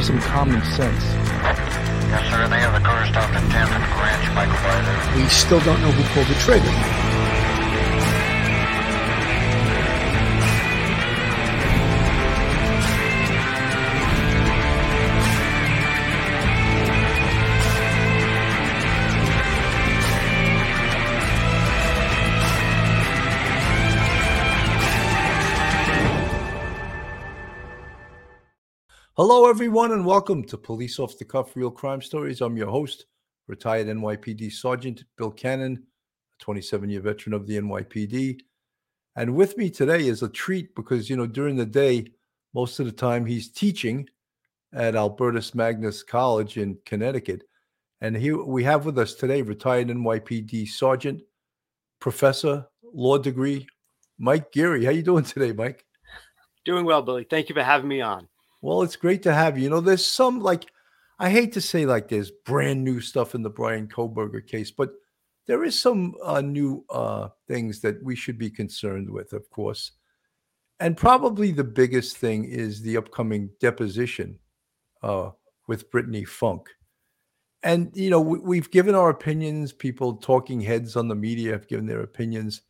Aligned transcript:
there 0.00 0.06
has 0.06 0.08
to 0.08 0.12
be 0.12 0.20
some 0.20 0.32
common 0.32 0.62
sense. 0.64 1.04
Yes, 2.08 2.30
sir. 2.30 2.48
They 2.48 2.58
have 2.58 2.74
the 2.74 2.86
car 2.86 3.06
stopped 3.06 3.36
in 3.36 3.48
Tampa 3.50 3.74
Ranch, 4.00 4.34
Michael. 4.34 5.22
We 5.22 5.28
still 5.28 5.60
don't 5.60 5.80
know 5.80 5.92
who 5.92 6.02
pulled 6.14 6.26
the 6.26 6.34
trigger. 6.40 7.09
Hello, 29.22 29.50
everyone, 29.50 29.92
and 29.92 30.06
welcome 30.06 30.42
to 30.44 30.56
Police 30.56 30.98
Off 30.98 31.18
the 31.18 31.26
Cuff 31.26 31.54
Real 31.54 31.70
Crime 31.70 32.00
Stories. 32.00 32.40
I'm 32.40 32.56
your 32.56 32.70
host, 32.70 33.04
retired 33.48 33.86
NYPD 33.86 34.50
Sergeant 34.50 35.04
Bill 35.18 35.30
Cannon, 35.30 35.74
a 36.40 36.42
27 36.42 36.88
year 36.88 37.02
veteran 37.02 37.34
of 37.34 37.46
the 37.46 37.58
NYPD. 37.58 38.40
And 39.16 39.34
with 39.34 39.58
me 39.58 39.68
today 39.68 40.06
is 40.06 40.22
a 40.22 40.28
treat 40.30 40.74
because, 40.74 41.10
you 41.10 41.16
know, 41.16 41.26
during 41.26 41.56
the 41.56 41.66
day, 41.66 42.06
most 42.54 42.80
of 42.80 42.86
the 42.86 42.92
time 42.92 43.26
he's 43.26 43.52
teaching 43.52 44.08
at 44.72 44.96
Albertus 44.96 45.54
Magnus 45.54 46.02
College 46.02 46.56
in 46.56 46.78
Connecticut. 46.86 47.42
And 48.00 48.16
here 48.16 48.42
we 48.42 48.64
have 48.64 48.86
with 48.86 48.98
us 48.98 49.12
today 49.12 49.42
retired 49.42 49.88
NYPD 49.88 50.66
Sergeant, 50.66 51.20
Professor, 52.00 52.66
Law 52.94 53.18
degree, 53.18 53.66
Mike 54.18 54.50
Geary. 54.50 54.86
How 54.86 54.92
you 54.92 55.02
doing 55.02 55.24
today, 55.24 55.52
Mike? 55.52 55.84
Doing 56.64 56.86
well, 56.86 57.02
Billy. 57.02 57.26
Thank 57.28 57.50
you 57.50 57.54
for 57.54 57.62
having 57.62 57.86
me 57.86 58.00
on. 58.00 58.26
Well, 58.62 58.82
it's 58.82 58.96
great 58.96 59.22
to 59.22 59.32
have 59.32 59.56
you. 59.56 59.64
You 59.64 59.70
know, 59.70 59.80
there's 59.80 60.04
some 60.04 60.40
like 60.40 60.66
I 61.18 61.30
hate 61.30 61.52
to 61.52 61.60
say 61.60 61.86
like 61.86 62.08
there's 62.08 62.30
brand 62.30 62.82
new 62.82 63.00
stuff 63.00 63.34
in 63.34 63.42
the 63.42 63.50
Bryan 63.50 63.88
Kohberger 63.88 64.46
case, 64.46 64.70
but 64.70 64.90
there 65.46 65.64
is 65.64 65.78
some 65.78 66.14
uh, 66.22 66.40
new 66.40 66.84
uh, 66.90 67.28
things 67.48 67.80
that 67.80 68.02
we 68.02 68.14
should 68.14 68.38
be 68.38 68.50
concerned 68.50 69.10
with, 69.10 69.32
of 69.32 69.48
course. 69.50 69.92
And 70.78 70.96
probably 70.96 71.52
the 71.52 71.64
biggest 71.64 72.16
thing 72.16 72.44
is 72.44 72.80
the 72.80 72.96
upcoming 72.96 73.50
deposition 73.60 74.38
uh, 75.02 75.30
with 75.66 75.90
Brittany 75.90 76.24
Funk. 76.24 76.68
And 77.62 77.90
you 77.94 78.08
know, 78.08 78.20
we, 78.20 78.56
have 78.56 78.70
given 78.70 78.94
our 78.94 79.10
opinions. 79.10 79.72
People 79.72 80.16
talking 80.16 80.60
heads 80.60 80.96
on 80.96 81.08
the 81.08 81.14
media 81.14 81.52
have 81.52 81.68
given 81.68 81.86
their 81.86 82.00
opinions. 82.00 82.62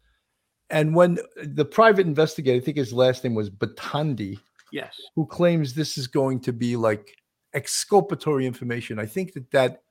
And 0.71 0.95
when 0.95 1.19
the 1.45 1.65
private 1.65 2.07
investigator, 2.07 2.57
I 2.57 2.65
think 2.65 2.77
his 2.77 2.93
last 2.93 3.23
name 3.23 3.35
was 3.35 3.51
Batandi, 3.51 4.39
Yes. 4.73 4.97
Who 5.17 5.27
claims 5.27 5.75
this 5.75 5.99
is 5.99 6.07
going 6.07 6.41
to 6.41 6.53
be 6.53 6.77
like 6.77 7.17
exculpatory 7.55 8.47
information. 8.47 8.99
I 8.99 9.07
think 9.07 9.33
that 9.35 9.51
that 9.51 9.83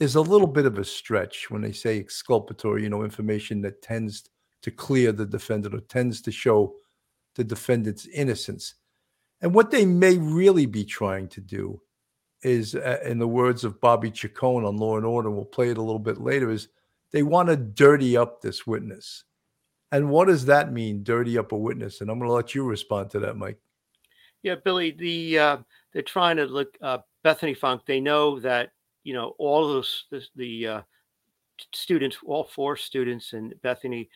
is 0.00 0.14
a 0.16 0.20
little 0.20 0.46
bit 0.46 0.66
of 0.66 0.78
a 0.78 0.84
stretch 0.84 1.50
when 1.50 1.62
they 1.62 1.72
say 1.72 1.98
exculpatory, 1.98 2.82
you 2.82 2.88
know, 2.88 3.04
information 3.04 3.62
that 3.62 3.82
tends 3.82 4.28
to 4.62 4.70
clear 4.70 5.12
the 5.12 5.26
defendant 5.26 5.74
or 5.74 5.80
tends 5.80 6.20
to 6.22 6.32
show 6.32 6.74
the 7.36 7.44
defendant's 7.44 8.06
innocence. 8.06 8.74
And 9.40 9.54
what 9.54 9.70
they 9.70 9.84
may 9.84 10.18
really 10.18 10.66
be 10.66 10.84
trying 10.84 11.28
to 11.28 11.40
do 11.40 11.80
is, 12.42 12.74
uh, 12.74 12.98
in 13.04 13.18
the 13.18 13.28
words 13.28 13.64
of 13.64 13.80
Bobby 13.80 14.10
Chacon 14.10 14.64
on 14.64 14.76
Law 14.76 14.96
and 14.96 15.06
Order, 15.06 15.30
we'll 15.30 15.44
play 15.44 15.70
it 15.70 15.78
a 15.78 15.82
little 15.82 15.98
bit 15.98 16.20
later, 16.20 16.50
is 16.50 16.68
they 17.10 17.22
want 17.22 17.48
to 17.48 17.56
dirty 17.56 18.16
up 18.16 18.40
this 18.40 18.66
witness. 18.66 19.24
And 19.92 20.10
what 20.10 20.26
does 20.26 20.44
that 20.46 20.72
mean, 20.72 21.04
dirty 21.04 21.38
up 21.38 21.52
a 21.52 21.56
witness? 21.56 22.00
And 22.00 22.10
I'm 22.10 22.18
going 22.18 22.28
to 22.28 22.34
let 22.34 22.54
you 22.54 22.64
respond 22.64 23.10
to 23.10 23.20
that, 23.20 23.36
Mike. 23.36 23.58
Yeah, 24.44 24.56
Billy, 24.56 24.90
the 24.90 25.38
uh, 25.38 25.56
they're 25.94 26.02
trying 26.02 26.36
to 26.36 26.44
look 26.44 26.76
uh, 26.82 26.98
Bethany 27.22 27.54
Funk. 27.54 27.80
They 27.86 27.98
know 27.98 28.38
that 28.40 28.72
you 29.02 29.14
know 29.14 29.34
all 29.38 29.66
those 29.66 30.04
the, 30.10 30.22
the 30.36 30.66
uh, 30.66 30.82
students, 31.72 32.18
all 32.26 32.44
four 32.44 32.76
students, 32.76 33.32
and 33.32 33.54
Bethany 33.62 34.10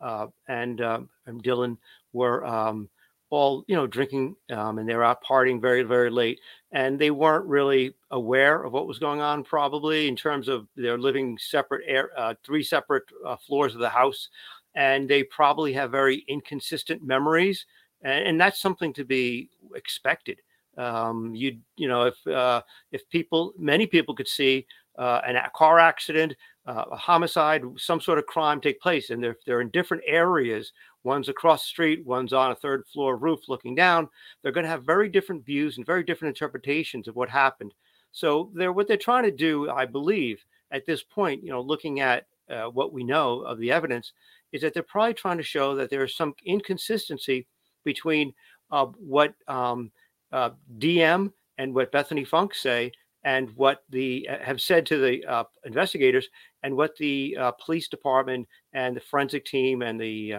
uh, 0.00 0.28
and 0.46 0.80
um, 0.80 1.08
and 1.26 1.42
Dylan 1.42 1.76
were 2.12 2.46
um, 2.46 2.88
all 3.30 3.64
you 3.66 3.74
know 3.74 3.88
drinking, 3.88 4.36
um, 4.50 4.78
and 4.78 4.88
they 4.88 4.94
were 4.94 5.02
out 5.02 5.24
partying 5.24 5.60
very 5.60 5.82
very 5.82 6.08
late, 6.08 6.38
and 6.70 6.96
they 6.96 7.10
weren't 7.10 7.46
really 7.46 7.94
aware 8.12 8.62
of 8.62 8.72
what 8.72 8.86
was 8.86 9.00
going 9.00 9.20
on. 9.20 9.42
Probably 9.42 10.06
in 10.06 10.14
terms 10.14 10.46
of 10.46 10.68
they're 10.76 10.96
living 10.96 11.36
separate 11.36 11.82
air, 11.88 12.10
uh, 12.16 12.34
three 12.44 12.62
separate 12.62 13.06
uh, 13.26 13.34
floors 13.44 13.74
of 13.74 13.80
the 13.80 13.88
house, 13.88 14.28
and 14.76 15.10
they 15.10 15.24
probably 15.24 15.72
have 15.72 15.90
very 15.90 16.24
inconsistent 16.28 17.02
memories 17.02 17.66
and 18.04 18.38
that's 18.38 18.60
something 18.60 18.92
to 18.92 19.04
be 19.04 19.48
expected. 19.74 20.40
Um, 20.76 21.34
you 21.34 21.58
you 21.76 21.88
know 21.88 22.02
if 22.02 22.26
uh, 22.26 22.62
if 22.92 23.08
people 23.10 23.52
many 23.58 23.86
people 23.86 24.14
could 24.14 24.28
see 24.28 24.66
uh, 24.98 25.20
an, 25.26 25.36
a 25.36 25.50
car 25.54 25.78
accident, 25.78 26.34
uh, 26.66 26.84
a 26.90 26.96
homicide, 26.96 27.62
some 27.76 28.00
sort 28.00 28.18
of 28.18 28.26
crime 28.26 28.60
take 28.60 28.80
place, 28.80 29.10
and 29.10 29.22
they're 29.22 29.36
they're 29.46 29.60
in 29.60 29.70
different 29.70 30.02
areas. 30.06 30.72
One's 31.02 31.28
across 31.28 31.62
the 31.62 31.68
street, 31.68 32.04
one's 32.06 32.32
on 32.32 32.50
a 32.50 32.56
third 32.56 32.86
floor 32.86 33.16
roof 33.16 33.40
looking 33.48 33.74
down. 33.74 34.08
They're 34.42 34.52
going 34.52 34.64
to 34.64 34.70
have 34.70 34.84
very 34.84 35.08
different 35.08 35.44
views 35.44 35.76
and 35.76 35.84
very 35.84 36.02
different 36.02 36.34
interpretations 36.34 37.08
of 37.08 37.14
what 37.14 37.28
happened. 37.28 37.74
So 38.12 38.50
they're 38.54 38.72
what 38.72 38.88
they're 38.88 38.96
trying 38.96 39.24
to 39.24 39.30
do, 39.30 39.70
I 39.70 39.84
believe, 39.84 40.42
at 40.70 40.86
this 40.86 41.02
point, 41.02 41.42
you 41.42 41.50
know, 41.50 41.60
looking 41.60 42.00
at 42.00 42.26
uh, 42.48 42.64
what 42.64 42.92
we 42.92 43.04
know 43.04 43.40
of 43.40 43.58
the 43.58 43.70
evidence, 43.70 44.12
is 44.52 44.62
that 44.62 44.72
they're 44.72 44.82
probably 44.82 45.14
trying 45.14 45.36
to 45.36 45.42
show 45.42 45.74
that 45.74 45.90
there 45.90 46.04
is 46.04 46.16
some 46.16 46.34
inconsistency 46.46 47.46
between 47.84 48.32
uh, 48.70 48.86
what 48.98 49.34
um, 49.48 49.90
uh, 50.32 50.50
DM 50.78 51.32
and 51.58 51.74
what 51.74 51.92
Bethany 51.92 52.24
Funk 52.24 52.54
say 52.54 52.92
and 53.24 53.50
what 53.56 53.84
the 53.90 54.28
uh, 54.28 54.38
have 54.42 54.60
said 54.60 54.84
to 54.86 54.98
the 54.98 55.24
uh, 55.26 55.44
investigators 55.64 56.28
and 56.62 56.76
what 56.76 56.96
the 56.96 57.36
uh, 57.38 57.52
police 57.52 57.88
department 57.88 58.46
and 58.72 58.96
the 58.96 59.00
forensic 59.00 59.44
team 59.44 59.82
and 59.82 60.00
the 60.00 60.34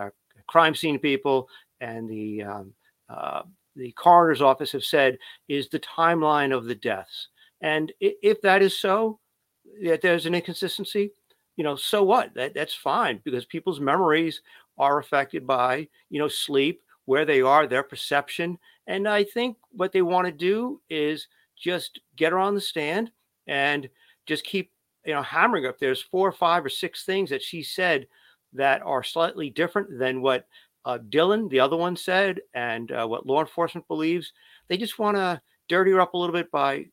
crime 0.47 0.75
scene 0.75 0.99
people 0.99 1.47
and 1.81 2.09
the 2.09 2.43
um, 2.43 2.73
the 3.75 3.91
coroner's 3.93 4.41
office 4.41 4.71
have 4.71 4.83
said 4.83 5.17
is 5.47 5.69
the 5.69 5.79
timeline 5.79 6.55
of 6.55 6.65
the 6.65 6.75
deaths. 6.75 7.27
And 7.61 7.91
if 7.99 8.41
that 8.41 8.61
is 8.61 8.77
so, 8.77 9.19
that 9.83 10.01
there's 10.01 10.25
an 10.25 10.35
inconsistency, 10.35 11.11
you 11.57 11.63
know, 11.63 11.75
so 11.75 12.03
what? 12.03 12.33
That 12.35 12.53
that's 12.53 12.73
fine 12.73 13.21
because 13.23 13.45
people's 13.45 13.79
memories 13.79 14.41
are 14.77 14.99
affected 14.99 15.47
by 15.47 15.87
you 16.09 16.19
know 16.19 16.27
sleep 16.27 16.81
where 17.05 17.25
they 17.25 17.41
are, 17.41 17.67
their 17.67 17.83
perception. 17.83 18.57
And 18.87 19.07
I 19.07 19.23
think 19.23 19.57
what 19.71 19.91
they 19.91 20.01
want 20.01 20.25
to 20.27 20.31
do 20.31 20.81
is 20.89 21.27
just 21.57 21.99
get 22.15 22.31
her 22.31 22.39
on 22.39 22.55
the 22.55 22.61
stand 22.61 23.11
and 23.47 23.89
just 24.25 24.43
keep, 24.43 24.71
you 25.05 25.13
know, 25.13 25.21
hammering 25.21 25.65
up. 25.65 25.79
There's 25.79 26.01
four 26.01 26.27
or 26.27 26.33
five 26.33 26.65
or 26.65 26.69
six 26.69 27.05
things 27.05 27.29
that 27.29 27.41
she 27.41 27.63
said 27.63 28.07
that 28.53 28.81
are 28.83 29.03
slightly 29.03 29.49
different 29.49 29.97
than 29.97 30.21
what 30.21 30.47
uh, 30.85 30.99
Dylan, 31.09 31.49
the 31.49 31.59
other 31.59 31.77
one, 31.77 31.95
said, 31.95 32.41
and 32.53 32.91
uh, 32.91 33.07
what 33.07 33.25
law 33.25 33.41
enforcement 33.41 33.87
believes. 33.87 34.33
They 34.67 34.77
just 34.77 34.99
want 34.99 35.17
to 35.17 35.41
dirty 35.67 35.91
her 35.91 36.01
up 36.01 36.13
a 36.13 36.17
little 36.17 36.33
bit 36.33 36.51
by 36.51 36.85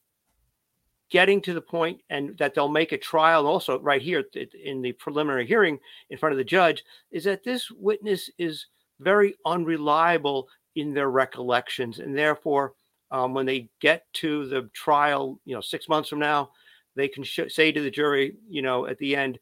getting 1.10 1.42
to 1.42 1.52
the 1.52 1.60
point 1.60 2.00
and 2.08 2.36
that 2.38 2.54
they'll 2.54 2.68
make 2.68 2.92
a 2.92 2.98
trial 2.98 3.46
also 3.46 3.78
right 3.80 4.00
here 4.00 4.24
in 4.64 4.80
the 4.80 4.92
preliminary 4.92 5.46
hearing 5.46 5.78
in 6.08 6.16
front 6.16 6.32
of 6.32 6.38
the 6.38 6.44
judge 6.44 6.84
is 7.10 7.22
that 7.22 7.44
this 7.44 7.70
witness 7.70 8.30
is 8.38 8.66
very 9.02 9.34
unreliable 9.44 10.48
in 10.74 10.94
their 10.94 11.10
recollections. 11.10 11.98
And 11.98 12.16
therefore, 12.16 12.74
um, 13.10 13.34
when 13.34 13.46
they 13.46 13.68
get 13.80 14.06
to 14.14 14.48
the 14.48 14.70
trial, 14.72 15.38
you 15.44 15.54
know, 15.54 15.60
six 15.60 15.88
months 15.88 16.08
from 16.08 16.18
now, 16.18 16.50
they 16.96 17.08
can 17.08 17.22
sh- 17.22 17.40
say 17.48 17.72
to 17.72 17.80
the 17.80 17.90
jury, 17.90 18.36
you 18.48 18.62
know, 18.62 18.86
at 18.86 18.98
the 18.98 19.14
end, 19.14 19.38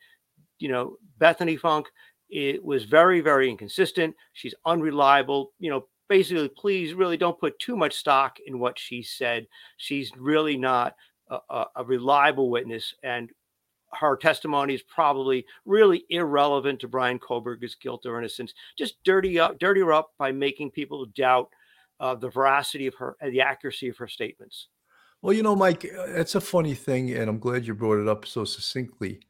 you 0.58 0.68
know, 0.68 0.96
Bethany 1.18 1.56
Funk, 1.56 1.86
it 2.28 2.64
was 2.64 2.84
very, 2.84 3.20
very 3.20 3.48
inconsistent. 3.48 4.14
She's 4.32 4.54
unreliable. 4.64 5.52
You 5.58 5.70
know, 5.70 5.86
basically, 6.08 6.48
please 6.48 6.94
really 6.94 7.16
don't 7.16 7.38
put 7.40 7.58
too 7.58 7.76
much 7.76 7.94
stock 7.94 8.38
in 8.46 8.58
what 8.58 8.78
she 8.78 9.02
said. 9.02 9.46
She's 9.78 10.10
really 10.16 10.56
not 10.56 10.94
a, 11.28 11.38
a, 11.48 11.66
a 11.76 11.84
reliable 11.84 12.50
witness. 12.50 12.94
And 13.02 13.30
her 13.92 14.16
testimony 14.16 14.74
is 14.74 14.82
probably 14.82 15.44
really 15.64 16.04
irrelevant 16.10 16.80
to 16.80 16.88
Bryan 16.88 17.18
Kohberger's 17.18 17.74
guilt 17.74 18.06
or 18.06 18.18
innocence. 18.18 18.54
Just 18.76 19.02
dirty 19.04 19.38
up, 19.38 19.58
dirty 19.58 19.80
her 19.80 19.92
up 19.92 20.12
by 20.18 20.32
making 20.32 20.70
people 20.70 21.06
doubt 21.06 21.48
uh, 21.98 22.14
the 22.14 22.30
veracity 22.30 22.86
of 22.86 22.94
her, 22.94 23.16
the 23.20 23.40
accuracy 23.40 23.88
of 23.88 23.96
her 23.96 24.08
statements. 24.08 24.68
Well, 25.22 25.34
you 25.34 25.42
know, 25.42 25.54
Mike, 25.56 25.84
uh, 25.84 26.04
it's 26.08 26.34
a 26.34 26.40
funny 26.40 26.74
thing, 26.74 27.10
and 27.10 27.28
I'm 27.28 27.38
glad 27.38 27.66
you 27.66 27.74
brought 27.74 28.00
it 28.00 28.08
up 28.08 28.26
so 28.26 28.44
succinctly. 28.44 29.20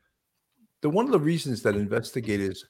The 0.82 0.90
one 0.90 1.04
of 1.04 1.10
the 1.10 1.18
reasons 1.18 1.62
that 1.62 1.74
investigators 1.74 2.64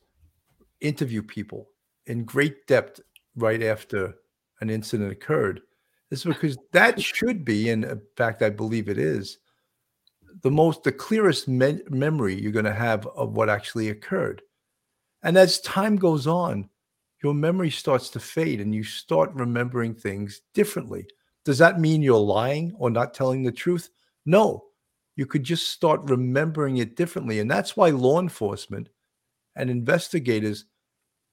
interview 0.80 1.22
people 1.22 1.68
in 2.06 2.24
great 2.24 2.66
depth 2.66 3.00
right 3.36 3.62
after 3.62 4.14
an 4.60 4.70
incident 4.70 5.12
occurred 5.12 5.60
is 6.10 6.24
because 6.24 6.56
that 6.72 7.00
should 7.00 7.44
be, 7.44 7.70
and 7.70 7.84
in 7.84 8.00
fact, 8.16 8.42
I 8.42 8.50
believe 8.50 8.88
it 8.88 8.98
is, 8.98 9.38
the 10.42 10.50
most 10.50 10.82
the 10.82 10.92
clearest 10.92 11.48
me- 11.48 11.82
memory 11.88 12.40
you're 12.40 12.52
going 12.52 12.64
to 12.64 12.72
have 12.72 13.06
of 13.08 13.32
what 13.32 13.48
actually 13.48 13.88
occurred 13.90 14.42
and 15.22 15.36
as 15.36 15.60
time 15.60 15.96
goes 15.96 16.26
on 16.26 16.68
your 17.22 17.34
memory 17.34 17.70
starts 17.70 18.08
to 18.08 18.20
fade 18.20 18.60
and 18.60 18.74
you 18.74 18.82
start 18.82 19.30
remembering 19.34 19.94
things 19.94 20.40
differently 20.54 21.06
Does 21.44 21.58
that 21.58 21.80
mean 21.80 22.02
you're 22.02 22.18
lying 22.18 22.74
or 22.78 22.90
not 22.90 23.14
telling 23.14 23.42
the 23.42 23.52
truth? 23.52 23.90
No. 24.26 24.64
You 25.16 25.26
could 25.26 25.42
just 25.42 25.70
start 25.70 26.00
remembering 26.04 26.78
it 26.78 26.96
differently. 26.96 27.40
And 27.40 27.50
that's 27.50 27.76
why 27.76 27.90
law 27.90 28.20
enforcement 28.20 28.88
and 29.56 29.70
investigators 29.70 30.66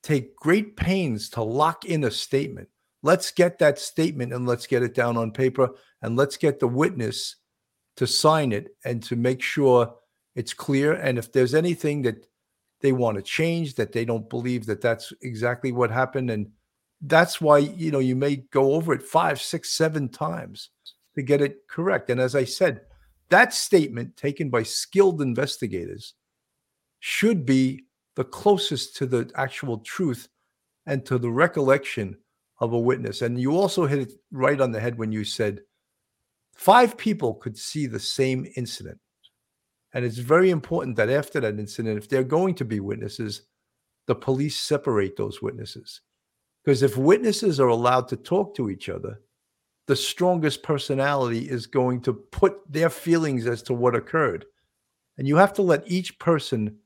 take 0.03 0.35
great 0.35 0.75
pains 0.75 1.29
to 1.31 1.43
lock 1.43 1.85
in 1.85 2.03
a 2.03 2.11
statement. 2.11 2.69
Let's 3.03 3.31
get 3.31 3.59
that 3.59 3.79
statement 3.79 4.33
and 4.33 4.47
let's 4.47 4.67
get 4.67 4.83
it 4.83 4.93
down 4.93 5.17
on 5.17 5.31
paper 5.31 5.69
and 6.01 6.15
let's 6.15 6.37
get 6.37 6.59
the 6.59 6.67
witness 6.67 7.35
to 7.97 8.07
sign 8.07 8.51
it 8.51 8.75
and 8.85 9.03
to 9.03 9.15
make 9.15 9.41
sure 9.41 9.93
it's 10.35 10.53
clear. 10.53 10.93
And 10.93 11.17
if 11.17 11.31
there's 11.31 11.55
anything 11.55 12.03
that 12.03 12.27
they 12.81 12.91
want 12.91 13.17
to 13.17 13.23
change, 13.23 13.75
that 13.75 13.91
they 13.91 14.05
don't 14.05 14.29
believe 14.29 14.65
that 14.67 14.81
that's 14.81 15.11
exactly 15.21 15.71
what 15.71 15.91
happened, 15.91 16.29
and 16.29 16.47
that's 17.01 17.41
why 17.41 17.57
you 17.59 17.91
know 17.91 17.99
you 17.99 18.15
may 18.15 18.37
go 18.37 18.73
over 18.73 18.93
it 18.93 19.03
five, 19.03 19.41
six, 19.41 19.71
seven 19.71 20.09
times 20.09 20.69
to 21.15 21.21
get 21.23 21.41
it 21.41 21.67
correct. 21.67 22.09
And 22.09 22.21
as 22.21 22.35
I 22.35 22.43
said, 22.43 22.81
that 23.29 23.53
statement 23.53 24.15
taken 24.15 24.49
by 24.49 24.63
skilled 24.63 25.21
investigators 25.21 26.13
should 26.99 27.45
be 27.45 27.85
the 28.15 28.23
closest 28.23 28.95
to 28.97 29.05
the 29.05 29.29
actual 29.35 29.79
truth 29.79 30.27
and 30.85 31.05
to 31.05 31.17
the 31.17 31.29
recollection 31.29 32.17
of 32.59 32.73
a 32.73 32.79
witness. 32.79 33.21
And 33.21 33.39
you 33.39 33.55
also 33.55 33.85
hit 33.85 33.99
it 33.99 34.13
right 34.31 34.59
on 34.59 34.71
the 34.71 34.79
head 34.79 34.97
when 34.97 35.11
you 35.11 35.23
said 35.23 35.61
five 36.57 36.97
people 36.97 37.35
could 37.35 37.57
see 37.57 37.85
the 37.85 37.99
same 37.99 38.47
incident. 38.55 38.99
And 39.93 40.03
it's 40.03 40.17
very 40.17 40.49
important 40.49 40.95
that 40.97 41.09
after 41.09 41.39
that 41.39 41.59
incident, 41.59 41.97
if 41.97 42.09
they're 42.09 42.23
going 42.23 42.55
to 42.55 42.65
be 42.65 42.79
witnesses, 42.79 43.43
the 44.07 44.15
police 44.15 44.59
separate 44.59 45.15
those 45.15 45.41
witnesses. 45.41 46.01
Because 46.63 46.83
if 46.83 46.97
witnesses 46.97 47.59
are 47.59 47.69
allowed 47.69 48.07
to 48.09 48.17
talk 48.17 48.55
to 48.55 48.69
each 48.69 48.89
other, 48.89 49.21
the 49.85 49.95
strongest 49.95 50.63
personality 50.63 51.49
is 51.49 51.65
going 51.65 52.01
to 52.01 52.13
put 52.13 52.59
their 52.69 52.89
feelings 52.89 53.47
as 53.47 53.61
to 53.63 53.73
what 53.73 53.95
occurred. 53.95 54.45
And 55.17 55.27
you 55.27 55.37
have 55.37 55.53
to 55.53 55.61
let 55.61 55.89
each 55.89 56.19
person 56.19 56.77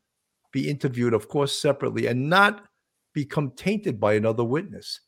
be 0.51 0.69
interviewed, 0.69 1.13
of 1.13 1.27
course, 1.27 1.59
separately 1.59 2.05
and 2.07 2.29
not 2.29 2.65
become 3.13 3.51
tainted 3.51 3.99
by 3.99 4.13
another 4.13 4.43
witness. 4.43 4.99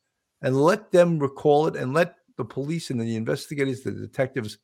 And 0.42 0.62
let 0.62 0.92
them 0.92 1.19
recall 1.19 1.68
it 1.68 1.75
and 1.75 1.94
let 1.94 2.15
the 2.38 2.45
police 2.45 2.89
and 2.89 3.00
the 3.00 3.15
investigators, 3.15 3.81
the 3.81 3.91
detectives, 3.91 4.57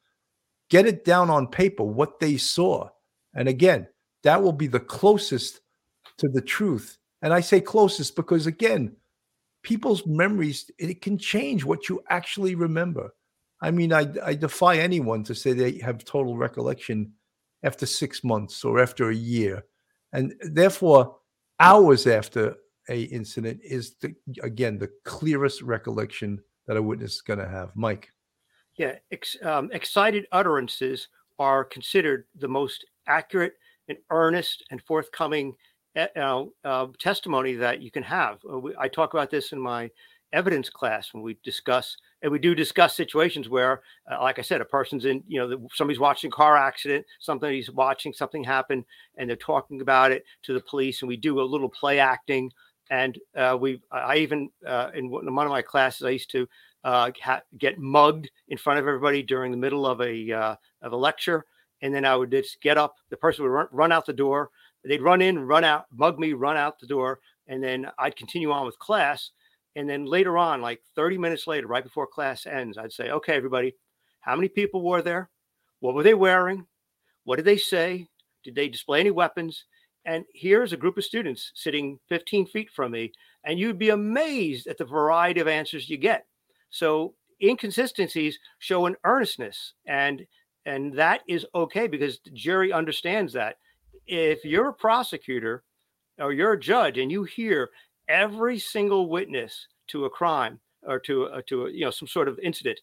get 0.70 0.86
it 0.86 1.06
down 1.06 1.30
on 1.30 1.48
paper 1.48 1.84
what 1.84 2.20
they 2.20 2.38
saw. 2.38 2.90
And 3.34 3.48
again, 3.48 3.88
that 4.24 4.42
will 4.42 4.54
be 4.54 4.68
the 4.68 4.80
closest 4.80 5.62
to 6.18 6.28
the 6.30 6.42
truth. 6.42 6.98
And 7.22 7.34
I 7.34 7.42
say 7.42 7.62
closest 7.62 8.16
because, 8.16 8.48
again, 8.48 8.96
people's 9.64 10.06
memories, 10.06 10.70
it 10.78 11.02
can 11.02 11.18
change 11.18 11.64
what 11.64 11.90
you 11.90 12.02
actually 12.10 12.56
remember. 12.56 13.14
I 13.62 13.72
mean, 13.72 13.92
I, 13.92 14.08
I 14.24 14.36
defy 14.36 14.78
anyone 14.78 15.24
to 15.26 15.36
say 15.36 15.54
they 15.54 15.80
have 15.80 16.06
total 16.06 16.38
recollection 16.38 17.14
after 17.64 17.86
six 17.86 18.24
months 18.24 18.64
or 18.64 18.80
after 18.80 19.10
a 19.10 19.16
year 19.16 19.64
and 20.14 20.34
therefore 20.42 21.18
hours 21.60 22.08
after 22.08 22.56
a 22.90 23.04
incident 23.04 23.60
is 23.64 23.96
the, 24.02 24.16
again 24.42 24.78
the 24.78 24.90
clearest 25.06 25.62
recollection 25.62 26.40
that 26.70 26.78
a 26.78 26.82
witness 26.82 27.16
is 27.16 27.22
going 27.22 27.40
to 27.40 27.48
have. 27.48 27.72
Mike. 27.74 28.12
Yeah 28.78 28.96
ex, 29.12 29.36
um, 29.44 29.72
excited 29.74 30.28
utterances 30.32 31.10
are 31.40 31.66
considered 31.66 32.26
the 32.38 32.48
most 32.48 32.86
accurate 33.08 33.54
and 33.88 33.98
earnest 34.12 34.64
and 34.70 34.80
forthcoming 34.84 35.56
uh, 35.98 36.46
uh, 36.64 36.86
testimony 37.00 37.56
that 37.56 37.82
you 37.82 37.90
can 37.90 38.04
have. 38.04 38.38
Uh, 38.50 38.60
we, 38.60 38.76
i 38.80 38.88
talk 38.88 39.14
about 39.16 39.32
this 39.32 39.52
in 39.52 39.60
my 39.60 39.90
evidence 40.32 40.70
class 40.70 41.12
when 41.12 41.24
we 41.24 41.36
discuss 41.44 41.98
and 42.22 42.32
we 42.32 42.38
do 42.38 42.54
discuss 42.54 42.96
situations 42.96 43.50
where 43.50 43.82
uh, 44.12 44.22
like 44.22 44.38
i 44.38 44.44
said 44.44 44.62
a 44.62 44.66
person's 44.66 45.06
in 45.06 45.24
you 45.28 45.40
know 45.40 45.68
somebody's 45.74 46.00
watching 46.00 46.28
a 46.28 46.32
car 46.32 46.56
accident 46.56 47.04
somebody's 47.20 47.72
watching 47.72 48.14
something 48.14 48.44
happen 48.44 48.86
and 49.18 49.28
they're 49.28 49.36
talking 49.38 49.82
about 49.82 50.12
it 50.12 50.24
to 50.44 50.54
the 50.54 50.60
police 50.70 51.02
and 51.02 51.10
we 51.10 51.18
do 51.18 51.42
a 51.42 51.42
little 51.42 51.68
play 51.68 51.98
acting 51.98 52.52
and 52.90 53.18
uh, 53.36 53.58
we 53.60 53.82
i 53.92 54.18
even 54.18 54.50
uh, 54.66 54.90
in 54.94 55.10
one 55.10 55.28
of 55.28 55.52
my 55.52 55.62
classes 55.62 56.04
i 56.04 56.10
used 56.10 56.32
to 56.32 56.48
uh, 56.84 57.12
ha- 57.22 57.42
get 57.58 57.78
mugged 57.78 58.30
in 58.48 58.58
front 58.58 58.80
of 58.80 58.88
everybody 58.88 59.22
during 59.22 59.52
the 59.52 59.58
middle 59.58 59.86
of 59.86 60.00
a 60.02 60.32
uh, 60.32 60.56
of 60.82 60.94
a 60.94 60.98
lecture 60.98 61.46
and 61.82 61.94
then 61.94 62.06
i 62.06 62.16
would 62.16 62.32
just 62.32 62.62
get 62.62 62.78
up 62.78 62.96
the 63.10 63.18
person 63.18 63.44
would 63.44 63.52
run, 63.52 63.68
run 63.72 63.92
out 63.92 64.06
the 64.06 64.14
door 64.14 64.50
they'd 64.86 65.02
run 65.02 65.22
in 65.22 65.40
run 65.40 65.64
out 65.64 65.86
mug 65.92 66.20
me 66.20 66.34
run 66.34 66.58
out 66.58 66.80
the 66.80 66.88
door 66.88 67.20
and 67.48 67.64
then 67.64 67.88
i'd 68.00 68.16
continue 68.16 68.52
on 68.52 68.66
with 68.66 68.80
class 68.80 69.32
and 69.76 69.90
then 69.90 70.06
later 70.06 70.38
on, 70.38 70.62
like 70.62 70.82
30 70.96 71.18
minutes 71.18 71.48
later, 71.48 71.68
right 71.68 71.84
before 71.84 72.08
class 72.08 72.46
ends, 72.46 72.78
I'd 72.78 72.92
say, 72.92 73.12
okay, 73.12 73.36
everybody, 73.36 73.76
how 74.20 74.36
many 74.36 74.50
people 74.50 74.82
were 74.82 75.02
there? 75.02 75.30
What 75.80 75.94
were 75.94 76.04
they 76.04 76.14
wearing? 76.14 76.66
What 77.24 77.38
did 77.38 77.46
they 77.46 77.58
say? 77.58 78.08
Did 78.44 78.56
they 78.56 78.68
display 78.68 79.00
any 79.00 79.12
weapons? 79.12 79.66
And 80.10 80.26
here's 80.34 80.74
a 80.74 80.78
group 80.78 80.98
of 80.98 81.06
students 81.06 81.52
sitting 81.54 82.00
15 82.10 82.48
feet 82.48 82.72
from 82.72 82.94
me, 82.94 83.12
and 83.44 83.60
you'd 83.60 83.78
be 83.78 83.90
amazed 83.92 84.66
at 84.66 84.80
the 84.80 84.84
variety 84.84 85.40
of 85.40 85.48
answers 85.48 85.88
you 85.88 85.98
get. 85.98 86.26
So 86.72 87.14
inconsistencies 87.44 88.40
show 88.58 88.88
an 88.88 88.96
earnestness, 89.04 89.74
and 89.86 90.26
and 90.66 90.92
that 90.94 91.22
is 91.28 91.46
okay 91.54 91.86
because 91.86 92.20
the 92.26 92.32
jury 92.32 92.74
understands 92.74 93.34
that. 93.34 93.58
If 94.08 94.44
you're 94.44 94.70
a 94.70 94.74
prosecutor 94.74 95.64
or 96.18 96.34
you're 96.34 96.54
a 96.54 96.60
judge 96.60 96.98
and 96.98 97.12
you 97.12 97.24
hear 97.24 97.70
every 98.08 98.58
single 98.58 99.10
witness 99.10 99.68
to 99.90 100.06
a 100.06 100.10
crime 100.10 100.60
or 100.82 101.00
to 101.02 101.26
a, 101.26 101.44
to 101.44 101.68
a, 101.68 101.72
you 101.72 101.82
know 101.82 101.92
some 101.92 102.08
sort 102.08 102.28
of 102.28 102.40
incident 102.40 102.80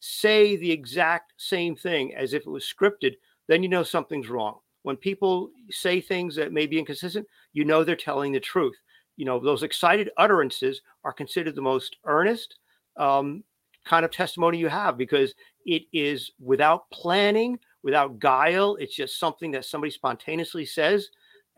say 0.00 0.56
the 0.56 0.72
exact 0.72 1.34
same 1.36 1.76
thing 1.76 2.14
as 2.14 2.32
if 2.32 2.46
it 2.46 2.50
was 2.50 2.64
scripted, 2.64 3.16
then 3.48 3.62
you 3.62 3.68
know 3.68 3.82
something's 3.82 4.30
wrong. 4.30 4.60
When 4.82 4.96
people 4.96 5.50
say 5.70 6.00
things 6.00 6.34
that 6.36 6.52
may 6.52 6.66
be 6.66 6.78
inconsistent, 6.78 7.26
you 7.52 7.64
know 7.64 7.84
they're 7.84 7.96
telling 7.96 8.32
the 8.32 8.40
truth. 8.40 8.76
You 9.16 9.26
know 9.26 9.38
those 9.38 9.62
excited 9.62 10.10
utterances 10.16 10.80
are 11.04 11.12
considered 11.12 11.54
the 11.54 11.62
most 11.62 11.96
earnest 12.04 12.56
um, 12.96 13.44
kind 13.84 14.04
of 14.04 14.10
testimony 14.10 14.58
you 14.58 14.68
have 14.68 14.96
because 14.96 15.34
it 15.66 15.82
is 15.92 16.30
without 16.40 16.90
planning, 16.90 17.58
without 17.82 18.18
guile. 18.18 18.76
It's 18.76 18.96
just 18.96 19.18
something 19.18 19.50
that 19.52 19.64
somebody 19.64 19.90
spontaneously 19.90 20.64
says, 20.64 21.08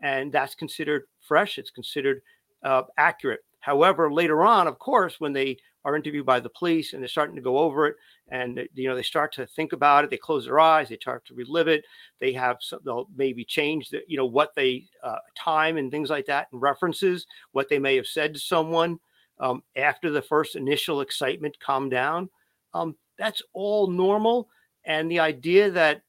and 0.01 0.31
that's 0.31 0.55
considered 0.55 1.03
fresh. 1.21 1.57
It's 1.57 1.71
considered 1.71 2.21
uh, 2.63 2.83
accurate. 2.97 3.41
However, 3.59 4.11
later 4.11 4.43
on, 4.43 4.67
of 4.67 4.77
course, 4.79 5.19
when 5.19 5.31
they 5.31 5.57
are 5.85 5.95
interviewed 5.95 6.25
by 6.25 6.39
the 6.39 6.49
police 6.49 6.93
and 6.93 7.01
they're 7.01 7.07
starting 7.07 7.35
to 7.35 7.41
go 7.41 7.57
over 7.59 7.87
it, 7.87 7.95
and 8.29 8.67
you 8.73 8.87
know 8.87 8.95
they 8.95 9.03
start 9.03 9.33
to 9.33 9.45
think 9.45 9.73
about 9.73 10.03
it, 10.03 10.09
they 10.09 10.17
close 10.17 10.45
their 10.45 10.59
eyes, 10.59 10.89
they 10.89 10.95
start 10.95 11.25
to 11.25 11.33
relive 11.33 11.67
it. 11.67 11.85
They 12.19 12.33
have 12.33 12.57
some, 12.61 12.79
they'll 12.85 13.07
maybe 13.15 13.43
change 13.45 13.89
the 13.89 14.01
you 14.07 14.17
know 14.17 14.25
what 14.25 14.55
they 14.55 14.85
uh, 15.03 15.17
time 15.37 15.77
and 15.77 15.91
things 15.91 16.09
like 16.09 16.25
that, 16.27 16.47
and 16.51 16.61
references 16.61 17.27
what 17.51 17.69
they 17.69 17.79
may 17.79 17.95
have 17.95 18.07
said 18.07 18.33
to 18.33 18.39
someone 18.39 18.99
um, 19.39 19.63
after 19.75 20.09
the 20.11 20.21
first 20.21 20.55
initial 20.55 21.01
excitement 21.01 21.59
calm 21.59 21.89
down. 21.89 22.29
Um, 22.73 22.95
that's 23.17 23.41
all 23.53 23.87
normal, 23.87 24.49
and 24.85 25.09
the 25.09 25.19
idea 25.19 25.69
that 25.71 26.01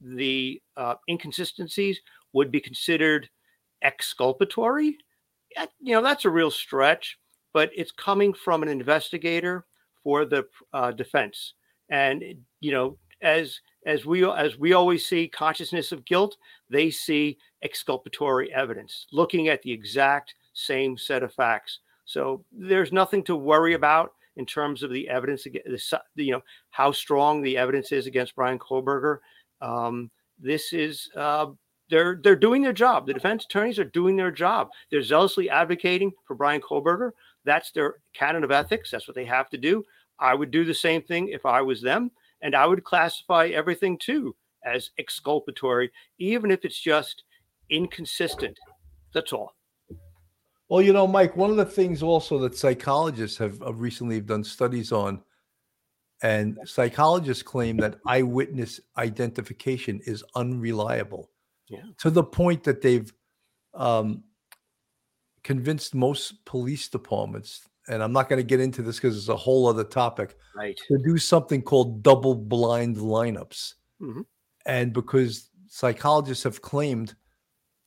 the 0.00 0.60
uh, 0.76 0.94
inconsistencies 1.08 2.00
would 2.32 2.50
be 2.50 2.60
considered 2.60 3.28
exculpatory 3.82 4.96
you 5.80 5.94
know, 5.94 6.02
that's 6.02 6.24
a 6.24 6.30
real 6.30 6.50
stretch, 6.50 7.18
but 7.52 7.70
it's 7.74 7.92
coming 7.92 8.32
from 8.32 8.62
an 8.62 8.68
investigator 8.68 9.66
for 10.02 10.24
the 10.24 10.46
uh, 10.72 10.90
defense. 10.92 11.54
And 11.92 12.24
you 12.60 12.72
know, 12.72 12.96
as 13.20 13.60
as 13.86 14.06
we 14.06 14.24
as 14.24 14.58
we 14.58 14.72
always 14.72 15.06
see 15.06 15.28
consciousness 15.28 15.92
of 15.92 16.04
guilt, 16.06 16.36
they 16.70 16.90
see 16.90 17.38
exculpatory 17.62 18.52
evidence, 18.52 19.06
looking 19.12 19.48
at 19.48 19.62
the 19.62 19.70
exact 19.70 20.34
same 20.54 20.96
set 20.96 21.22
of 21.22 21.34
facts. 21.34 21.80
So 22.04 22.44
there's 22.50 22.92
nothing 22.92 23.22
to 23.24 23.36
worry 23.36 23.74
about 23.74 24.12
in 24.36 24.46
terms 24.46 24.82
of 24.82 24.90
the 24.90 25.08
evidence, 25.08 25.44
the, 25.44 26.00
you 26.16 26.32
know, 26.32 26.42
how 26.70 26.90
strong 26.92 27.42
the 27.42 27.58
evidence 27.58 27.92
is 27.92 28.06
against 28.06 28.34
Bryan 28.34 28.58
Kohberger 28.58 29.18
Um, 29.60 30.10
this 30.38 30.72
is 30.72 31.10
uh, 31.14 31.46
they're 31.90 32.18
they're 32.22 32.36
doing 32.36 32.62
their 32.62 32.72
job. 32.72 33.06
The 33.06 33.14
defense 33.14 33.44
attorneys 33.44 33.78
are 33.78 33.84
doing 33.84 34.16
their 34.16 34.32
job. 34.32 34.70
They're 34.90 35.02
zealously 35.02 35.50
advocating 35.50 36.12
for 36.26 36.34
Bryan 36.34 36.62
Kohberger 36.62 37.10
That's 37.44 37.70
their 37.70 37.96
canon 38.14 38.44
of 38.44 38.50
ethics. 38.50 38.90
That's 38.90 39.06
what 39.06 39.14
they 39.14 39.26
have 39.26 39.50
to 39.50 39.58
do. 39.58 39.84
I 40.18 40.34
would 40.34 40.50
do 40.50 40.64
the 40.64 40.74
same 40.74 41.02
thing 41.02 41.28
if 41.28 41.44
I 41.46 41.62
was 41.62 41.80
them, 41.80 42.10
and 42.42 42.54
I 42.54 42.66
would 42.66 42.84
classify 42.84 43.46
everything 43.48 43.98
too 43.98 44.34
as 44.64 44.90
exculpatory, 44.98 45.90
even 46.18 46.50
if 46.50 46.64
it's 46.64 46.80
just 46.80 47.24
inconsistent. 47.70 48.58
That's 49.14 49.32
all. 49.32 49.54
Well, 50.68 50.80
you 50.80 50.92
know, 50.92 51.06
Mike, 51.06 51.36
one 51.36 51.50
of 51.50 51.56
the 51.56 51.64
things 51.64 52.02
also 52.02 52.38
that 52.38 52.56
psychologists 52.56 53.36
have 53.38 53.60
recently 53.60 54.16
have 54.16 54.26
done 54.26 54.44
studies 54.44 54.92
on, 54.92 55.22
and 56.22 56.58
psychologists 56.64 57.42
claim 57.42 57.76
that 57.78 57.96
eyewitness 58.06 58.80
identification 58.96 60.00
is 60.06 60.24
unreliable 60.34 61.30
yeah. 61.68 61.82
to 61.98 62.10
the 62.10 62.22
point 62.22 62.64
that 62.64 62.80
they've 62.80 63.12
um, 63.74 64.22
convinced 65.42 65.94
most 65.94 66.44
police 66.44 66.88
departments 66.88 67.68
and 67.88 68.02
I'm 68.02 68.12
not 68.12 68.28
going 68.28 68.38
to 68.40 68.46
get 68.46 68.60
into 68.60 68.82
this 68.82 68.96
because 68.96 69.16
it's 69.16 69.28
a 69.28 69.36
whole 69.36 69.66
other 69.66 69.84
topic, 69.84 70.36
Right. 70.54 70.78
to 70.88 70.98
do 70.98 71.18
something 71.18 71.62
called 71.62 72.02
double 72.02 72.34
blind 72.34 72.96
lineups. 72.96 73.74
Mhm. 74.00 74.24
And 74.66 74.92
because 74.92 75.48
psychologists 75.68 76.44
have 76.44 76.62
claimed 76.62 77.14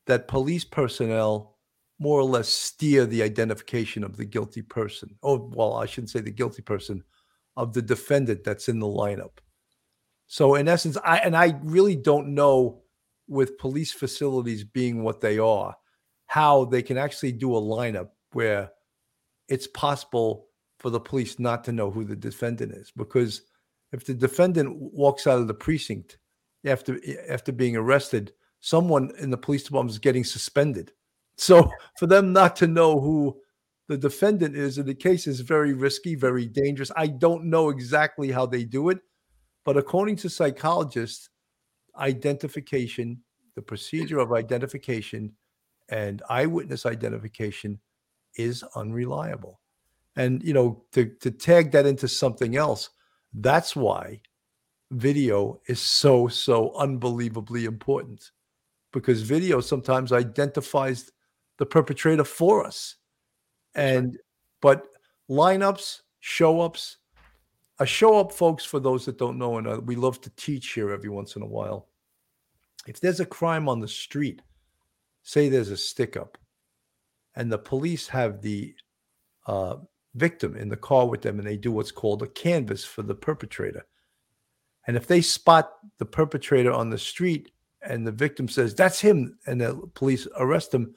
that 0.08 0.28
police 0.28 0.64
personnel 0.66 1.58
more 2.00 2.20
or 2.20 2.26
less 2.26 2.50
steer 2.50 3.06
the 3.06 3.24
identification 3.24 4.04
of 4.04 4.18
the 4.18 4.26
guilty 4.26 4.62
person. 4.62 5.18
Oh, 5.24 5.50
well, 5.54 5.76
I 5.76 5.86
shouldn't 5.86 6.10
say 6.10 6.20
the 6.20 6.32
guilty 6.32 6.62
person, 6.62 7.04
of 7.56 7.72
the 7.74 7.82
defendant 7.82 8.44
that's 8.44 8.68
in 8.68 8.80
the 8.80 8.86
lineup. 8.88 9.38
So 10.28 10.56
in 10.56 10.68
essence, 10.68 10.98
I 11.06 11.20
and 11.20 11.38
I 11.38 11.58
really 11.64 11.96
don't 11.96 12.34
know 12.36 12.84
with 13.28 13.58
police 13.58 13.94
facilities 13.94 14.64
being 14.66 15.04
what 15.04 15.22
they 15.22 15.40
are, 15.40 15.76
how 16.28 16.66
they 16.66 16.82
can 16.84 16.98
actually 16.98 17.32
do 17.32 17.56
a 17.56 17.62
lineup 17.62 18.10
where 18.34 18.72
it's 19.48 19.68
possible 19.68 20.48
for 20.80 20.90
the 20.90 21.00
police 21.00 21.40
not 21.40 21.64
to 21.64 21.72
know 21.72 21.90
who 21.90 22.04
the 22.04 22.16
defendant 22.16 22.72
is 22.72 22.92
because 22.96 23.44
if 23.92 24.06
the 24.06 24.14
defendant 24.14 24.76
walks 24.78 25.28
out 25.28 25.40
of 25.40 25.48
the 25.48 25.54
precinct 25.54 26.18
after 26.66 27.00
after 27.30 27.52
being 27.52 27.76
arrested 27.76 28.34
someone 28.60 29.12
in 29.20 29.30
the 29.30 29.38
police 29.38 29.64
department 29.64 29.92
is 29.92 30.00
getting 30.00 30.24
suspended. 30.24 30.92
So 31.38 31.70
for 32.00 32.08
them 32.08 32.34
not 32.34 32.56
to 32.58 32.68
know 32.68 33.00
who 33.00 33.40
the 33.88 33.98
defendant 33.98 34.56
is 34.56 34.80
in 34.80 34.86
the 34.88 34.96
case 34.96 35.28
is 35.28 35.40
very 35.42 35.74
risky 35.74 36.16
very 36.16 36.48
dangerous. 36.48 36.92
I 36.96 37.08
don't 37.08 37.46
know 37.46 37.70
exactly 37.70 38.32
how 38.32 38.46
they 38.46 38.64
do 38.64 38.90
it 38.90 39.00
but 39.64 39.78
according 39.78 40.16
to 40.18 40.30
psychologists 40.30 41.30
identification 41.98 43.22
the 43.56 43.62
procedure 43.62 44.20
of 44.20 44.34
identification 44.34 45.32
and 45.90 46.22
eyewitness 46.30 46.86
identification 46.86 47.80
is 48.36 48.64
unreliable. 48.76 49.60
And 50.16 50.44
you 50.44 50.54
know, 50.54 50.84
to 50.94 51.06
to 51.22 51.32
tag 51.32 51.72
that 51.72 51.86
into 51.86 52.08
something 52.08 52.56
else, 52.56 52.90
that's 53.34 53.76
why 53.76 54.22
video 54.92 55.60
is 55.68 55.80
so 55.80 56.28
so 56.28 56.74
unbelievably 56.76 57.66
important 57.66 58.32
because 58.94 59.22
video 59.22 59.60
sometimes 59.60 60.14
identifies 60.14 61.12
the 61.58 61.66
perpetrator 61.66 62.24
for 62.24 62.66
us. 62.66 62.96
And 63.76 64.18
but 64.62 64.88
lineups, 65.30 66.02
show 66.22 66.62
ups, 66.62 66.98
a 67.80 67.86
show 67.86 68.18
up, 68.20 68.32
folks, 68.32 68.64
for 68.64 68.80
those 68.80 69.06
that 69.06 69.18
don't 69.18 69.38
know, 69.38 69.58
and 69.58 69.68
uh, 69.68 69.82
we 69.84 69.96
love 69.96 70.22
to 70.22 70.30
teach 70.38 70.74
here 70.74 70.92
every 70.92 71.10
once 71.10 71.36
in 71.36 71.42
a 71.42 71.48
while. 71.48 71.90
If 72.88 73.00
there's 73.00 73.20
a 73.20 73.26
crime 73.26 73.68
on 73.68 73.82
the 73.82 73.88
street, 73.88 74.42
say 75.24 75.50
there's 75.50 75.72
a 75.72 75.78
stick 75.78 76.16
up, 76.16 76.38
and 77.36 77.52
the 77.52 77.58
police 77.58 78.08
have 78.08 78.42
the 78.42 78.74
uh, 79.48 79.78
victim 80.16 80.56
in 80.56 80.70
the 80.70 80.78
car 80.78 81.08
with 81.08 81.22
them 81.22 81.40
and 81.40 81.48
they 81.48 81.58
do 81.58 81.72
what's 81.72 81.92
called 81.92 82.24
a 82.24 82.28
canvas 82.28 82.84
for 82.84 83.02
the 83.02 83.16
perpetrator. 83.16 83.86
And 84.88 84.96
if 84.96 85.08
they 85.08 85.22
spot 85.22 85.74
the 85.98 86.06
perpetrator 86.06 86.72
on 86.72 86.90
the 86.90 86.98
street 86.98 87.52
and 87.82 88.06
the 88.06 88.12
victim 88.12 88.48
says, 88.48 88.74
That's 88.74 89.00
him, 89.00 89.38
and 89.48 89.62
the 89.62 89.90
police 89.94 90.28
arrest 90.38 90.74
him, 90.74 90.96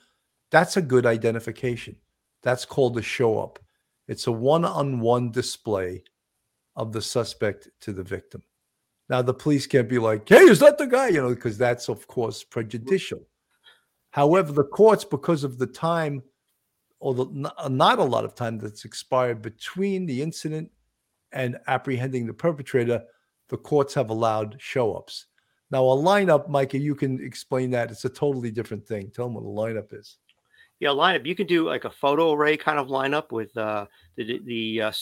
that's 0.50 0.76
a 0.76 0.83
good 0.83 1.07
identification. 1.07 1.97
That's 2.42 2.64
called 2.64 2.97
a 2.99 3.02
show 3.02 3.38
up. 3.38 3.59
It's 4.07 4.26
a 4.26 4.33
one 4.33 4.64
on 4.64 5.00
one 5.00 5.30
display 5.30 6.04
of 6.76 6.92
the 6.92 7.02
suspect 7.02 7.68
to 7.80 7.92
the 7.92 8.02
victim. 8.02 8.42
Now, 9.11 9.23
the 9.23 9.35
police 9.35 9.66
can't 9.66 9.88
be 9.88 9.99
like, 9.99 10.28
Hey, 10.28 10.45
is 10.45 10.61
that 10.61 10.78
the 10.78 10.87
guy? 10.87 11.09
You 11.09 11.23
know, 11.23 11.35
because 11.35 11.59
that's, 11.59 11.88
of 11.88 12.07
course, 12.07 12.45
prejudicial. 12.45 13.21
However, 14.10 14.52
the 14.52 14.64
courts, 14.64 15.04
because 15.04 15.44
of 15.44 15.58
the 15.58 15.66
time, 15.66 16.22
or 17.00 17.14
the, 17.14 17.52
not 17.68 17.98
a 17.98 18.04
lot 18.04 18.24
of 18.24 18.34
time 18.34 18.58
that's 18.58 18.84
expired 18.84 19.42
between 19.42 20.06
the 20.06 20.22
incident 20.22 20.70
and 21.32 21.58
apprehending 21.66 22.26
the 22.26 22.34
perpetrator, 22.34 23.02
the 23.48 23.56
courts 23.56 23.94
have 23.94 24.10
allowed 24.10 24.56
show 24.58 24.94
ups. 24.94 25.26
Now, 25.70 25.84
a 25.84 25.96
lineup, 25.96 26.48
Micah, 26.48 26.78
you 26.78 26.94
can 26.94 27.22
explain 27.24 27.70
that. 27.72 27.90
It's 27.90 28.04
a 28.04 28.10
totally 28.10 28.50
different 28.50 28.86
thing. 28.86 29.10
Tell 29.10 29.26
them 29.26 29.34
what 29.34 29.42
a 29.42 29.44
lineup 29.44 29.92
is. 29.92 30.16
Yeah, 30.80 30.90
lineup. 30.90 31.26
You 31.26 31.34
can 31.34 31.46
do 31.46 31.66
like 31.66 31.84
a 31.84 31.90
photo 31.90 32.32
array 32.32 32.56
kind 32.56 32.78
of 32.78 32.86
lineup 32.86 33.32
with 33.32 33.54
uh, 33.56 33.86
the 34.16 34.40
the 34.44 34.82
uh, 34.82 34.92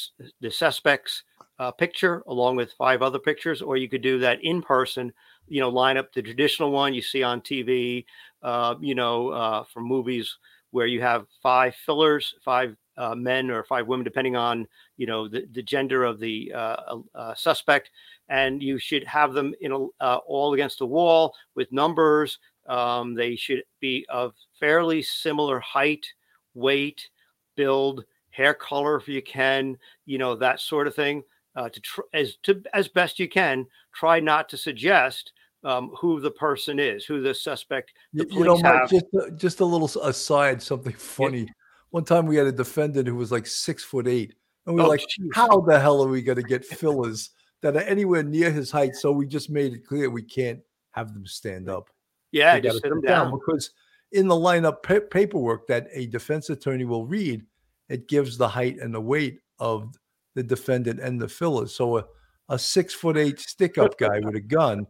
the 0.40 0.50
suspect's 0.50 1.22
uh, 1.58 1.70
picture 1.70 2.22
along 2.26 2.56
with 2.56 2.72
five 2.72 3.02
other 3.02 3.18
pictures, 3.18 3.60
or 3.60 3.76
you 3.76 3.88
could 3.88 4.02
do 4.02 4.18
that 4.20 4.42
in 4.42 4.62
person. 4.62 5.12
You 5.48 5.60
know, 5.60 5.68
line 5.68 5.98
up 5.98 6.12
the 6.12 6.22
traditional 6.22 6.72
one 6.72 6.94
you 6.94 7.02
see 7.02 7.22
on 7.22 7.42
TV. 7.42 8.06
Uh, 8.42 8.74
you 8.80 8.94
know, 8.94 9.30
uh, 9.30 9.64
from 9.64 9.84
movies 9.84 10.36
where 10.70 10.86
you 10.86 11.00
have 11.00 11.26
five 11.42 11.74
fillers, 11.86 12.34
five 12.44 12.76
uh, 12.98 13.14
men 13.14 13.50
or 13.50 13.64
five 13.64 13.86
women, 13.86 14.04
depending 14.04 14.36
on 14.36 14.66
you 14.96 15.06
know 15.06 15.28
the, 15.28 15.46
the 15.52 15.62
gender 15.62 16.04
of 16.04 16.18
the 16.18 16.52
uh, 16.54 16.98
uh, 17.14 17.34
suspect, 17.34 17.90
and 18.28 18.62
you 18.62 18.78
should 18.78 19.04
have 19.04 19.32
them 19.32 19.54
in 19.60 19.72
a, 19.72 19.86
uh, 20.02 20.18
all 20.26 20.54
against 20.54 20.78
the 20.78 20.86
wall 20.86 21.34
with 21.54 21.70
numbers. 21.72 22.38
Um, 22.66 23.14
they 23.14 23.36
should 23.36 23.62
be 23.80 24.04
of 24.08 24.34
fairly 24.58 25.02
similar 25.02 25.60
height, 25.60 26.06
weight, 26.54 27.08
build, 27.54 28.04
hair 28.30 28.54
color, 28.54 28.96
if 28.96 29.08
you 29.08 29.22
can, 29.22 29.76
you 30.04 30.18
know 30.18 30.34
that 30.36 30.60
sort 30.60 30.86
of 30.86 30.94
thing. 30.94 31.22
Uh, 31.54 31.70
to 31.70 31.80
tr- 31.80 32.00
as 32.12 32.36
to 32.42 32.62
as 32.74 32.88
best 32.88 33.18
you 33.18 33.28
can, 33.28 33.66
try 33.94 34.20
not 34.20 34.48
to 34.50 34.56
suggest 34.58 35.32
um, 35.66 35.90
who 35.98 36.20
the 36.20 36.30
person 36.30 36.78
is, 36.78 37.04
who 37.04 37.20
the 37.20 37.34
suspect. 37.34 37.92
The 38.14 38.26
you, 38.30 38.44
know, 38.44 38.56
Mike, 38.58 38.88
just 38.88 39.06
a, 39.14 39.30
just 39.32 39.60
a 39.60 39.64
little 39.64 39.88
aside, 40.02 40.62
something 40.62 40.92
funny. 40.94 41.40
Yeah. 41.40 41.52
One 41.90 42.04
time 42.04 42.26
we 42.26 42.36
had 42.36 42.46
a 42.46 42.52
defendant 42.52 43.08
who 43.08 43.16
was 43.16 43.32
like 43.32 43.46
six 43.46 43.82
foot 43.82 44.06
eight, 44.06 44.34
and 44.66 44.74
we 44.76 44.80
were 44.80 44.86
Oh, 44.86 44.90
like, 44.90 45.00
geez. 45.08 45.28
"How 45.34 45.60
the 45.60 45.78
hell 45.80 46.02
are 46.02 46.08
we 46.08 46.22
going 46.22 46.36
to 46.36 46.42
get 46.42 46.64
fillers 46.64 47.30
that 47.62 47.76
are 47.76 47.80
anywhere 47.80 48.22
near 48.22 48.50
his 48.50 48.70
height?" 48.70 48.94
So 48.94 49.10
we 49.12 49.26
just 49.26 49.50
made 49.50 49.72
it 49.72 49.86
clear 49.86 50.08
we 50.08 50.22
can't 50.22 50.60
have 50.92 51.12
them 51.12 51.26
stand 51.26 51.68
up. 51.68 51.90
yeah, 52.32 52.54
They 52.54 52.68
just 52.68 52.82
sit 52.82 52.88
them 52.90 53.00
sit 53.02 53.08
down. 53.08 53.30
because 53.32 53.70
in 54.12 54.28
the 54.28 54.34
lineup 54.34 54.82
pa- 54.82 55.06
paperwork 55.10 55.66
that 55.66 55.88
a 55.92 56.06
defense 56.06 56.48
attorney 56.48 56.84
will 56.84 57.06
read, 57.06 57.44
it 57.88 58.08
gives 58.08 58.38
the 58.38 58.48
height 58.48 58.78
and 58.78 58.94
the 58.94 59.00
weight 59.00 59.40
of 59.58 59.94
the 60.34 60.42
defendant 60.42 61.00
and 61.00 61.20
the 61.20 61.28
fillers. 61.28 61.74
So 61.74 61.98
a, 61.98 62.04
a 62.50 62.58
six 62.58 62.94
foot 62.94 63.16
eight 63.16 63.40
stick 63.40 63.78
up 63.78 63.98
guy 63.98 64.20
with 64.20 64.36
a 64.36 64.40
gun, 64.40 64.86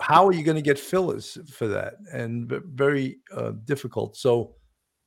how 0.00 0.26
are 0.26 0.32
you 0.32 0.42
going 0.42 0.56
to 0.56 0.62
get 0.62 0.78
fillers 0.78 1.38
for 1.50 1.66
that? 1.68 1.94
And 2.12 2.48
very 2.66 3.18
uh, 3.34 3.52
difficult. 3.64 4.16
So 4.16 4.54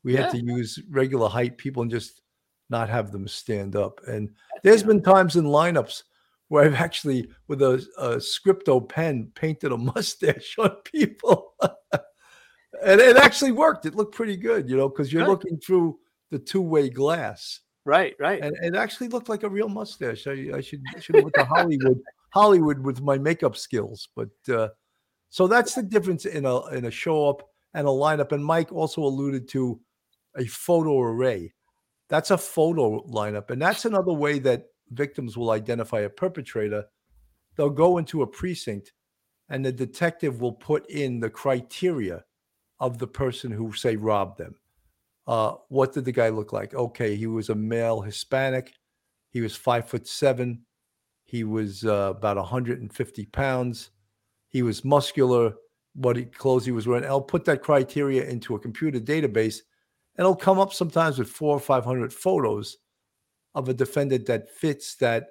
we 0.03 0.15
had 0.15 0.29
to 0.31 0.43
use 0.43 0.79
regular 0.89 1.29
height 1.29 1.57
people 1.57 1.81
and 1.81 1.91
just 1.91 2.21
not 2.69 2.89
have 2.89 3.11
them 3.11 3.27
stand 3.27 3.75
up. 3.75 3.99
And 4.07 4.29
there's 4.63 4.81
Yeah. 4.81 4.87
been 4.87 5.01
times 5.03 5.35
in 5.35 5.45
lineups 5.45 6.03
where 6.47 6.63
I've 6.65 6.73
actually, 6.75 7.29
with 7.47 7.61
a, 7.61 7.85
a 7.97 8.15
scripto 8.17 8.87
pen, 8.87 9.31
painted 9.35 9.71
a 9.71 9.77
mustache 9.77 10.55
on 10.59 10.71
people. 10.83 11.53
and 12.83 12.99
it 12.99 13.17
actually 13.17 13.51
worked. 13.51 13.85
It 13.85 13.95
looked 13.95 14.15
pretty 14.15 14.37
good, 14.37 14.69
you 14.69 14.75
know, 14.77 14.89
because 14.89 15.11
you're 15.13 15.27
looking 15.27 15.57
through 15.59 15.99
the 16.29 16.39
two 16.39 16.61
way 16.61 16.89
glass. 16.89 17.59
Right, 17.85 18.15
right. 18.19 18.41
And 18.41 18.55
it 18.63 18.75
actually 18.75 19.07
looked 19.07 19.27
like 19.29 19.43
a 19.43 19.49
real 19.49 19.67
mustache. 19.69 20.27
I, 20.27 20.49
I 20.55 20.61
should 20.61 20.81
should 20.99 21.15
have 21.15 21.23
went 21.23 21.35
to 21.35 21.45
Hollywood, 21.55 21.99
Hollywood 22.31 22.79
with 22.79 23.01
my 23.01 23.17
makeup 23.17 23.55
skills. 23.55 24.09
But 24.15 24.29
uh, 24.49 24.69
so 25.29 25.47
that's 25.47 25.75
the 25.75 25.83
difference 25.83 26.25
in 26.25 26.45
a 26.45 26.65
in 26.67 26.85
a 26.85 26.91
show 26.91 27.29
up 27.29 27.47
and 27.73 27.87
a 27.87 27.91
lineup. 27.91 28.31
And 28.31 28.43
Mike 28.43 28.71
also 28.71 29.01
alluded 29.01 29.47
to 29.49 29.79
a 30.37 30.45
photo 30.45 30.99
array. 30.99 31.53
That's 32.09 32.31
a 32.31 32.37
photo 32.37 33.05
lineup, 33.07 33.51
and 33.51 33.61
that's 33.61 33.85
another 33.85 34.11
way 34.11 34.39
that 34.39 34.65
victims 34.89 35.37
will 35.37 35.51
identify 35.51 36.01
a 36.01 36.09
perpetrator. 36.09 36.85
They'll 37.55 37.69
go 37.69 37.97
into 37.97 38.21
a 38.21 38.27
precinct, 38.27 38.91
and 39.49 39.63
the 39.63 39.71
detective 39.71 40.41
will 40.41 40.53
put 40.53 40.89
in 40.89 41.19
the 41.19 41.29
criteria 41.29 42.25
of 42.81 42.97
the 42.97 43.07
person 43.07 43.51
who 43.51 43.71
say 43.73 43.95
robbed 43.95 44.39
them. 44.39 44.55
Uh, 45.27 45.53
what 45.69 45.93
did 45.93 46.03
the 46.03 46.11
guy 46.11 46.29
look 46.29 46.51
like? 46.51 46.73
Okay, 46.73 47.15
he 47.15 47.27
was 47.27 47.49
a 47.49 47.55
male 47.55 48.01
Hispanic. 48.01 48.73
He 49.29 49.39
was 49.39 49.55
five 49.55 49.87
foot 49.87 50.07
seven. 50.07 50.65
He 51.31 51.45
was 51.45 51.85
uh, 51.85 52.11
about 52.17 52.35
150 52.35 53.25
pounds. 53.27 53.91
He 54.49 54.63
was 54.63 54.83
muscular. 54.83 55.53
What 55.93 56.17
he, 56.17 56.25
clothes 56.25 56.65
he 56.65 56.73
was 56.73 56.87
wearing. 56.87 57.05
I'll 57.05 57.21
put 57.21 57.45
that 57.45 57.63
criteria 57.63 58.25
into 58.25 58.53
a 58.55 58.59
computer 58.59 58.99
database, 58.99 59.59
and 60.17 60.25
it'll 60.25 60.35
come 60.35 60.59
up 60.59 60.73
sometimes 60.73 61.17
with 61.17 61.29
four 61.29 61.55
or 61.55 61.61
500 61.61 62.11
photos 62.11 62.75
of 63.55 63.69
a 63.69 63.73
defendant 63.73 64.25
that 64.25 64.49
fits 64.49 64.95
that 64.95 65.29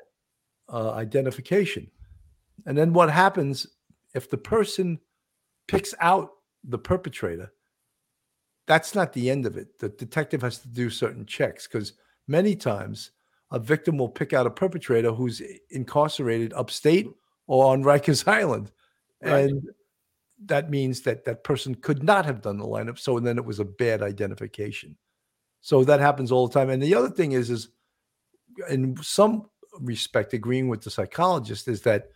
uh, 0.73 0.93
identification. 0.93 1.91
And 2.65 2.79
then 2.79 2.95
what 2.95 3.11
happens 3.11 3.67
if 4.15 4.31
the 4.31 4.39
person 4.39 5.01
picks 5.69 5.95
out 6.01 6.31
the 6.65 6.79
perpetrator? 6.79 7.53
That's 8.67 8.95
not 8.95 9.13
the 9.13 9.29
end 9.29 9.45
of 9.45 9.59
it. 9.59 9.79
The 9.79 9.91
detective 9.91 10.41
has 10.41 10.61
to 10.61 10.69
do 10.69 10.89
certain 10.89 11.27
checks 11.27 11.67
because 11.67 11.93
many 12.27 12.57
times 12.57 13.11
a 13.51 13.59
victim 13.59 13.99
will 13.99 14.09
pick 14.09 14.33
out 14.33 14.47
a 14.47 14.51
perpetrator 14.51 15.13
who's 15.13 15.43
incarcerated 15.71 16.53
upstate 16.53 17.09
or 17.47 17.73
on 17.73 17.83
Rikers 17.83 18.27
Island. 18.29 18.71
Right. 19.23 19.45
And 19.45 19.69
that 20.47 20.71
means 20.71 21.03
that 21.03 21.25
that 21.25 21.45
person 21.45 21.75
could 21.75 22.03
not 22.03 22.25
have 22.25 22.41
done 22.41 22.59
the 22.59 22.65
lineup. 22.65 22.99
So 22.99 23.19
then 23.19 23.39
it 23.39 23.45
was 23.45 23.61
a 23.61 23.65
bad 23.65 24.03
identification. 24.03 24.97
So 25.61 25.85
that 25.85 26.01
happens 26.01 26.33
all 26.33 26.49
the 26.49 26.55
time. 26.55 26.71
And 26.71 26.83
the 26.83 26.95
other 26.95 27.11
thing 27.11 27.33
is, 27.33 27.51
is 27.51 27.69
in 28.71 28.97
some 29.03 29.51
respect, 29.81 30.33
agreeing 30.33 30.69
with 30.69 30.83
the 30.83 30.91
psychologist, 30.91 31.69
is 31.69 31.83
that 31.83 32.09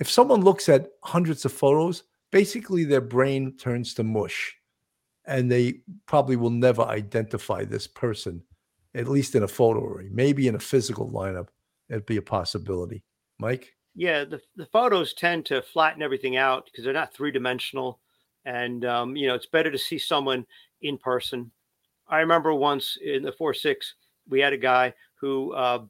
if 0.00 0.10
someone 0.10 0.40
looks 0.40 0.68
at 0.68 0.88
hundreds 1.02 1.44
of 1.44 1.52
photos, 1.52 2.04
basically 2.30 2.84
their 2.84 3.00
brain 3.00 3.56
turns 3.56 3.94
to 3.94 4.02
mush 4.02 4.56
and 5.26 5.50
they 5.52 5.74
probably 6.06 6.36
will 6.36 6.50
never 6.50 6.82
identify 6.82 7.64
this 7.64 7.86
person, 7.86 8.42
at 8.94 9.08
least 9.08 9.34
in 9.34 9.42
a 9.42 9.48
photo 9.48 9.84
array. 9.84 10.08
Maybe 10.10 10.48
in 10.48 10.54
a 10.54 10.60
physical 10.60 11.10
lineup, 11.10 11.48
it'd 11.88 12.06
be 12.06 12.16
a 12.16 12.22
possibility. 12.22 13.04
Mike? 13.38 13.74
Yeah, 13.94 14.24
the, 14.24 14.40
the 14.56 14.66
photos 14.66 15.14
tend 15.14 15.46
to 15.46 15.62
flatten 15.62 16.02
everything 16.02 16.36
out 16.36 16.66
because 16.66 16.84
they're 16.84 16.92
not 16.92 17.14
three 17.14 17.30
dimensional. 17.30 18.00
And, 18.44 18.84
um, 18.84 19.16
you 19.16 19.28
know, 19.28 19.34
it's 19.34 19.46
better 19.46 19.70
to 19.70 19.78
see 19.78 19.98
someone 19.98 20.46
in 20.80 20.98
person. 20.98 21.50
I 22.08 22.20
remember 22.20 22.54
once 22.54 22.98
in 23.02 23.22
the 23.22 23.32
4 23.32 23.54
6, 23.54 23.94
we 24.28 24.40
had 24.40 24.52
a 24.52 24.58
guy 24.58 24.94
who 25.20 25.52
uh, 25.52 25.84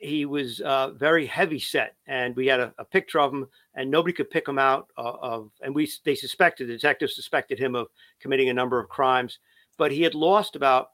he 0.00 0.24
was 0.24 0.60
uh, 0.60 0.90
very 0.92 1.26
heavy 1.26 1.58
set, 1.58 1.94
and 2.06 2.34
we 2.34 2.46
had 2.46 2.58
a, 2.58 2.74
a, 2.78 2.84
picture 2.84 3.20
of 3.20 3.32
him, 3.32 3.46
and 3.74 3.90
nobody 3.90 4.14
could 4.14 4.30
pick 4.30 4.48
him 4.48 4.58
out 4.58 4.88
of, 4.96 5.16
of. 5.22 5.50
And 5.60 5.74
we 5.74 5.90
they 6.04 6.14
suspected 6.14 6.68
the 6.68 6.72
detectives 6.72 7.14
suspected 7.14 7.58
him 7.58 7.74
of 7.74 7.88
committing 8.18 8.48
a 8.48 8.54
number 8.54 8.80
of 8.80 8.88
crimes, 8.88 9.38
but 9.76 9.92
he 9.92 10.02
had 10.02 10.14
lost 10.14 10.56
about 10.56 10.90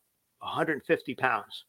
150 0.47 1.15
pounds. 1.15 1.65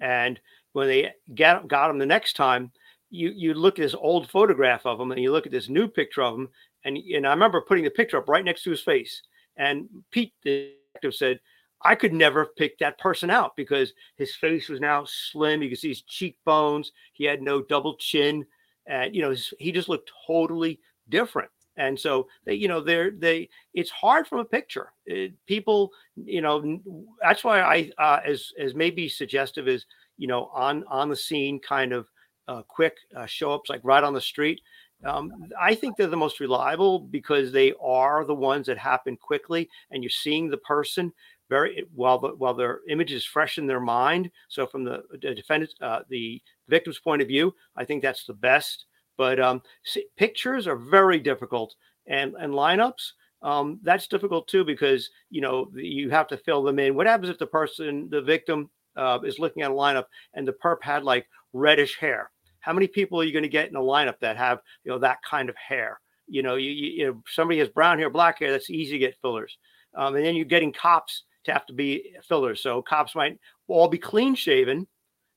And 0.00 0.40
when 0.72 0.88
they 0.88 1.12
got 1.34 1.68
got 1.68 1.90
him 1.90 1.98
the 1.98 2.06
next 2.06 2.34
time, 2.34 2.72
you 3.10 3.32
you 3.34 3.54
look 3.54 3.78
at 3.78 3.82
this 3.82 3.94
old 3.94 4.28
photograph 4.28 4.84
of 4.86 5.00
him, 5.00 5.12
and 5.12 5.20
you 5.20 5.30
look 5.30 5.46
at 5.46 5.52
this 5.52 5.68
new 5.68 5.86
picture 5.86 6.22
of 6.22 6.34
him, 6.34 6.48
and 6.84 6.96
and 6.96 7.26
I 7.26 7.30
remember 7.30 7.60
putting 7.60 7.84
the 7.84 7.90
picture 7.90 8.18
up 8.18 8.28
right 8.28 8.44
next 8.44 8.64
to 8.64 8.70
his 8.70 8.80
face. 8.80 9.22
And 9.56 9.88
Pete, 10.10 10.32
the 10.42 10.72
detective, 10.94 11.14
said, 11.14 11.40
I 11.82 11.94
could 11.94 12.14
never 12.14 12.46
pick 12.56 12.78
that 12.78 12.98
person 12.98 13.28
out 13.28 13.54
because 13.56 13.92
his 14.16 14.34
face 14.36 14.68
was 14.68 14.80
now 14.80 15.04
slim. 15.06 15.62
You 15.62 15.68
could 15.68 15.78
see 15.78 15.88
his 15.88 16.02
cheekbones. 16.02 16.92
He 17.12 17.24
had 17.24 17.42
no 17.42 17.62
double 17.62 17.96
chin, 17.96 18.46
and 18.86 19.14
you 19.14 19.22
know 19.22 19.34
he 19.58 19.72
just 19.72 19.88
looked 19.88 20.10
totally 20.26 20.80
different. 21.08 21.50
And 21.76 21.98
so 21.98 22.28
they, 22.44 22.54
you 22.54 22.68
know, 22.68 22.80
they're 22.80 23.10
they. 23.10 23.48
It's 23.74 23.90
hard 23.90 24.26
from 24.26 24.40
a 24.40 24.44
picture. 24.44 24.92
It, 25.06 25.32
people, 25.46 25.90
you 26.16 26.42
know, 26.42 26.80
that's 27.22 27.44
why 27.44 27.60
I, 27.62 27.90
uh, 27.98 28.20
as 28.24 28.52
as 28.58 28.74
maybe 28.74 29.08
suggestive 29.08 29.68
is, 29.68 29.86
you 30.18 30.26
know, 30.26 30.50
on 30.52 30.84
on 30.88 31.08
the 31.08 31.16
scene 31.16 31.58
kind 31.60 31.92
of 31.92 32.06
uh, 32.48 32.62
quick 32.62 32.96
uh, 33.16 33.26
show 33.26 33.52
ups 33.52 33.70
like 33.70 33.80
right 33.84 34.04
on 34.04 34.14
the 34.14 34.20
street. 34.20 34.60
Um, 35.04 35.32
I 35.60 35.74
think 35.74 35.96
they're 35.96 36.06
the 36.06 36.16
most 36.16 36.40
reliable 36.40 37.00
because 37.00 37.50
they 37.50 37.72
are 37.82 38.24
the 38.24 38.34
ones 38.34 38.66
that 38.66 38.78
happen 38.78 39.16
quickly, 39.16 39.68
and 39.90 40.02
you're 40.02 40.10
seeing 40.10 40.48
the 40.48 40.58
person 40.58 41.12
very 41.48 41.84
while 41.94 42.18
the 42.18 42.28
while 42.28 42.54
their 42.54 42.80
image 42.88 43.12
is 43.12 43.24
fresh 43.24 43.58
in 43.58 43.66
their 43.66 43.80
mind. 43.80 44.30
So 44.48 44.66
from 44.66 44.84
the, 44.84 45.02
the 45.10 45.34
defendant, 45.34 45.74
uh, 45.80 46.00
the 46.08 46.40
victim's 46.68 46.98
point 46.98 47.22
of 47.22 47.28
view, 47.28 47.54
I 47.76 47.84
think 47.84 48.02
that's 48.02 48.24
the 48.26 48.34
best. 48.34 48.86
But 49.22 49.38
um, 49.38 49.62
see, 49.84 50.06
pictures 50.16 50.66
are 50.66 50.74
very 50.74 51.20
difficult, 51.20 51.76
and 52.08 52.34
and 52.40 52.52
lineups. 52.52 53.12
Um, 53.40 53.78
that's 53.84 54.08
difficult 54.08 54.48
too 54.48 54.64
because 54.64 55.08
you 55.30 55.40
know 55.40 55.70
you 55.76 56.10
have 56.10 56.26
to 56.26 56.36
fill 56.36 56.64
them 56.64 56.80
in. 56.80 56.96
What 56.96 57.06
happens 57.06 57.30
if 57.30 57.38
the 57.38 57.46
person, 57.46 58.08
the 58.10 58.20
victim, 58.20 58.68
uh, 58.96 59.20
is 59.24 59.38
looking 59.38 59.62
at 59.62 59.70
a 59.70 59.74
lineup 59.74 60.06
and 60.34 60.46
the 60.46 60.54
perp 60.54 60.78
had 60.82 61.04
like 61.04 61.28
reddish 61.52 61.96
hair? 62.00 62.32
How 62.58 62.72
many 62.72 62.88
people 62.88 63.20
are 63.20 63.24
you 63.24 63.32
going 63.32 63.44
to 63.44 63.48
get 63.48 63.68
in 63.68 63.76
a 63.76 63.80
lineup 63.80 64.18
that 64.22 64.36
have 64.36 64.58
you 64.82 64.90
know 64.90 64.98
that 64.98 65.18
kind 65.22 65.48
of 65.48 65.54
hair? 65.54 66.00
You 66.26 66.42
know, 66.42 66.56
you, 66.56 66.72
you, 66.72 66.90
you 66.90 67.06
know 67.06 67.22
somebody 67.28 67.60
has 67.60 67.68
brown 67.68 68.00
hair, 68.00 68.10
black 68.10 68.40
hair. 68.40 68.50
That's 68.50 68.70
easy 68.70 68.94
to 68.94 68.98
get 68.98 69.20
fillers. 69.22 69.56
Um, 69.94 70.16
and 70.16 70.26
then 70.26 70.34
you're 70.34 70.46
getting 70.46 70.72
cops 70.72 71.22
to 71.44 71.52
have 71.52 71.66
to 71.66 71.72
be 71.72 72.16
fillers. 72.28 72.60
So 72.60 72.82
cops 72.82 73.14
might 73.14 73.38
all 73.68 73.86
be 73.86 73.98
clean 73.98 74.34
shaven, 74.34 74.88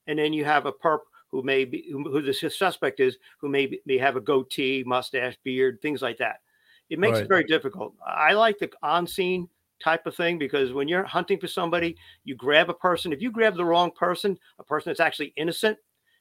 and 0.08 0.18
then 0.18 0.34
you 0.34 0.44
have 0.44 0.66
a 0.66 0.72
perp 0.72 1.02
who 1.36 1.44
may 1.44 1.66
be 1.66 1.86
who 1.92 2.22
the 2.22 2.34
suspect 2.34 3.02
is 3.02 3.18
who 3.40 3.50
may 3.50 3.66
be, 3.66 3.82
may 3.86 3.98
have 3.98 4.16
a 4.16 4.22
goatee, 4.22 4.84
mustache, 4.86 5.38
beard, 5.44 5.82
things 5.82 6.02
like 6.02 6.18
that. 6.18 6.38
It 6.90 6.98
makes 6.98 7.16
right. 7.16 7.24
it 7.24 7.28
very 7.28 7.44
difficult. 7.44 7.94
I 8.08 8.34
like 8.34 8.58
the 8.58 8.72
on 8.82 9.06
scene 9.06 9.50
type 9.84 10.06
of 10.06 10.16
thing 10.16 10.38
because 10.38 10.72
when 10.72 10.88
you're 10.88 11.04
hunting 11.04 11.38
for 11.38 11.48
somebody, 11.48 11.98
you 12.24 12.36
grab 12.36 12.70
a 12.70 12.74
person. 12.74 13.12
If 13.12 13.22
you 13.22 13.32
grab 13.32 13.58
the 13.58 13.66
wrong 13.66 13.92
person, 13.92 14.38
a 14.60 14.64
person 14.64 14.92
that's 14.92 15.02
actually 15.02 15.34
innocent, 15.36 15.78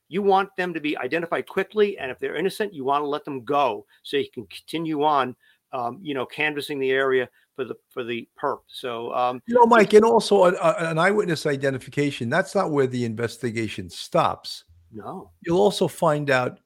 you 0.09 0.21
want 0.21 0.49
them 0.57 0.75
to 0.75 0.81
be 0.81 0.99
identified 0.99 1.47
quickly. 1.47 1.97
And 1.99 2.11
if 2.11 2.19
they're 2.19 2.35
innocent, 2.35 2.75
you 2.75 2.85
want 2.85 3.03
to 3.03 3.09
let 3.09 3.25
them 3.25 3.45
go 3.45 3.87
so 4.03 4.17
you 4.17 4.31
can 4.33 4.47
continue 4.47 5.05
on, 5.05 5.37
um, 5.73 6.01
you 6.03 6.15
know, 6.15 6.27
canvassing 6.27 6.81
the 6.81 6.91
area 6.91 7.29
for 7.55 7.65
the 7.65 7.77
for 7.91 8.03
the 8.03 8.29
perp. 8.41 8.61
So 8.67 9.15
um, 9.15 9.41
you 9.47 9.55
know, 9.55 9.67
Mike, 9.67 9.93
and 9.93 10.05
also 10.05 10.45
a, 10.45 10.53
a, 10.55 10.91
an 10.91 10.99
eyewitness 10.99 11.47
identification. 11.47 12.29
That's 12.29 12.55
not 12.55 12.73
where 12.73 12.87
the 12.87 13.05
investigation 13.05 13.89
stops. 13.91 14.65
No, 14.95 15.33
you'll 15.41 15.61
also 15.61 15.89
find 15.89 16.31
out, 16.31 16.61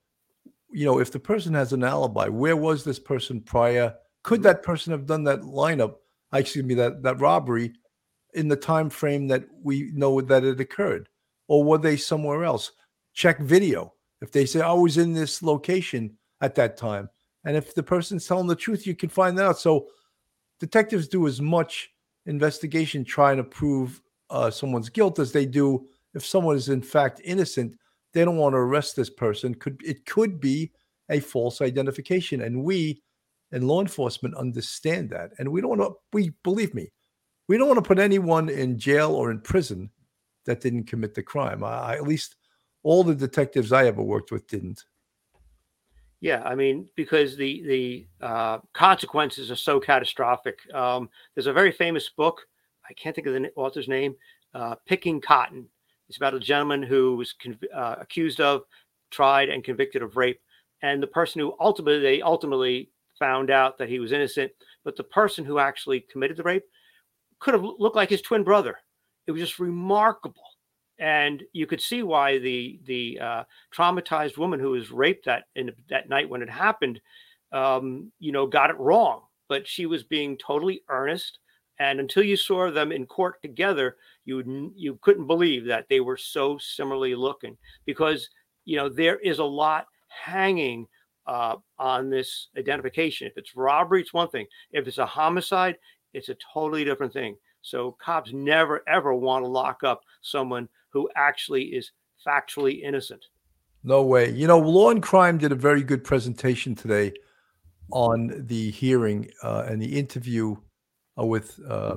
you 0.70 0.84
know, 0.84 0.98
if 0.98 1.10
the 1.10 1.18
person 1.18 1.54
has 1.54 1.72
an 1.72 1.82
alibi. 1.82 2.28
Where 2.28 2.56
was 2.56 2.84
this 2.84 2.98
person 2.98 3.40
prior? 3.40 3.94
Could 4.22 4.42
that 4.42 4.62
person 4.62 4.92
have 4.92 5.06
done 5.06 5.24
that 5.24 5.40
lineup? 5.40 5.94
Excuse 6.32 6.64
me, 6.64 6.74
that 6.74 7.02
that 7.02 7.20
robbery 7.20 7.72
in 8.34 8.48
the 8.48 8.56
time 8.56 8.90
frame 8.90 9.26
that 9.28 9.44
we 9.62 9.90
know 9.94 10.20
that 10.20 10.44
it 10.44 10.60
occurred, 10.60 11.08
or 11.48 11.64
were 11.64 11.78
they 11.78 11.96
somewhere 11.96 12.44
else? 12.44 12.72
Check 13.14 13.40
video. 13.40 13.94
If 14.20 14.30
they 14.30 14.44
say 14.44 14.60
I 14.60 14.72
was 14.72 14.98
in 14.98 15.14
this 15.14 15.42
location 15.42 16.16
at 16.42 16.54
that 16.56 16.76
time, 16.76 17.08
and 17.44 17.56
if 17.56 17.74
the 17.74 17.82
person's 17.82 18.26
telling 18.26 18.46
the 18.46 18.54
truth, 18.54 18.86
you 18.86 18.94
can 18.94 19.08
find 19.08 19.38
that 19.38 19.46
out. 19.46 19.58
So 19.58 19.86
detectives 20.60 21.08
do 21.08 21.26
as 21.26 21.40
much 21.40 21.90
investigation 22.26 23.04
trying 23.04 23.38
to 23.38 23.44
prove 23.44 24.02
uh, 24.28 24.50
someone's 24.50 24.90
guilt 24.90 25.18
as 25.18 25.32
they 25.32 25.46
do 25.46 25.86
if 26.14 26.26
someone 26.26 26.56
is 26.56 26.68
in 26.68 26.82
fact 26.82 27.22
innocent. 27.24 27.74
They 28.18 28.24
don't 28.24 28.36
want 28.36 28.54
to 28.54 28.58
arrest 28.58 28.96
this 28.96 29.10
person. 29.10 29.54
Could 29.54 29.80
it 29.84 30.04
could 30.04 30.40
be 30.40 30.72
a 31.08 31.20
false 31.20 31.60
identification, 31.60 32.40
and 32.40 32.64
we 32.64 33.00
in 33.52 33.68
law 33.68 33.80
enforcement 33.80 34.34
understand 34.34 35.08
that, 35.10 35.30
and 35.38 35.48
we 35.48 35.60
don't 35.60 35.78
want 35.78 35.82
to. 35.82 35.94
We 36.12 36.32
believe 36.42 36.74
me, 36.74 36.90
we 37.46 37.56
don't 37.56 37.68
want 37.68 37.78
to 37.78 37.86
put 37.86 38.00
anyone 38.00 38.48
in 38.48 38.76
jail 38.76 39.12
or 39.12 39.30
in 39.30 39.40
prison 39.40 39.88
that 40.46 40.60
didn't 40.60 40.88
commit 40.88 41.14
the 41.14 41.22
crime. 41.22 41.62
I, 41.62 41.94
at 41.94 42.08
least 42.08 42.34
all 42.82 43.04
the 43.04 43.14
detectives 43.14 43.70
I 43.70 43.86
ever 43.86 44.02
worked 44.02 44.32
with 44.32 44.48
didn't. 44.48 44.82
Yeah, 46.20 46.42
I 46.44 46.56
mean, 46.56 46.88
because 46.96 47.36
the 47.36 47.62
the 47.62 48.26
uh, 48.26 48.58
consequences 48.74 49.52
are 49.52 49.54
so 49.54 49.78
catastrophic. 49.78 50.58
Um, 50.74 51.08
there's 51.36 51.46
a 51.46 51.52
very 51.52 51.70
famous 51.70 52.08
book. 52.08 52.40
I 52.90 52.94
can't 52.94 53.14
think 53.14 53.28
of 53.28 53.34
the 53.34 53.52
author's 53.54 53.86
name. 53.86 54.16
Uh, 54.54 54.74
Picking 54.86 55.20
Cotton. 55.20 55.68
It's 56.08 56.16
about 56.16 56.34
a 56.34 56.40
gentleman 56.40 56.82
who 56.82 57.16
was 57.16 57.34
conv- 57.42 57.74
uh, 57.74 57.96
accused 58.00 58.40
of, 58.40 58.62
tried, 59.10 59.48
and 59.48 59.64
convicted 59.64 60.02
of 60.02 60.16
rape, 60.16 60.40
and 60.82 61.02
the 61.02 61.06
person 61.06 61.40
who 61.40 61.54
ultimately 61.60 62.00
they 62.00 62.22
ultimately 62.22 62.90
found 63.18 63.50
out 63.50 63.78
that 63.78 63.88
he 63.88 63.98
was 63.98 64.12
innocent, 64.12 64.52
but 64.84 64.96
the 64.96 65.04
person 65.04 65.44
who 65.44 65.58
actually 65.58 66.00
committed 66.00 66.36
the 66.36 66.42
rape 66.42 66.64
could 67.40 67.54
have 67.54 67.64
looked 67.64 67.96
like 67.96 68.10
his 68.10 68.22
twin 68.22 68.44
brother. 68.44 68.76
It 69.26 69.32
was 69.32 69.40
just 69.40 69.58
remarkable 69.58 70.44
and 70.98 71.42
you 71.52 71.66
could 71.66 71.80
see 71.80 72.02
why 72.02 72.38
the 72.38 72.80
the 72.86 73.18
uh, 73.20 73.44
traumatized 73.74 74.36
woman 74.36 74.58
who 74.60 74.70
was 74.70 74.90
raped 74.90 75.24
that 75.26 75.44
in 75.54 75.70
that 75.88 76.08
night 76.08 76.28
when 76.28 76.42
it 76.42 76.50
happened, 76.50 77.00
um, 77.52 78.10
you 78.18 78.32
know, 78.32 78.46
got 78.46 78.70
it 78.70 78.78
wrong. 78.78 79.22
But 79.48 79.66
she 79.66 79.86
was 79.86 80.02
being 80.02 80.36
totally 80.36 80.82
earnest, 80.88 81.38
and 81.78 82.00
until 82.00 82.22
you 82.22 82.36
saw 82.36 82.70
them 82.70 82.92
in 82.92 83.06
court 83.06 83.40
together, 83.42 83.96
you 84.24 84.72
you 84.74 84.98
couldn't 85.02 85.26
believe 85.26 85.64
that 85.66 85.86
they 85.88 86.00
were 86.00 86.16
so 86.16 86.58
similarly 86.58 87.14
looking 87.14 87.56
because 87.86 88.28
you 88.64 88.76
know 88.76 88.88
there 88.88 89.18
is 89.18 89.38
a 89.38 89.44
lot 89.44 89.86
hanging 90.08 90.86
uh, 91.26 91.56
on 91.78 92.10
this 92.10 92.48
identification. 92.58 93.28
If 93.28 93.36
it's 93.36 93.54
robbery, 93.54 94.00
it's 94.00 94.14
one 94.14 94.28
thing. 94.28 94.46
If 94.72 94.88
it's 94.88 94.98
a 94.98 95.06
homicide, 95.06 95.76
it's 96.14 96.30
a 96.30 96.36
totally 96.52 96.84
different 96.84 97.12
thing. 97.12 97.36
So 97.62 97.96
cops 98.02 98.32
never 98.32 98.82
ever 98.88 99.14
want 99.14 99.44
to 99.44 99.48
lock 99.48 99.84
up 99.84 100.00
someone 100.22 100.68
who 100.90 101.08
actually 101.16 101.64
is 101.64 101.92
factually 102.26 102.82
innocent. 102.82 103.24
No 103.84 104.02
way. 104.02 104.30
You 104.30 104.48
know, 104.48 104.58
Law 104.58 104.90
and 104.90 105.02
Crime 105.02 105.38
did 105.38 105.52
a 105.52 105.56
very 105.56 105.84
good 105.84 106.02
presentation 106.02 106.74
today 106.74 107.12
on 107.92 108.44
the 108.46 108.70
hearing 108.72 109.30
uh, 109.42 109.64
and 109.68 109.80
the 109.80 109.98
interview 109.98 110.56
with 111.26 111.58
uh, 111.68 111.96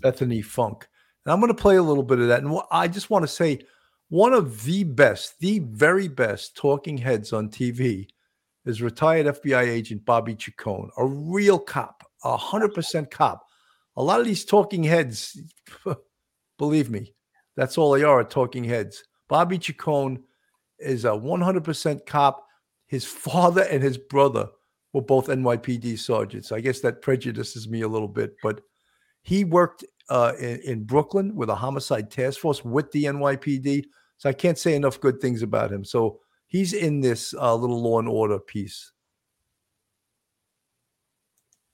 Bethany 0.00 0.42
Funk. 0.42 0.86
And 1.24 1.32
I'm 1.32 1.40
going 1.40 1.54
to 1.54 1.60
play 1.60 1.76
a 1.76 1.82
little 1.82 2.02
bit 2.02 2.20
of 2.20 2.28
that. 2.28 2.42
And 2.42 2.60
I 2.70 2.88
just 2.88 3.10
want 3.10 3.24
to 3.24 3.28
say 3.28 3.60
one 4.08 4.32
of 4.32 4.64
the 4.64 4.84
best, 4.84 5.38
the 5.40 5.58
very 5.58 6.08
best 6.08 6.56
talking 6.56 6.98
heads 6.98 7.32
on 7.32 7.48
TV 7.48 8.06
is 8.64 8.82
retired 8.82 9.26
FBI 9.26 9.66
agent 9.66 10.04
Bobby 10.04 10.34
Chacon, 10.34 10.90
a 10.96 11.04
real 11.04 11.58
cop, 11.58 12.04
a 12.24 12.36
100% 12.36 13.10
cop. 13.10 13.44
A 13.96 14.02
lot 14.02 14.20
of 14.20 14.26
these 14.26 14.44
talking 14.44 14.84
heads, 14.84 15.38
believe 16.58 16.90
me, 16.90 17.14
that's 17.56 17.78
all 17.78 17.92
they 17.92 18.02
are, 18.02 18.22
talking 18.22 18.64
heads. 18.64 19.02
Bobby 19.28 19.58
Chacon 19.58 20.22
is 20.78 21.04
a 21.04 21.10
100% 21.10 22.06
cop. 22.06 22.46
His 22.86 23.04
father 23.04 23.62
and 23.62 23.82
his 23.82 23.98
brother 23.98 24.48
were 24.96 25.02
both 25.02 25.26
NYPD 25.26 25.98
sergeants. 25.98 26.52
I 26.52 26.60
guess 26.60 26.80
that 26.80 27.02
prejudices 27.02 27.68
me 27.68 27.82
a 27.82 27.88
little 27.88 28.08
bit, 28.08 28.34
but 28.42 28.62
he 29.22 29.44
worked 29.44 29.84
uh, 30.08 30.32
in, 30.40 30.58
in 30.60 30.84
Brooklyn 30.84 31.34
with 31.36 31.50
a 31.50 31.54
homicide 31.54 32.10
task 32.10 32.40
force 32.40 32.64
with 32.64 32.90
the 32.92 33.04
NYPD. 33.04 33.84
So 34.16 34.30
I 34.30 34.32
can't 34.32 34.58
say 34.58 34.74
enough 34.74 34.98
good 34.98 35.20
things 35.20 35.42
about 35.42 35.70
him. 35.70 35.84
So 35.84 36.20
he's 36.46 36.72
in 36.72 37.02
this 37.02 37.34
uh, 37.34 37.54
little 37.54 37.82
law 37.82 37.98
and 37.98 38.08
order 38.08 38.38
piece. 38.38 38.90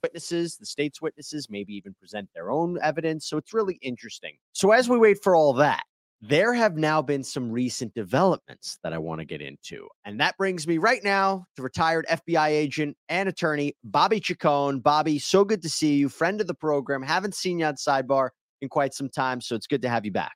Witnesses, 0.03 0.57
the 0.57 0.65
state's 0.65 1.01
witnesses, 1.01 1.49
maybe 1.49 1.73
even 1.73 1.93
present 1.93 2.27
their 2.35 2.51
own 2.51 2.77
evidence. 2.81 3.25
So 3.25 3.37
it's 3.37 3.53
really 3.53 3.79
interesting. 3.81 4.33
So 4.51 4.71
as 4.71 4.89
we 4.89 4.97
wait 4.97 5.23
for 5.23 5.33
all 5.33 5.53
that, 5.53 5.83
there 6.25 6.53
have 6.53 6.77
now 6.77 7.01
been 7.01 7.21
some 7.21 7.51
recent 7.51 7.93
developments 7.93 8.79
that 8.81 8.93
I 8.93 8.97
want 8.97 9.19
to 9.19 9.25
get 9.25 9.41
into. 9.41 9.89
And 10.05 10.21
that 10.21 10.37
brings 10.37 10.65
me 10.65 10.77
right 10.77 11.03
now 11.03 11.45
to 11.57 11.61
retired 11.61 12.05
FBI 12.09 12.47
agent 12.47 12.95
and 13.09 13.27
attorney 13.27 13.75
Bobby 13.83 14.21
Chacon. 14.21 14.79
Bobby, 14.79 15.19
so 15.19 15.43
good 15.43 15.61
to 15.63 15.69
see 15.69 15.95
you, 15.95 16.07
friend 16.07 16.39
of 16.39 16.47
the 16.47 16.53
program. 16.53 17.03
Haven't 17.03 17.35
seen 17.35 17.59
you 17.59 17.65
on 17.65 17.75
Sidebar 17.75 18.29
in 18.61 18.69
quite 18.69 18.93
some 18.93 19.09
time. 19.09 19.41
So 19.41 19.53
it's 19.53 19.67
good 19.67 19.81
to 19.81 19.89
have 19.89 20.05
you 20.05 20.11
back. 20.11 20.31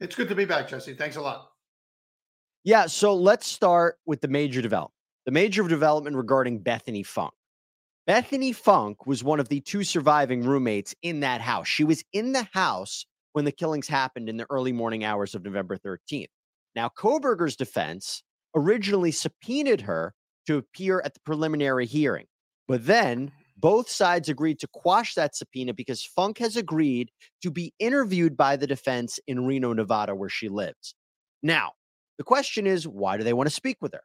It's 0.00 0.14
good 0.14 0.28
to 0.28 0.34
be 0.36 0.44
back, 0.44 0.68
Jesse. 0.68 0.94
Thanks 0.94 1.16
a 1.16 1.20
lot. 1.20 1.48
Yeah. 2.62 2.86
So 2.86 3.16
let's 3.16 3.48
start 3.48 3.96
with 4.06 4.20
the 4.20 4.28
major 4.28 4.62
development. 4.62 4.94
The 5.26 5.32
major 5.32 5.66
development 5.66 6.14
regarding 6.14 6.60
Bethany 6.60 7.02
Funk. 7.02 7.32
Bethany 8.06 8.52
Funk 8.52 9.06
was 9.06 9.24
one 9.24 9.40
of 9.40 9.48
the 9.48 9.60
two 9.60 9.82
surviving 9.82 10.44
roommates 10.44 10.94
in 11.02 11.20
that 11.20 11.40
house. 11.40 11.66
She 11.66 11.82
was 11.82 12.04
in 12.12 12.32
the 12.32 12.46
house 12.52 13.06
when 13.34 13.44
the 13.44 13.52
killings 13.52 13.88
happened 13.88 14.28
in 14.28 14.36
the 14.36 14.46
early 14.48 14.72
morning 14.72 15.04
hours 15.04 15.34
of 15.34 15.44
November 15.44 15.76
13th. 15.76 16.28
Now, 16.76 16.88
Kohberger's 16.88 17.56
defense 17.56 18.22
originally 18.54 19.10
subpoenaed 19.10 19.82
her 19.82 20.14
to 20.46 20.56
appear 20.56 21.02
at 21.04 21.14
the 21.14 21.20
preliminary 21.26 21.84
hearing, 21.84 22.26
but 22.68 22.86
then 22.86 23.32
both 23.56 23.90
sides 23.90 24.28
agreed 24.28 24.60
to 24.60 24.68
quash 24.68 25.14
that 25.14 25.34
subpoena 25.34 25.74
because 25.74 26.04
Funk 26.04 26.38
has 26.38 26.56
agreed 26.56 27.10
to 27.42 27.50
be 27.50 27.74
interviewed 27.80 28.36
by 28.36 28.56
the 28.56 28.68
defense 28.68 29.18
in 29.26 29.46
Reno, 29.46 29.72
Nevada, 29.72 30.14
where 30.14 30.28
she 30.28 30.48
lives. 30.48 30.94
Now, 31.42 31.72
the 32.18 32.24
question 32.24 32.68
is, 32.68 32.86
why 32.86 33.16
do 33.16 33.24
they 33.24 33.32
want 33.32 33.48
to 33.48 33.54
speak 33.54 33.78
with 33.80 33.94
her? 33.94 34.02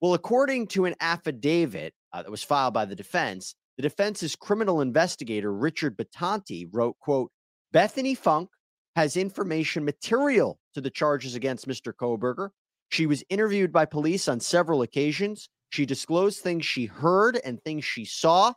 Well, 0.00 0.14
according 0.14 0.68
to 0.68 0.84
an 0.84 0.94
affidavit 1.00 1.94
uh, 2.12 2.22
that 2.22 2.30
was 2.30 2.44
filed 2.44 2.74
by 2.74 2.84
the 2.84 2.94
defense, 2.94 3.56
the 3.76 3.82
defense's 3.82 4.36
criminal 4.36 4.80
investigator 4.80 5.52
Richard 5.52 5.96
Batanti 5.96 6.68
wrote, 6.70 6.96
"quote 7.00 7.32
Bethany 7.72 8.14
Funk 8.14 8.50
has 8.98 9.16
information 9.16 9.84
material 9.84 10.58
to 10.74 10.80
the 10.80 10.90
charges 10.90 11.36
against 11.36 11.68
Mr. 11.68 11.92
Kohberger. 11.92 12.48
She 12.88 13.06
was 13.06 13.22
interviewed 13.30 13.72
by 13.72 13.84
police 13.84 14.26
on 14.26 14.40
several 14.40 14.82
occasions. 14.82 15.48
She 15.70 15.86
disclosed 15.86 16.40
things 16.40 16.66
she 16.66 16.86
heard 16.86 17.38
and 17.44 17.62
things 17.62 17.84
she 17.84 18.04
saw. 18.04 18.54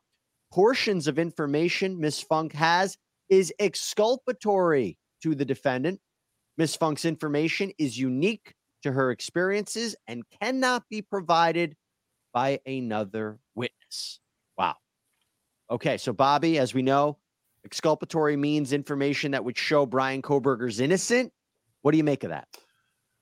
Portions 0.51 1.07
of 1.07 1.19
information 1.19 1.99
Miss 1.99 2.23
Funk 2.23 2.53
has 2.53 2.97
is 3.29 3.53
exculpatory 3.59 4.97
to 5.21 5.35
the 5.35 5.45
defendant. 5.45 5.99
Miss 6.57 6.75
Funk's 6.75 7.05
information 7.05 7.71
is 7.77 7.99
unique 7.99 8.55
to 8.81 8.91
her 8.91 9.11
experiences 9.11 9.95
and 10.07 10.23
cannot 10.41 10.81
be 10.89 11.03
provided 11.03 11.75
by 12.33 12.59
another 12.65 13.37
witness. 13.53 14.19
Wow. 14.57 14.77
Okay, 15.69 15.99
so 15.99 16.13
Bobby, 16.13 16.57
as 16.57 16.73
we 16.73 16.81
know, 16.81 17.19
exculpatory 17.65 18.37
means 18.37 18.73
information 18.73 19.31
that 19.31 19.43
would 19.43 19.57
show 19.57 19.85
Bryan 19.85 20.21
Kohberger's 20.21 20.79
innocent. 20.79 21.31
What 21.81 21.91
do 21.91 21.97
you 21.97 22.03
make 22.03 22.23
of 22.23 22.29
that? 22.29 22.47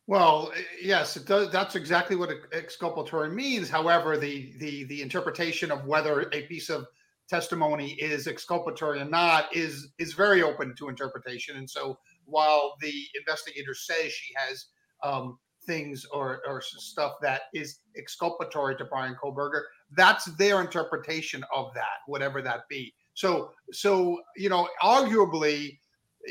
Well, 0.07 0.51
eh, 0.55 0.61
yes, 0.81 1.15
it 1.17 1.25
does. 1.25 1.51
That's 1.51 1.75
exactly 1.75 2.15
what 2.15 2.31
exculpatory 2.51 3.29
means. 3.29 3.69
However, 3.69 4.17
the 4.17 4.53
the 4.57 4.85
the 4.85 5.01
interpretation 5.01 5.71
of 5.71 5.85
whether 5.85 6.29
a 6.33 6.41
piece 6.47 6.69
of 6.69 6.85
testimony 7.29 7.91
is 7.91 8.27
exculpatory 8.27 8.99
or 8.99 9.05
not 9.05 9.55
is 9.55 9.89
is 9.99 10.13
very 10.13 10.41
open 10.41 10.73
to 10.79 10.89
interpretation. 10.89 11.57
And 11.57 11.69
so, 11.69 11.97
while 12.25 12.75
the 12.81 12.93
investigator 13.19 13.75
says 13.75 14.11
she 14.11 14.33
has 14.35 14.65
um, 15.03 15.37
things 15.65 16.05
or, 16.11 16.41
or 16.47 16.61
stuff 16.61 17.13
that 17.21 17.41
is 17.53 17.79
exculpatory 17.95 18.75
to 18.77 18.85
Brian 18.85 19.15
Koberger, 19.21 19.61
That's 19.95 20.25
their 20.37 20.61
interpretation 20.61 21.43
of 21.55 21.73
that, 21.75 21.99
whatever 22.07 22.41
that 22.41 22.61
be. 22.69 22.93
So, 23.19 23.51
so 23.73 24.21
you 24.37 24.47
know, 24.47 24.69
arguably, 24.81 25.77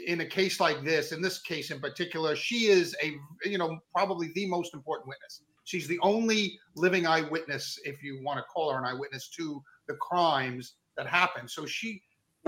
in 0.06 0.22
a 0.22 0.24
case 0.24 0.58
like 0.58 0.82
this, 0.82 1.12
in 1.12 1.20
this 1.20 1.38
case 1.38 1.70
in 1.70 1.80
particular, 1.80 2.34
she 2.34 2.68
is 2.68 2.96
a 3.02 3.14
you 3.46 3.58
know 3.58 3.78
probably 3.94 4.30
the 4.34 4.46
most 4.46 4.72
important 4.72 5.06
witness. 5.06 5.42
She's 5.64 5.86
the 5.86 5.98
only 6.00 6.58
living 6.76 7.06
eyewitness, 7.06 7.78
if 7.84 8.02
you 8.02 8.22
want 8.24 8.38
to 8.38 8.44
call 8.44 8.72
her 8.72 8.78
an 8.78 8.86
eyewitness, 8.86 9.28
to 9.36 9.62
the 9.86 9.96
crimes 9.96 10.76
that 10.96 11.06
happened. 11.06 11.50
So 11.50 11.66
she 11.66 12.00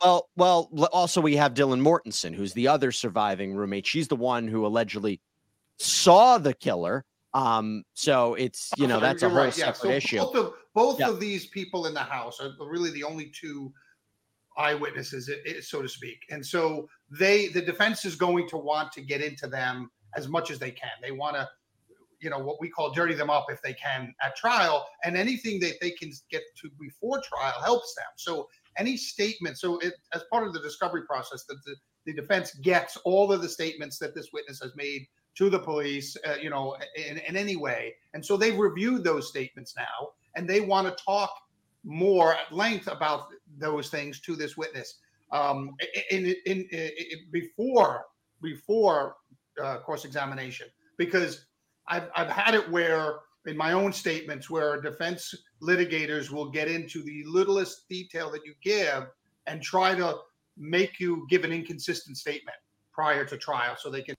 well, 0.02 0.30
well, 0.36 0.70
also 0.90 1.20
we 1.20 1.36
have 1.36 1.52
Dylan 1.52 1.82
Mortensen, 1.82 2.34
who's 2.34 2.54
the 2.54 2.66
other 2.66 2.92
surviving 2.92 3.52
roommate. 3.52 3.86
She's 3.86 4.08
the 4.08 4.16
one 4.16 4.48
who 4.48 4.64
allegedly 4.64 5.20
saw 5.78 6.38
the 6.38 6.54
killer. 6.54 7.04
Um, 7.34 7.84
so 7.92 8.36
it's 8.36 8.70
you 8.78 8.86
know 8.86 9.00
that's 9.00 9.22
a 9.22 9.28
whole 9.28 9.44
right. 9.44 9.52
separate 9.52 9.90
yeah. 9.90 9.90
so 9.90 9.90
issue. 9.90 10.18
Both 10.18 10.36
of 10.36 10.52
both 10.74 11.00
yeah. 11.00 11.10
of 11.10 11.20
these 11.20 11.44
people 11.44 11.84
in 11.84 11.92
the 11.92 12.00
house 12.00 12.40
are 12.40 12.52
really 12.66 12.90
the 12.90 13.04
only 13.04 13.30
two 13.38 13.70
eyewitnesses, 14.56 15.30
so 15.62 15.82
to 15.82 15.88
speak. 15.88 16.18
And 16.30 16.44
so 16.44 16.88
they 17.10 17.48
the 17.48 17.62
defense 17.62 18.04
is 18.04 18.16
going 18.16 18.48
to 18.48 18.56
want 18.56 18.92
to 18.92 19.00
get 19.00 19.20
into 19.22 19.46
them 19.46 19.90
as 20.16 20.28
much 20.28 20.50
as 20.50 20.58
they 20.58 20.70
can. 20.70 20.90
They 21.02 21.12
want 21.12 21.36
to, 21.36 21.48
you 22.20 22.30
know, 22.30 22.38
what 22.38 22.60
we 22.60 22.68
call 22.68 22.92
dirty 22.92 23.14
them 23.14 23.30
up 23.30 23.46
if 23.48 23.62
they 23.62 23.74
can 23.74 24.12
at 24.24 24.36
trial, 24.36 24.86
and 25.04 25.16
anything 25.16 25.60
that 25.60 25.74
they 25.80 25.92
can 25.92 26.10
get 26.30 26.42
to 26.62 26.70
before 26.80 27.22
trial 27.22 27.60
helps 27.62 27.94
them. 27.94 28.06
So 28.16 28.48
any 28.76 28.96
statement, 28.96 29.58
so 29.58 29.78
it, 29.78 29.94
as 30.14 30.24
part 30.30 30.46
of 30.46 30.52
the 30.52 30.60
discovery 30.60 31.02
process, 31.06 31.44
that 31.44 31.58
the, 31.64 31.74
the 32.06 32.14
defense 32.14 32.54
gets 32.56 32.96
all 32.98 33.32
of 33.32 33.42
the 33.42 33.48
statements 33.48 33.98
that 33.98 34.14
this 34.14 34.28
witness 34.32 34.60
has 34.60 34.72
made 34.76 35.06
to 35.36 35.48
the 35.48 35.58
police, 35.58 36.16
uh, 36.26 36.34
you 36.40 36.50
know, 36.50 36.76
in, 36.96 37.18
in 37.18 37.36
any 37.36 37.56
way. 37.56 37.94
And 38.14 38.24
so 38.24 38.36
they've 38.36 38.58
reviewed 38.58 39.04
those 39.04 39.28
statements 39.28 39.74
now, 39.76 40.10
and 40.34 40.48
they 40.48 40.60
want 40.60 40.86
to 40.86 41.04
talk 41.04 41.32
more 41.84 42.34
at 42.34 42.52
length 42.52 42.88
about 42.88 43.28
those 43.60 43.88
things 43.88 44.20
to 44.20 44.36
this 44.36 44.56
witness. 44.56 44.98
Um, 45.32 45.76
in, 46.10 46.34
in, 46.46 46.66
in, 46.72 46.90
before 47.30 48.04
before 48.42 49.16
uh, 49.62 49.76
cross 49.78 50.04
examination, 50.04 50.66
because 50.96 51.46
I've 51.88 52.10
I've 52.16 52.30
had 52.30 52.54
it 52.54 52.68
where 52.70 53.20
in 53.46 53.56
my 53.56 53.72
own 53.72 53.92
statements 53.92 54.50
where 54.50 54.80
defense 54.80 55.34
litigators 55.62 56.30
will 56.30 56.50
get 56.50 56.68
into 56.68 57.02
the 57.02 57.22
littlest 57.26 57.88
detail 57.88 58.30
that 58.30 58.44
you 58.44 58.54
give 58.62 59.06
and 59.46 59.62
try 59.62 59.94
to 59.94 60.16
make 60.56 61.00
you 61.00 61.26
give 61.30 61.44
an 61.44 61.52
inconsistent 61.52 62.16
statement 62.16 62.56
prior 62.92 63.24
to 63.24 63.36
trial 63.36 63.76
so 63.78 63.90
they 63.90 64.02
can 64.02 64.14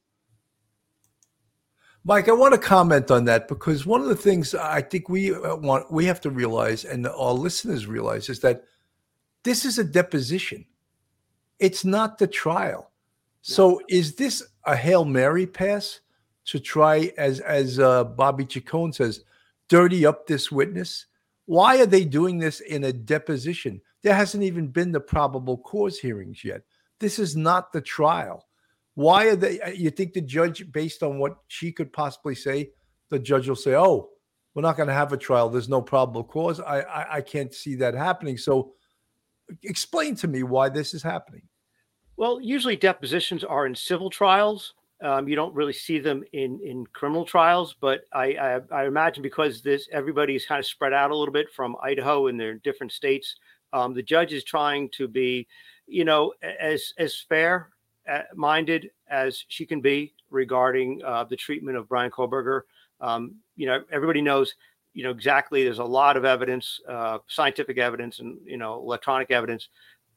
Mike, 2.03 2.29
I 2.29 2.31
want 2.31 2.55
to 2.55 2.59
comment 2.59 3.11
on 3.11 3.25
that 3.25 3.47
because 3.47 3.85
one 3.85 4.01
of 4.01 4.07
the 4.07 4.15
things 4.15 4.55
I 4.55 4.81
think 4.81 5.07
we 5.07 5.35
uh, 5.35 5.55
want 5.57 5.91
we 5.91 6.05
have 6.05 6.19
to 6.21 6.31
realize, 6.31 6.83
and 6.83 7.05
our 7.07 7.33
listeners 7.33 7.85
realize, 7.85 8.27
is 8.27 8.39
that 8.39 8.63
this 9.43 9.65
is 9.65 9.79
a 9.79 9.83
deposition. 9.83 10.65
It's 11.59 11.85
not 11.85 12.17
the 12.17 12.27
trial. 12.27 12.91
So, 13.41 13.81
is 13.89 14.15
this 14.15 14.43
a 14.65 14.75
hail 14.75 15.05
mary 15.05 15.47
pass 15.47 16.01
to 16.45 16.59
try, 16.59 17.11
as 17.17 17.39
as 17.39 17.79
uh, 17.79 18.03
Bobby 18.03 18.45
Chacon 18.45 18.93
says, 18.93 19.23
dirty 19.67 20.05
up 20.05 20.27
this 20.27 20.51
witness? 20.51 21.07
Why 21.45 21.81
are 21.81 21.87
they 21.87 22.05
doing 22.05 22.37
this 22.37 22.59
in 22.59 22.83
a 22.83 22.93
deposition? 22.93 23.81
There 24.03 24.15
hasn't 24.15 24.43
even 24.43 24.67
been 24.67 24.91
the 24.91 24.99
probable 24.99 25.57
cause 25.57 25.99
hearings 25.99 26.43
yet. 26.43 26.61
This 26.99 27.19
is 27.19 27.35
not 27.35 27.73
the 27.73 27.81
trial. 27.81 28.47
Why 28.93 29.25
are 29.27 29.35
they? 29.35 29.59
Uh, 29.59 29.69
you 29.69 29.89
think 29.89 30.13
the 30.13 30.21
judge, 30.21 30.71
based 30.71 31.01
on 31.01 31.17
what 31.17 31.37
she 31.47 31.71
could 31.71 31.91
possibly 31.93 32.35
say, 32.35 32.71
the 33.09 33.19
judge 33.19 33.47
will 33.47 33.55
say, 33.55 33.75
"Oh, 33.75 34.09
we're 34.53 34.61
not 34.61 34.77
going 34.77 34.87
to 34.87 34.93
have 34.93 35.13
a 35.13 35.17
trial. 35.17 35.49
There's 35.49 35.69
no 35.69 35.81
probable 35.81 36.23
cause." 36.23 36.59
I, 36.59 36.81
I 36.81 37.15
I 37.17 37.21
can't 37.21 37.53
see 37.53 37.75
that 37.75 37.95
happening. 37.95 38.37
So, 38.37 38.73
explain 39.63 40.15
to 40.15 40.27
me 40.27 40.43
why 40.43 40.69
this 40.69 40.93
is 40.93 41.03
happening. 41.03 41.43
Well, 42.17 42.39
usually 42.41 42.75
depositions 42.75 43.43
are 43.43 43.65
in 43.65 43.75
civil 43.75 44.09
trials. 44.09 44.73
Um, 45.03 45.27
you 45.27 45.35
don't 45.35 45.55
really 45.55 45.73
see 45.73 45.97
them 45.97 46.23
in 46.33 46.59
in 46.63 46.85
criminal 46.93 47.25
trials, 47.25 47.75
but 47.79 48.01
I, 48.13 48.33
I, 48.33 48.59
I 48.71 48.85
imagine 48.85 49.23
because 49.23 49.63
this 49.63 49.89
everybody 49.91 50.35
is 50.35 50.45
kind 50.45 50.59
of 50.59 50.65
spread 50.65 50.93
out 50.93 51.09
a 51.09 51.15
little 51.15 51.33
bit 51.33 51.51
from 51.51 51.75
Idaho 51.81 52.27
and 52.27 52.39
they're 52.39 52.59
different 52.59 52.91
states. 52.91 53.35
Um, 53.73 53.93
the 53.93 54.03
judge 54.03 54.33
is 54.33 54.43
trying 54.43 54.89
to 54.97 55.07
be, 55.07 55.47
you 55.87 56.05
know, 56.05 56.33
as 56.59 56.93
as 56.99 57.25
fair 57.27 57.69
uh, 58.09 58.21
minded 58.35 58.91
as 59.09 59.43
she 59.47 59.65
can 59.65 59.81
be 59.81 60.13
regarding 60.29 61.01
uh, 61.03 61.23
the 61.23 61.35
treatment 61.35 61.77
of 61.77 61.89
Bryan 61.89 62.11
Kohberger. 62.11 62.61
Um, 62.99 63.35
you 63.55 63.65
know, 63.65 63.83
everybody 63.91 64.21
knows, 64.21 64.53
you 64.93 65.03
know, 65.03 65.11
exactly. 65.11 65.63
There's 65.63 65.79
a 65.79 65.83
lot 65.83 66.17
of 66.17 66.25
evidence, 66.25 66.79
uh, 66.87 67.19
scientific 67.27 67.77
evidence, 67.77 68.19
and 68.19 68.37
you 68.45 68.57
know, 68.57 68.75
electronic 68.75 69.31
evidence, 69.31 69.69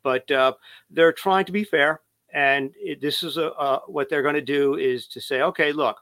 but 0.02 0.28
uh, 0.30 0.52
they're 0.90 1.12
trying 1.12 1.44
to 1.46 1.52
be 1.52 1.64
fair. 1.64 2.00
And 2.32 2.72
it, 2.76 3.00
this 3.00 3.22
is 3.22 3.36
a, 3.36 3.52
uh, 3.52 3.80
what 3.86 4.08
they're 4.08 4.22
going 4.22 4.34
to 4.34 4.40
do 4.40 4.74
is 4.74 5.06
to 5.08 5.20
say, 5.20 5.42
okay, 5.42 5.72
look, 5.72 5.98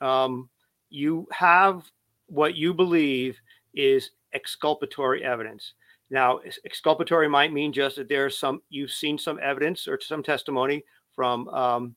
um, 0.00 0.48
you 0.88 1.26
have 1.30 1.82
what 2.26 2.54
you 2.54 2.72
believe 2.72 3.38
is 3.74 4.10
exculpatory 4.32 5.24
evidence. 5.24 5.74
Now, 6.10 6.40
exculpatory 6.64 7.28
might 7.28 7.52
mean 7.52 7.72
just 7.72 7.96
that 7.96 8.08
there's 8.08 8.38
some 8.38 8.62
you've 8.68 8.90
seen 8.90 9.18
some 9.18 9.38
evidence 9.42 9.88
or 9.88 10.00
some 10.00 10.22
testimony 10.22 10.84
from 11.14 11.48
um, 11.48 11.94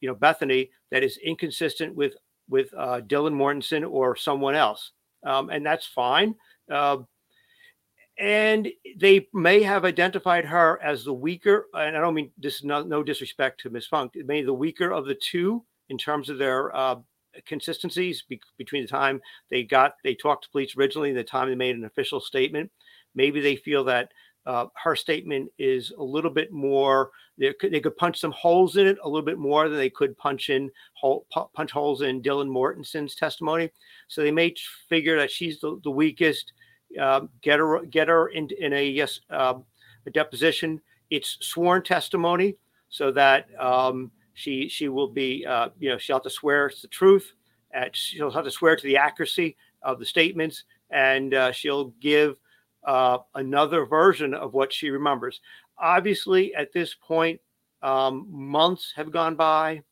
you 0.00 0.08
know 0.08 0.14
Bethany 0.14 0.70
that 0.90 1.02
is 1.02 1.18
inconsistent 1.18 1.94
with 1.94 2.14
with 2.48 2.72
uh, 2.76 3.00
Dylan 3.06 3.34
Mortensen 3.34 3.88
or 3.88 4.16
someone 4.16 4.54
else, 4.54 4.92
um, 5.24 5.50
and 5.50 5.64
that's 5.64 5.86
fine. 5.86 6.34
Uh, 6.70 6.98
and 8.18 8.68
they 8.96 9.26
may 9.32 9.62
have 9.62 9.84
identified 9.84 10.44
her 10.44 10.80
as 10.82 11.04
the 11.04 11.12
weaker. 11.12 11.66
And 11.74 11.96
I 11.96 12.00
don't 12.00 12.14
mean 12.14 12.30
this 12.38 12.56
is 12.56 12.64
no, 12.64 12.82
no 12.82 13.02
disrespect 13.02 13.60
to 13.62 13.70
Miss 13.70 13.86
Funk. 13.86 14.12
It 14.14 14.26
may 14.26 14.42
the 14.42 14.54
weaker 14.54 14.92
of 14.92 15.06
the 15.06 15.16
two 15.16 15.64
in 15.88 15.98
terms 15.98 16.30
of 16.30 16.38
their 16.38 16.74
uh, 16.74 16.96
consistencies 17.46 18.22
be- 18.28 18.40
between 18.56 18.82
the 18.82 18.88
time 18.88 19.20
they 19.50 19.64
got 19.64 19.94
they 20.04 20.14
talked 20.14 20.44
to 20.44 20.50
police 20.50 20.76
originally 20.76 21.10
and 21.10 21.18
the 21.18 21.24
time 21.24 21.48
they 21.48 21.54
made 21.54 21.76
an 21.76 21.84
official 21.84 22.20
statement. 22.20 22.70
Maybe 23.16 23.40
they 23.40 23.56
feel 23.56 23.84
that 23.84 24.12
uh, 24.46 24.66
her 24.82 24.94
statement 24.94 25.50
is 25.58 25.92
a 25.98 26.02
little 26.02 26.30
bit 26.30 26.52
more. 26.52 27.10
They 27.38 27.52
could, 27.54 27.72
they 27.72 27.80
could 27.80 27.96
punch 27.96 28.20
some 28.20 28.32
holes 28.32 28.76
in 28.76 28.86
it 28.86 28.98
a 29.02 29.08
little 29.08 29.24
bit 29.24 29.38
more 29.38 29.68
than 29.68 29.78
they 29.78 29.90
could 29.90 30.16
punch 30.18 30.50
in 30.50 30.70
hole, 30.92 31.26
punch 31.54 31.70
holes 31.70 32.02
in 32.02 32.22
Dylan 32.22 32.48
Mortensen's 32.48 33.14
testimony. 33.14 33.70
So 34.08 34.22
they 34.22 34.30
may 34.30 34.54
figure 34.88 35.18
that 35.18 35.30
she's 35.30 35.60
the, 35.60 35.80
the 35.82 35.90
weakest. 35.90 36.52
Uh, 37.00 37.22
get 37.42 37.58
her 37.58 37.84
get 37.86 38.06
her 38.06 38.28
in, 38.28 38.48
in 38.60 38.72
a 38.72 38.86
yes 38.86 39.20
uh, 39.30 39.54
a 40.06 40.10
deposition. 40.10 40.80
It's 41.10 41.38
sworn 41.40 41.82
testimony, 41.82 42.56
so 42.88 43.10
that 43.12 43.48
um, 43.58 44.12
she 44.34 44.68
she 44.68 44.88
will 44.88 45.08
be 45.08 45.44
uh, 45.44 45.70
you 45.80 45.88
know 45.88 45.98
she'll 45.98 46.16
have 46.16 46.22
to 46.24 46.30
swear 46.30 46.66
it's 46.66 46.82
the 46.82 46.88
truth. 46.88 47.32
She'll 47.92 48.30
have 48.30 48.44
to 48.44 48.50
swear 48.50 48.76
to 48.76 48.82
the 48.84 48.96
accuracy 48.96 49.56
of 49.82 49.98
the 49.98 50.06
statements, 50.06 50.62
and 50.90 51.34
uh, 51.34 51.50
she'll 51.50 51.86
give 52.00 52.38
uh, 52.84 53.18
another 53.34 53.86
version 53.86 54.34
of 54.34 54.54
what 54.54 54.72
she 54.72 54.90
remembers. 54.90 55.40
Obviously, 55.78 56.54
at 56.54 56.72
this 56.72 56.94
point, 56.94 57.40
um, 57.82 58.26
months 58.30 58.92
have 58.96 59.10
gone 59.10 59.36
by. 59.36 59.82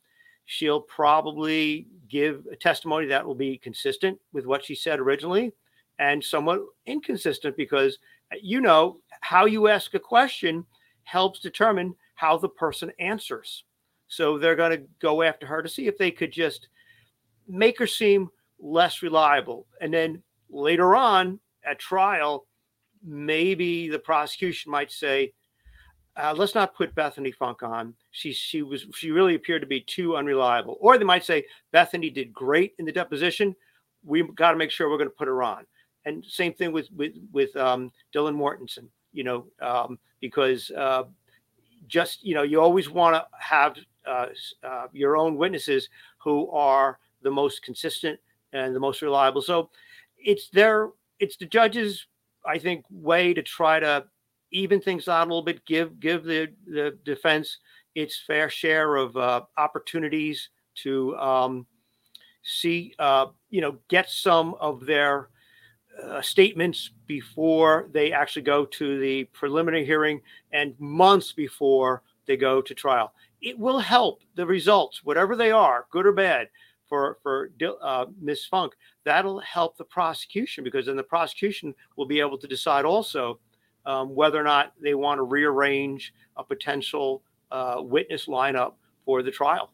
She'll 0.46 0.80
probably 0.80 1.86
give 2.08 2.46
a 2.50 2.56
testimony 2.56 3.06
that 3.06 3.24
will 3.24 3.34
be 3.34 3.58
consistent 3.58 4.18
with 4.32 4.46
what 4.46 4.64
she 4.64 4.74
said 4.74 4.98
originally 4.98 5.52
and 5.98 6.22
somewhat 6.22 6.60
inconsistent 6.86 7.56
because 7.56 7.98
uh, 8.32 8.36
you 8.42 8.60
know 8.60 8.98
how 9.20 9.46
you 9.46 9.68
ask 9.68 9.94
a 9.94 10.00
question 10.00 10.64
helps 11.04 11.40
determine 11.40 11.94
how 12.14 12.36
the 12.36 12.48
person 12.48 12.90
answers. 12.98 13.64
So 14.08 14.36
they're 14.38 14.56
going 14.56 14.78
to 14.78 14.86
go 15.00 15.22
after 15.22 15.46
her 15.46 15.62
to 15.62 15.68
see 15.68 15.86
if 15.86 15.96
they 15.96 16.10
could 16.10 16.32
just 16.32 16.68
make 17.48 17.78
her 17.78 17.86
seem 17.86 18.30
less 18.60 19.02
reliable. 19.02 19.66
And 19.80 19.92
then 19.92 20.22
later 20.50 20.94
on 20.94 21.40
at 21.64 21.78
trial, 21.78 22.46
maybe 23.04 23.88
the 23.88 23.98
prosecution 23.98 24.70
might 24.70 24.90
say, 24.90 25.32
uh, 26.16 26.34
let's 26.36 26.54
not 26.54 26.74
put 26.74 26.94
Bethany 26.94 27.32
Funk 27.32 27.62
on. 27.62 27.94
She 28.10 28.32
she 28.32 28.62
was 28.62 28.86
she 28.94 29.10
really 29.10 29.34
appeared 29.34 29.62
to 29.62 29.66
be 29.66 29.80
too 29.80 30.16
unreliable. 30.16 30.76
Or 30.80 30.98
they 30.98 31.04
might 31.04 31.24
say 31.24 31.44
Bethany 31.70 32.10
did 32.10 32.32
great 32.32 32.74
in 32.78 32.84
the 32.84 32.92
deposition. 32.92 33.56
We've 34.04 34.34
got 34.34 34.50
to 34.50 34.58
make 34.58 34.70
sure 34.70 34.90
we're 34.90 34.98
going 34.98 35.08
to 35.08 35.16
put 35.16 35.28
her 35.28 35.42
on. 35.42 35.64
And 36.04 36.24
same 36.24 36.52
thing 36.52 36.72
with 36.72 36.88
with 36.94 37.14
with 37.32 37.56
um, 37.56 37.92
Dylan 38.14 38.36
Mortensen. 38.36 38.88
You 39.12 39.24
know, 39.24 39.46
um, 39.60 39.98
because 40.20 40.70
uh, 40.70 41.04
just 41.86 42.24
you 42.24 42.34
know 42.34 42.42
you 42.42 42.60
always 42.60 42.90
want 42.90 43.16
to 43.16 43.26
have 43.38 43.76
uh, 44.06 44.26
uh, 44.64 44.86
your 44.92 45.16
own 45.16 45.36
witnesses 45.36 45.88
who 46.18 46.50
are 46.50 46.98
the 47.22 47.30
most 47.30 47.62
consistent 47.62 48.18
and 48.52 48.74
the 48.74 48.80
most 48.80 49.00
reliable. 49.00 49.40
So 49.40 49.70
it's 50.18 50.48
their 50.50 50.90
it's 51.20 51.36
the 51.36 51.46
judges 51.46 52.06
I 52.46 52.58
think 52.58 52.84
way 52.90 53.34
to 53.34 53.42
try 53.42 53.80
to 53.80 54.04
even 54.50 54.80
things 54.80 55.08
out 55.08 55.26
a 55.26 55.30
little 55.30 55.42
bit, 55.42 55.64
give 55.64 55.98
give 56.00 56.24
the 56.24 56.48
the 56.66 56.98
defense 57.04 57.58
its 57.94 58.20
fair 58.26 58.48
share 58.48 58.96
of 58.96 59.16
uh, 59.16 59.42
opportunities 59.56 60.48
to 60.74 61.16
um, 61.16 61.66
see 62.42 62.94
uh, 62.98 63.26
you 63.50 63.60
know 63.60 63.78
get 63.88 64.08
some 64.08 64.54
of 64.60 64.84
their 64.84 65.28
uh, 66.02 66.22
statements 66.22 66.90
before 67.06 67.88
they 67.92 68.12
actually 68.12 68.42
go 68.42 68.64
to 68.64 68.98
the 68.98 69.24
preliminary 69.24 69.84
hearing 69.84 70.20
and 70.52 70.74
months 70.78 71.32
before 71.32 72.02
they 72.26 72.36
go 72.36 72.62
to 72.62 72.74
trial. 72.74 73.12
It 73.40 73.58
will 73.58 73.78
help 73.78 74.22
the 74.36 74.46
results, 74.46 75.04
whatever 75.04 75.36
they 75.36 75.50
are, 75.50 75.86
good 75.90 76.06
or 76.06 76.12
bad, 76.12 76.48
for 76.92 77.16
for 77.22 77.50
uh, 77.80 78.04
Miss 78.20 78.44
Funk. 78.44 78.74
That'll 79.04 79.40
help 79.40 79.78
the 79.78 79.84
prosecution 79.84 80.62
because 80.62 80.84
then 80.84 80.96
the 80.96 81.02
prosecution 81.02 81.74
will 81.96 82.04
be 82.04 82.20
able 82.20 82.36
to 82.36 82.46
decide 82.46 82.84
also 82.84 83.40
um, 83.86 84.14
whether 84.14 84.38
or 84.38 84.42
not 84.42 84.74
they 84.78 84.92
want 84.94 85.16
to 85.16 85.22
rearrange 85.22 86.12
a 86.36 86.44
potential 86.44 87.22
uh, 87.50 87.76
witness 87.78 88.26
lineup 88.26 88.74
for 89.06 89.22
the 89.22 89.30
trial. 89.30 89.70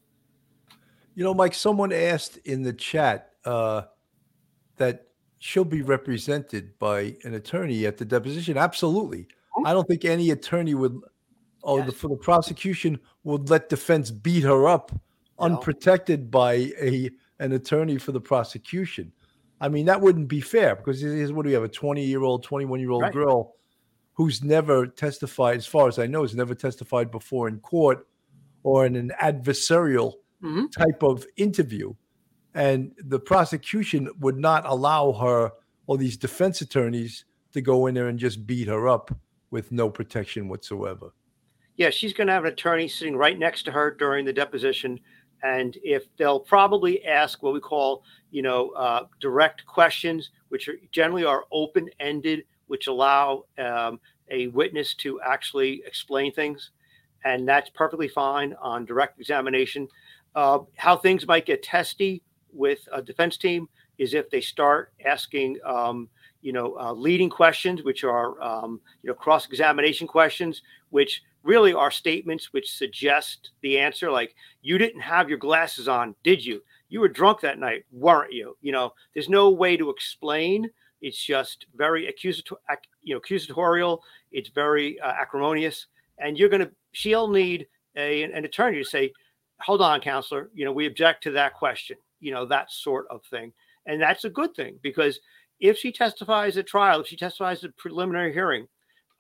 You 1.16 1.24
know, 1.24 1.34
Mike, 1.34 1.54
someone 1.54 1.92
asked 1.92 2.36
in 2.44 2.62
the 2.62 2.72
chat 2.72 3.32
uh, 3.44 3.82
that 4.76 5.08
she'll 5.38 5.64
be 5.64 5.82
represented 5.82 6.78
by 6.78 7.16
an 7.24 7.34
attorney 7.34 7.84
at 7.84 7.96
the 7.96 8.04
deposition. 8.04 8.56
Absolutely. 8.56 9.26
I 9.64 9.72
don't 9.72 9.88
think 9.88 10.04
any 10.04 10.30
attorney 10.30 10.74
would, 10.74 11.00
oh, 11.64 11.78
Yes. 11.78 11.86
the, 11.86 11.92
for 11.92 12.08
the 12.10 12.16
prosecution 12.16 13.00
would 13.24 13.50
let 13.50 13.68
defense 13.68 14.12
beat 14.12 14.44
her 14.44 14.68
up. 14.68 14.92
Unprotected 15.38 16.30
by 16.30 16.72
a 16.80 17.10
an 17.40 17.52
attorney 17.52 17.98
for 17.98 18.12
the 18.12 18.20
prosecution. 18.20 19.12
I 19.60 19.68
mean, 19.68 19.86
that 19.86 20.00
wouldn't 20.00 20.28
be 20.28 20.40
fair 20.40 20.74
because 20.76 21.00
here's 21.00 21.32
what 21.32 21.44
do 21.44 21.48
we 21.48 21.54
have 21.54 21.62
a 21.62 21.68
20 21.68 22.04
year 22.04 22.22
old, 22.22 22.42
21 22.42 22.80
year 22.80 22.90
old 22.90 23.02
Right. 23.02 23.12
girl 23.12 23.54
who's 24.14 24.42
never 24.42 24.86
testified, 24.86 25.56
as 25.56 25.66
far 25.66 25.86
as 25.86 25.98
I 26.00 26.06
know, 26.06 26.22
has 26.22 26.34
never 26.34 26.54
testified 26.54 27.10
before 27.12 27.46
in 27.48 27.60
court 27.60 28.08
or 28.64 28.86
in 28.86 28.96
an 28.96 29.12
adversarial 29.22 30.14
Mhm. 30.42 30.70
type 30.72 31.02
of 31.02 31.24
interview. 31.36 31.94
And 32.54 32.92
the 33.04 33.20
prosecution 33.20 34.08
would 34.18 34.36
not 34.36 34.64
allow 34.66 35.12
her 35.12 35.52
or 35.86 35.96
these 35.96 36.16
defense 36.16 36.60
attorneys 36.60 37.24
to 37.52 37.60
go 37.60 37.86
in 37.86 37.94
there 37.94 38.08
and 38.08 38.18
just 38.18 38.46
beat 38.46 38.66
her 38.66 38.88
up 38.88 39.12
with 39.50 39.70
no 39.70 39.88
protection 39.88 40.48
whatsoever. 40.48 41.12
Yeah, 41.76 41.90
she's 41.90 42.12
going 42.12 42.26
to 42.26 42.32
have 42.32 42.44
an 42.44 42.52
attorney 42.52 42.88
sitting 42.88 43.16
right 43.16 43.38
next 43.38 43.62
to 43.64 43.70
her 43.70 43.92
during 43.92 44.24
the 44.24 44.32
deposition, 44.32 44.98
and 45.42 45.76
if 45.82 46.04
they'll 46.16 46.40
probably 46.40 47.04
ask 47.04 47.42
what 47.42 47.54
we 47.54 47.60
call, 47.60 48.02
you 48.30 48.42
know, 48.42 48.70
uh, 48.70 49.06
direct 49.20 49.64
questions, 49.66 50.30
which 50.48 50.68
are 50.68 50.76
generally 50.90 51.24
are 51.24 51.44
open 51.52 51.88
ended, 52.00 52.44
which 52.66 52.86
allow 52.86 53.44
um, 53.58 54.00
a 54.30 54.48
witness 54.48 54.94
to 54.94 55.20
actually 55.20 55.82
explain 55.86 56.32
things, 56.32 56.70
and 57.24 57.48
that's 57.48 57.70
perfectly 57.70 58.08
fine 58.08 58.54
on 58.60 58.84
direct 58.84 59.18
examination. 59.18 59.88
Uh, 60.34 60.60
how 60.76 60.96
things 60.96 61.26
might 61.26 61.46
get 61.46 61.62
testy 61.62 62.22
with 62.52 62.80
a 62.92 63.02
defense 63.02 63.36
team 63.36 63.68
is 63.98 64.14
if 64.14 64.30
they 64.30 64.40
start 64.40 64.92
asking, 65.04 65.58
um, 65.64 66.08
you 66.42 66.52
know, 66.52 66.76
uh, 66.78 66.92
leading 66.92 67.28
questions, 67.30 67.82
which 67.82 68.04
are, 68.04 68.40
um, 68.40 68.80
you 69.02 69.08
know, 69.08 69.14
cross 69.14 69.46
examination 69.46 70.06
questions, 70.06 70.62
which 70.90 71.22
really 71.42 71.72
are 71.72 71.90
statements 71.90 72.52
which 72.52 72.72
suggest 72.72 73.50
the 73.62 73.78
answer 73.78 74.10
like 74.10 74.34
you 74.62 74.78
didn't 74.78 75.00
have 75.00 75.28
your 75.28 75.38
glasses 75.38 75.88
on 75.88 76.14
did 76.24 76.44
you? 76.44 76.62
You 76.88 77.00
were 77.00 77.08
drunk 77.08 77.40
that 77.40 77.58
night 77.58 77.84
weren't 77.92 78.32
you? 78.32 78.56
You 78.60 78.72
know 78.72 78.92
there's 79.14 79.28
no 79.28 79.50
way 79.50 79.76
to 79.76 79.90
explain. 79.90 80.68
It's 81.00 81.22
just 81.24 81.66
very 81.76 82.12
accusatorial 82.12 82.56
you 83.02 83.14
know 83.14 83.20
accusatorial 83.20 84.00
it's 84.32 84.50
very 84.50 85.00
uh, 85.00 85.12
acrimonious 85.12 85.86
and 86.18 86.38
you're 86.38 86.48
going 86.48 86.62
to 86.62 86.70
she'll 86.92 87.28
need 87.28 87.66
a, 87.96 88.22
an 88.24 88.44
attorney 88.44 88.78
to 88.78 88.84
say 88.84 89.12
hold 89.60 89.80
on 89.80 90.00
counselor 90.00 90.50
you 90.54 90.64
know 90.64 90.72
we 90.72 90.86
object 90.86 91.22
to 91.24 91.30
that 91.32 91.54
question 91.54 91.96
you 92.20 92.32
know 92.32 92.46
that 92.46 92.70
sort 92.70 93.06
of 93.10 93.22
thing. 93.24 93.52
And 93.86 94.00
that's 94.00 94.24
a 94.24 94.30
good 94.30 94.54
thing 94.54 94.78
because 94.82 95.18
if 95.60 95.78
she 95.78 95.92
testifies 95.92 96.56
at 96.56 96.66
trial 96.66 97.00
if 97.00 97.06
she 97.06 97.16
testifies 97.16 97.64
at 97.64 97.76
preliminary 97.76 98.32
hearing 98.32 98.68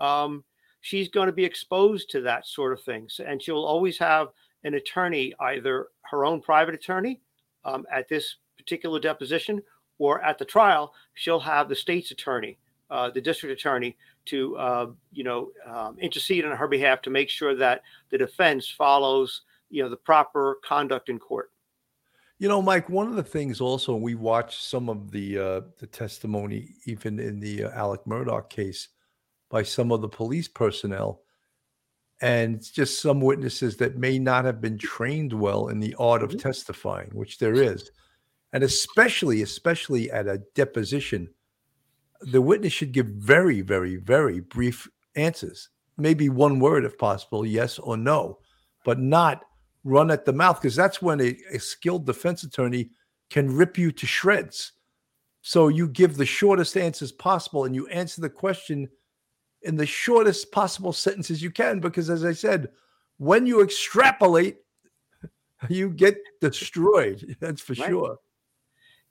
um, 0.00 0.44
she's 0.88 1.08
going 1.08 1.26
to 1.26 1.32
be 1.32 1.44
exposed 1.44 2.08
to 2.08 2.20
that 2.22 2.46
sort 2.46 2.72
of 2.72 2.80
things 2.82 3.20
and 3.26 3.42
she'll 3.42 3.64
always 3.64 3.98
have 3.98 4.28
an 4.64 4.74
attorney 4.74 5.34
either 5.40 5.88
her 6.10 6.24
own 6.24 6.40
private 6.40 6.74
attorney 6.74 7.20
um, 7.64 7.84
at 7.92 8.08
this 8.08 8.36
particular 8.56 8.98
deposition 8.98 9.62
or 9.98 10.22
at 10.22 10.38
the 10.38 10.44
trial 10.44 10.94
she'll 11.14 11.40
have 11.40 11.68
the 11.68 11.76
state's 11.76 12.10
attorney 12.10 12.58
uh, 12.90 13.10
the 13.10 13.20
district 13.20 13.52
attorney 13.52 13.96
to 14.24 14.56
uh, 14.56 14.86
you 15.12 15.24
know 15.24 15.50
um, 15.66 15.98
intercede 15.98 16.44
on 16.44 16.56
her 16.56 16.68
behalf 16.68 17.02
to 17.02 17.10
make 17.10 17.28
sure 17.28 17.54
that 17.54 17.82
the 18.10 18.18
defense 18.18 18.68
follows 18.68 19.42
you 19.70 19.82
know 19.82 19.88
the 19.88 19.96
proper 19.96 20.58
conduct 20.64 21.08
in 21.08 21.18
court. 21.18 21.50
You 22.38 22.48
know, 22.48 22.62
Mike, 22.62 22.88
one 22.88 23.08
of 23.08 23.16
the 23.16 23.22
things 23.22 23.60
also 23.60 23.96
we 23.96 24.14
watched 24.14 24.62
some 24.62 24.88
of 24.88 25.10
the 25.10 25.38
uh, 25.38 25.60
the 25.78 25.86
testimony, 25.86 26.70
even 26.86 27.18
in 27.18 27.40
the 27.40 27.64
uh, 27.64 27.70
Alex 27.74 28.04
Murdaugh 28.06 28.48
case, 28.48 28.88
by 29.50 29.62
some 29.62 29.92
of 29.92 30.00
the 30.00 30.08
police 30.08 30.48
personnel, 30.48 31.22
and 32.20 32.62
just 32.72 33.00
some 33.00 33.20
witnesses 33.20 33.76
that 33.76 33.96
may 33.96 34.18
not 34.18 34.44
have 34.44 34.60
been 34.60 34.78
trained 34.78 35.32
well 35.32 35.68
in 35.68 35.78
the 35.80 35.94
art 35.98 36.22
of 36.22 36.30
mm-hmm. 36.30 36.38
testifying, 36.38 37.10
which 37.12 37.38
there 37.38 37.54
is, 37.54 37.90
and 38.52 38.64
especially 38.64 39.42
especially 39.42 40.10
at 40.10 40.26
a 40.26 40.42
deposition, 40.54 41.28
the 42.22 42.42
witness 42.42 42.72
should 42.72 42.92
give 42.92 43.06
very, 43.06 43.60
very, 43.60 43.96
very 43.96 44.40
brief 44.40 44.88
answers. 45.14 45.68
Maybe 45.96 46.28
one 46.28 46.60
word 46.60 46.84
if 46.84 46.98
possible, 46.98 47.44
yes 47.46 47.78
or 47.78 47.96
no, 47.96 48.38
but 48.84 48.98
not 48.98 49.42
run 49.84 50.10
at 50.10 50.24
the 50.24 50.32
mouth 50.32 50.60
because 50.60 50.76
that's 50.76 51.02
when 51.02 51.20
a, 51.20 51.36
a 51.52 51.58
skilled 51.58 52.06
defense 52.06 52.42
attorney 52.42 52.90
can 53.30 53.54
rip 53.54 53.78
you 53.78 53.92
to 53.92 54.06
shreds. 54.06 54.72
So 55.42 55.68
you 55.68 55.88
give 55.88 56.16
the 56.16 56.26
shortest 56.26 56.76
answers 56.76 57.12
possible 57.12 57.64
and 57.64 57.74
you 57.74 57.86
answer 57.88 58.20
the 58.20 58.30
question 58.30 58.88
in 59.62 59.76
the 59.76 59.86
shortest 59.86 60.52
possible 60.52 60.92
sentences 60.92 61.42
you 61.42 61.50
can. 61.50 61.80
Because 61.80 62.10
as 62.10 62.24
I 62.24 62.32
said, 62.32 62.68
when 63.18 63.46
you 63.46 63.62
extrapolate, 63.62 64.58
you 65.68 65.90
get 65.90 66.18
destroyed. 66.40 67.36
That's 67.40 67.60
for 67.60 67.74
Right. 67.74 67.88
sure. 67.88 68.18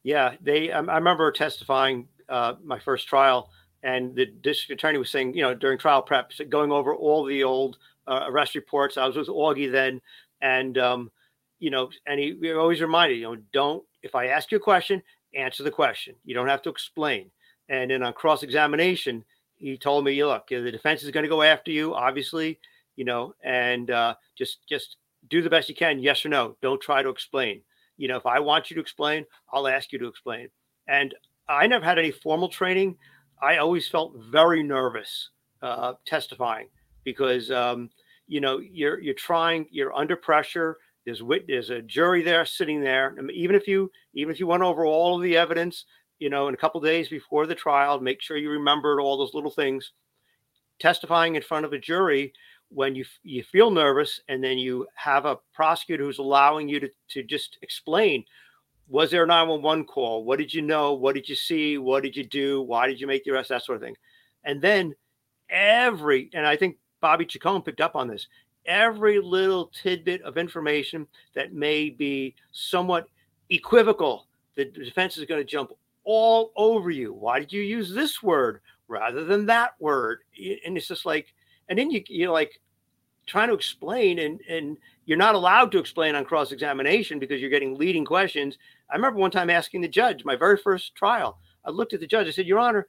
Yeah, 0.03 0.35
they. 0.41 0.71
I, 0.71 0.79
I 0.79 0.95
remember 0.95 1.31
testifying 1.31 2.07
uh, 2.29 2.53
my 2.63 2.79
first 2.79 3.07
trial, 3.07 3.49
and 3.83 4.15
the 4.15 4.25
district 4.25 4.79
attorney 4.79 4.97
was 4.97 5.09
saying, 5.09 5.33
you 5.33 5.41
know, 5.41 5.53
during 5.53 5.77
trial 5.77 6.01
prep, 6.01 6.31
going 6.49 6.71
over 6.71 6.95
all 6.95 7.25
the 7.25 7.43
old 7.43 7.77
uh, 8.07 8.25
arrest 8.27 8.55
reports. 8.55 8.97
I 8.97 9.05
was 9.05 9.17
with 9.17 9.27
Augie 9.27 9.69
then, 9.71 9.99
and 10.41 10.77
um, 10.77 11.11
you 11.59 11.69
know, 11.71 11.89
and 12.05 12.19
he, 12.19 12.37
he 12.39 12.53
always 12.53 12.79
reminded, 12.79 13.15
you 13.15 13.23
know, 13.23 13.37
don't 13.51 13.83
if 14.03 14.15
I 14.15 14.27
ask 14.27 14.51
you 14.51 14.57
a 14.57 14.61
question, 14.61 15.03
answer 15.33 15.63
the 15.63 15.71
question. 15.71 16.15
You 16.23 16.33
don't 16.35 16.47
have 16.47 16.61
to 16.63 16.69
explain. 16.69 17.29
And 17.69 17.91
then 17.91 18.03
on 18.03 18.13
cross 18.13 18.43
examination, 18.43 19.25
he 19.57 19.77
told 19.77 20.05
me, 20.05 20.23
look, 20.23 20.47
the 20.49 20.71
defense 20.71 21.03
is 21.03 21.11
going 21.11 21.23
to 21.23 21.29
go 21.29 21.41
after 21.41 21.71
you, 21.71 21.93
obviously, 21.93 22.59
you 22.95 23.05
know, 23.05 23.33
and 23.43 23.91
uh, 23.91 24.15
just 24.37 24.59
just 24.67 24.97
do 25.29 25.41
the 25.41 25.49
best 25.49 25.69
you 25.69 25.75
can, 25.75 25.99
yes 25.99 26.25
or 26.25 26.29
no. 26.29 26.55
Don't 26.61 26.81
try 26.81 27.01
to 27.01 27.09
explain 27.09 27.61
you 27.97 28.07
know, 28.07 28.17
if 28.17 28.25
I 28.25 28.39
want 28.39 28.69
you 28.69 28.75
to 28.75 28.81
explain, 28.81 29.25
I'll 29.51 29.67
ask 29.67 29.91
you 29.91 29.99
to 29.99 30.07
explain. 30.07 30.49
And 30.87 31.13
I 31.49 31.67
never 31.67 31.83
had 31.83 31.99
any 31.99 32.11
formal 32.11 32.47
training. 32.47 32.95
I 33.41 33.57
always 33.57 33.87
felt 33.87 34.15
very 34.31 34.63
nervous 34.63 35.31
uh, 35.61 35.93
testifying 36.05 36.69
because 37.03 37.51
um, 37.51 37.89
you 38.27 38.39
know 38.39 38.59
you're 38.59 38.99
you're 38.99 39.13
trying, 39.13 39.65
you're 39.71 39.95
under 39.95 40.15
pressure. 40.15 40.77
There's 41.05 41.23
wit, 41.23 41.45
there's 41.47 41.69
a 41.69 41.81
jury 41.81 42.21
there 42.21 42.45
sitting 42.45 42.81
there. 42.81 43.15
I 43.17 43.21
mean, 43.21 43.35
even 43.35 43.55
if 43.55 43.67
you 43.67 43.91
even 44.13 44.33
if 44.33 44.39
you 44.39 44.47
went 44.47 44.63
over 44.63 44.85
all 44.85 45.15
of 45.15 45.23
the 45.23 45.37
evidence, 45.37 45.85
you 46.19 46.29
know, 46.29 46.47
in 46.47 46.53
a 46.53 46.57
couple 46.57 46.81
days 46.81 47.09
before 47.09 47.45
the 47.45 47.55
trial, 47.55 47.99
make 47.99 48.21
sure 48.21 48.37
you 48.37 48.49
remembered 48.49 48.99
all 48.99 49.17
those 49.17 49.33
little 49.33 49.51
things. 49.51 49.91
Testifying 50.79 51.35
in 51.35 51.41
front 51.41 51.65
of 51.65 51.73
a 51.73 51.79
jury 51.79 52.33
when 52.69 52.95
you 52.95 53.05
you 53.23 53.43
feel 53.43 53.71
nervous 53.71 54.21
and 54.27 54.43
then 54.43 54.57
you 54.57 54.85
have 54.95 55.25
a 55.25 55.37
prosecutor 55.53 56.03
who's 56.03 56.19
allowing 56.19 56.67
you 56.67 56.79
to, 56.79 56.89
to 57.09 57.23
just 57.23 57.57
explain 57.61 58.23
was 58.89 59.11
there 59.11 59.23
a 59.23 59.27
911 59.27 59.83
call? 59.85 60.23
What 60.23 60.39
did 60.39 60.53
you 60.53 60.61
know? 60.61 60.93
What 60.93 61.15
did 61.15 61.27
you 61.27 61.35
see? 61.35 61.77
What 61.77 62.03
did 62.03 62.15
you 62.15 62.23
do? 62.23 62.61
Why 62.61 62.87
did 62.87 63.01
you 63.01 63.07
make 63.07 63.25
the 63.25 63.31
arrest? 63.31 63.49
That 63.49 63.65
sort 63.65 63.75
of 63.75 63.81
thing. 63.81 63.97
And 64.45 64.61
then 64.61 64.95
every 65.49 66.29
and 66.33 66.45
i 66.45 66.55
think 66.55 66.77
bobby 67.01 67.25
chacon 67.25 67.61
picked 67.61 67.81
up 67.81 67.95
on 67.95 68.07
this 68.07 68.27
every 68.65 69.19
little 69.19 69.67
tidbit 69.67 70.21
of 70.23 70.37
information 70.37 71.07
that 71.33 71.53
may 71.53 71.89
be 71.89 72.35
somewhat 72.51 73.07
equivocal 73.49 74.27
the 74.55 74.65
defense 74.65 75.17
is 75.17 75.25
going 75.25 75.39
to 75.39 75.49
jump 75.49 75.71
all 76.09 76.53
over 76.55 76.89
you. 76.89 77.11
Why 77.13 77.37
did 77.39 77.51
you 77.51 77.61
use 77.61 77.93
this 77.93 78.23
word 78.23 78.61
rather 78.87 79.25
than 79.25 79.45
that 79.47 79.71
word? 79.79 80.19
And 80.65 80.77
it's 80.77 80.87
just 80.87 81.05
like 81.05 81.33
and 81.67 81.77
then 81.77 81.91
you 81.91 82.01
you're 82.07 82.31
like 82.31 82.61
trying 83.25 83.49
to 83.49 83.53
explain 83.53 84.19
and 84.19 84.39
and 84.49 84.77
you're 85.05 85.17
not 85.17 85.35
allowed 85.35 85.69
to 85.73 85.79
explain 85.79 86.15
on 86.15 86.23
cross 86.23 86.53
examination 86.53 87.19
because 87.19 87.41
you're 87.41 87.49
getting 87.49 87.75
leading 87.75 88.05
questions. 88.05 88.57
I 88.89 88.95
remember 88.95 89.19
one 89.19 89.31
time 89.31 89.49
asking 89.49 89.81
the 89.81 89.89
judge 89.89 90.23
my 90.23 90.35
very 90.37 90.55
first 90.57 90.95
trial 90.95 91.39
i 91.65 91.69
looked 91.69 91.93
at 91.93 91.99
the 91.99 92.07
judge 92.07 92.27
i 92.27 92.31
said 92.31 92.47
your 92.47 92.59
honor 92.59 92.87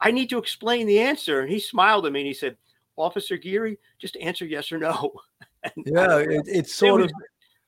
i 0.00 0.12
need 0.12 0.30
to 0.30 0.38
explain 0.38 0.86
the 0.86 1.00
answer. 1.00 1.40
And 1.40 1.50
he 1.50 1.58
smiled 1.58 2.06
at 2.06 2.12
me 2.12 2.20
and 2.20 2.26
he 2.28 2.34
said 2.34 2.56
officer 2.96 3.36
geary 3.36 3.78
just 3.98 4.16
answer 4.18 4.44
yes 4.46 4.70
or 4.70 4.78
no. 4.78 5.12
And 5.64 5.86
Yeah, 5.86 6.18
it, 6.18 6.42
it's 6.46 6.70
It 6.70 6.74
sort 6.74 7.02
was- 7.02 7.10
of 7.10 7.16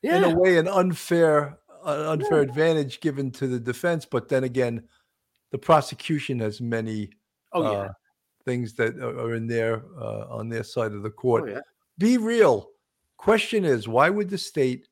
yeah 0.03 0.17
in 0.19 0.25
a 0.25 0.39
way 0.39 0.59
an 0.59 0.69
unfair 0.69 1.59
an 1.85 2.07
unfair 2.07 2.41
advantage 2.41 3.01
given 3.01 3.31
to 3.31 3.47
the 3.47 3.61
defense 3.61 4.05
but 4.05 4.29
then 4.29 4.45
again 4.45 4.83
the 5.55 5.59
prosecution 5.59 6.41
has 6.41 6.61
many 6.61 7.11
oh 7.53 7.63
yeah. 7.63 7.79
uh, 7.79 7.93
things 8.45 8.75
that 8.75 8.99
are 8.99 9.35
in 9.35 9.47
there 9.47 9.85
uh, 9.97 10.27
on 10.29 10.49
their 10.49 10.65
side 10.65 10.91
of 10.91 11.05
the 11.05 11.11
court. 11.11 11.45
Oh 11.47 11.53
yeah. 11.53 11.61
Be 11.97 12.19
real. 12.19 12.71
Question 13.19 13.65
is 13.65 13.87
why 13.87 14.11
would 14.11 14.29
the 14.29 14.37
state 14.37 14.89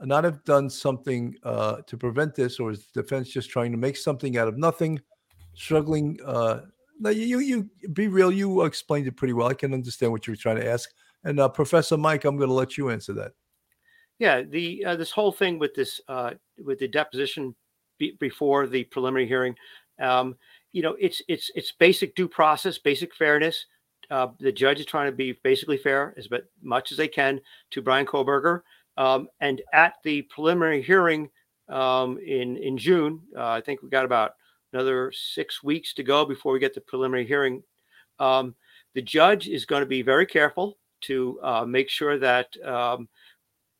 not 0.00 0.24
have 0.24 0.42
done 0.44 0.70
something 0.70 1.34
uh, 1.42 1.82
to 1.86 1.98
prevent 1.98 2.34
this 2.34 2.58
or 2.58 2.70
is 2.70 2.86
the 2.86 3.02
defense 3.02 3.28
just 3.28 3.50
trying 3.50 3.70
to 3.72 3.76
make 3.76 3.96
something 3.96 4.38
out 4.38 4.48
of 4.48 4.56
nothing 4.56 4.98
struggling 5.52 6.18
uh, 6.24 6.60
no, 6.98 7.10
you, 7.10 7.38
you 7.38 7.70
you 7.80 7.88
be 7.90 8.08
real 8.08 8.32
you 8.32 8.62
explained 8.62 9.06
it 9.06 9.16
pretty 9.16 9.34
well. 9.34 9.48
I 9.48 9.54
can 9.54 9.74
understand 9.74 10.12
what 10.12 10.26
you 10.26 10.32
were 10.32 10.38
trying 10.38 10.56
to 10.56 10.66
ask. 10.66 10.88
And 11.24 11.38
uh, 11.38 11.50
professor 11.50 11.98
mike 11.98 12.24
i'm 12.24 12.38
going 12.38 12.48
to 12.48 12.54
let 12.54 12.78
you 12.78 12.88
answer 12.88 13.12
that 13.12 13.32
Yeah, 14.20 14.42
the 14.42 14.84
uh, 14.84 14.96
this 14.96 15.10
whole 15.10 15.32
thing 15.32 15.58
with 15.58 15.74
this 15.74 15.98
uh, 16.06 16.32
with 16.62 16.78
the 16.78 16.86
deposition 16.86 17.54
be, 17.98 18.16
before 18.20 18.66
the 18.66 18.84
preliminary 18.84 19.26
hearing, 19.26 19.56
um, 19.98 20.36
you 20.72 20.82
know, 20.82 20.94
it's 21.00 21.22
it's 21.26 21.50
it's 21.54 21.72
basic 21.72 22.14
due 22.14 22.28
process, 22.28 22.78
basic 22.78 23.14
fairness. 23.14 23.64
Uh, 24.10 24.28
the 24.38 24.52
judge 24.52 24.78
is 24.78 24.84
trying 24.84 25.06
to 25.06 25.16
be 25.16 25.32
basically 25.42 25.78
fair 25.78 26.14
as 26.18 26.28
much 26.62 26.92
as 26.92 26.98
they 26.98 27.08
can 27.08 27.40
to 27.70 27.80
Bryan 27.80 28.04
Kohberger. 28.04 28.60
Um, 28.98 29.28
and 29.40 29.62
at 29.72 29.94
the 30.04 30.22
preliminary 30.22 30.82
hearing 30.82 31.30
um, 31.70 32.18
in 32.18 32.58
in 32.58 32.76
June, 32.76 33.22
uh, 33.34 33.48
I 33.48 33.62
think 33.62 33.82
we 33.82 33.88
got 33.88 34.04
about 34.04 34.32
another 34.74 35.12
six 35.12 35.62
weeks 35.62 35.94
to 35.94 36.02
go 36.02 36.26
before 36.26 36.52
we 36.52 36.58
get 36.58 36.74
the 36.74 36.82
preliminary 36.82 37.26
hearing. 37.26 37.62
Um, 38.18 38.54
the 38.92 39.00
judge 39.00 39.48
is 39.48 39.64
going 39.64 39.80
to 39.80 39.86
be 39.86 40.02
very 40.02 40.26
careful 40.26 40.76
to 41.02 41.40
uh, 41.42 41.64
make 41.64 41.88
sure 41.88 42.18
that 42.18 42.54
um, 42.66 43.08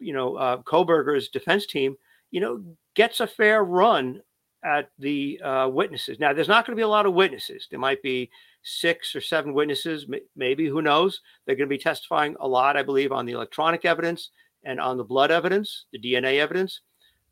you 0.01 0.13
know, 0.13 0.37
uh, 0.37 0.57
Kohberger's 0.63 1.29
defense 1.29 1.67
team, 1.67 1.97
you 2.31 2.41
know, 2.41 2.63
gets 2.95 3.21
a 3.21 3.27
fair 3.27 3.65
run 3.65 4.21
at 4.65 4.91
the 4.99 5.41
uh, 5.43 5.69
witnesses. 5.69 6.19
Now, 6.19 6.33
there's 6.33 6.49
not 6.49 6.67
going 6.67 6.77
to 6.77 6.81
be 6.81 6.85
a 6.85 6.89
lot 6.89 7.07
of 7.07 7.15
witnesses. 7.15 7.67
There 7.71 7.79
might 7.79 8.03
be 8.03 8.31
six 8.63 9.15
or 9.15 9.21
seven 9.21 9.55
witnesses, 9.55 10.07
maybe, 10.37 10.69
who 10.69 10.83
knows? 10.83 11.21
They're 11.45 11.57
going 11.57 11.69
to 11.69 11.75
be 11.75 11.83
testifying 11.83 12.37
a 12.41 12.49
lot, 12.49 12.77
I 12.77 12.83
believe, 12.83 13.13
on 13.13 13.25
the 13.25 13.33
electronic 13.33 13.85
evidence 13.85 14.31
and 14.65 14.79
on 14.81 14.99
the 14.99 15.05
blood 15.05 15.31
evidence, 15.31 15.87
the 15.93 15.99
DNA 15.99 16.39
evidence, 16.39 16.81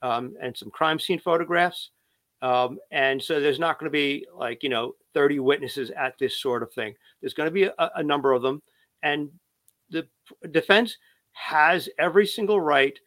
um, 0.00 0.34
and 0.40 0.56
some 0.56 0.70
crime 0.70 0.98
scene 0.98 1.18
photographs. 1.18 1.90
Um, 2.40 2.78
and 2.90 3.22
so 3.22 3.40
there's 3.40 3.58
not 3.58 3.78
going 3.78 3.90
to 3.90 3.96
be 3.96 4.26
like, 4.34 4.62
you 4.62 4.68
know, 4.68 4.94
30 5.12 5.40
witnesses 5.40 5.90
at 5.90 6.16
this 6.18 6.40
sort 6.40 6.62
of 6.62 6.72
thing. 6.72 6.94
There's 7.20 7.34
going 7.34 7.48
to 7.48 7.52
be 7.52 7.64
a, 7.64 7.90
a 7.96 8.02
number 8.02 8.32
of 8.32 8.42
them. 8.42 8.62
And 9.02 9.30
the 9.90 10.06
defense 10.50 10.96
has 11.38 11.88
every 11.98 12.26
single 12.26 12.60
right 12.60 12.98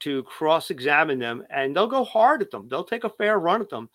to 0.00 0.22
cross-examine 0.24 1.18
them 1.18 1.42
and 1.50 1.74
they'll 1.74 1.86
go 1.86 2.04
hard 2.04 2.42
at 2.42 2.50
them. 2.50 2.68
They'll 2.68 2.84
take 2.84 3.04
a 3.04 3.10
fair 3.10 3.38
run 3.40 3.60
at 3.60 3.70
them. 3.70 3.88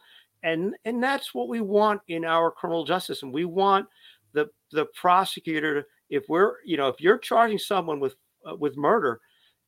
And 0.44 0.76
and 0.84 1.02
that's 1.02 1.34
what 1.34 1.48
we 1.48 1.62
want 1.62 2.02
in 2.10 2.26
our 2.26 2.52
criminal 2.52 2.84
justice 2.84 3.24
and 3.24 3.34
we 3.34 3.46
want 3.46 3.88
the 4.34 4.50
the 4.72 4.86
prosecutor 4.88 5.82
to, 5.82 5.88
if 6.10 6.26
we're 6.28 6.56
you 6.66 6.76
know 6.76 6.90
if 6.90 7.00
you're 7.00 7.18
charging 7.18 7.60
someone 7.60 8.00
with 8.00 8.16
uh, 8.46 8.56
with 8.56 8.76
murder 8.76 9.22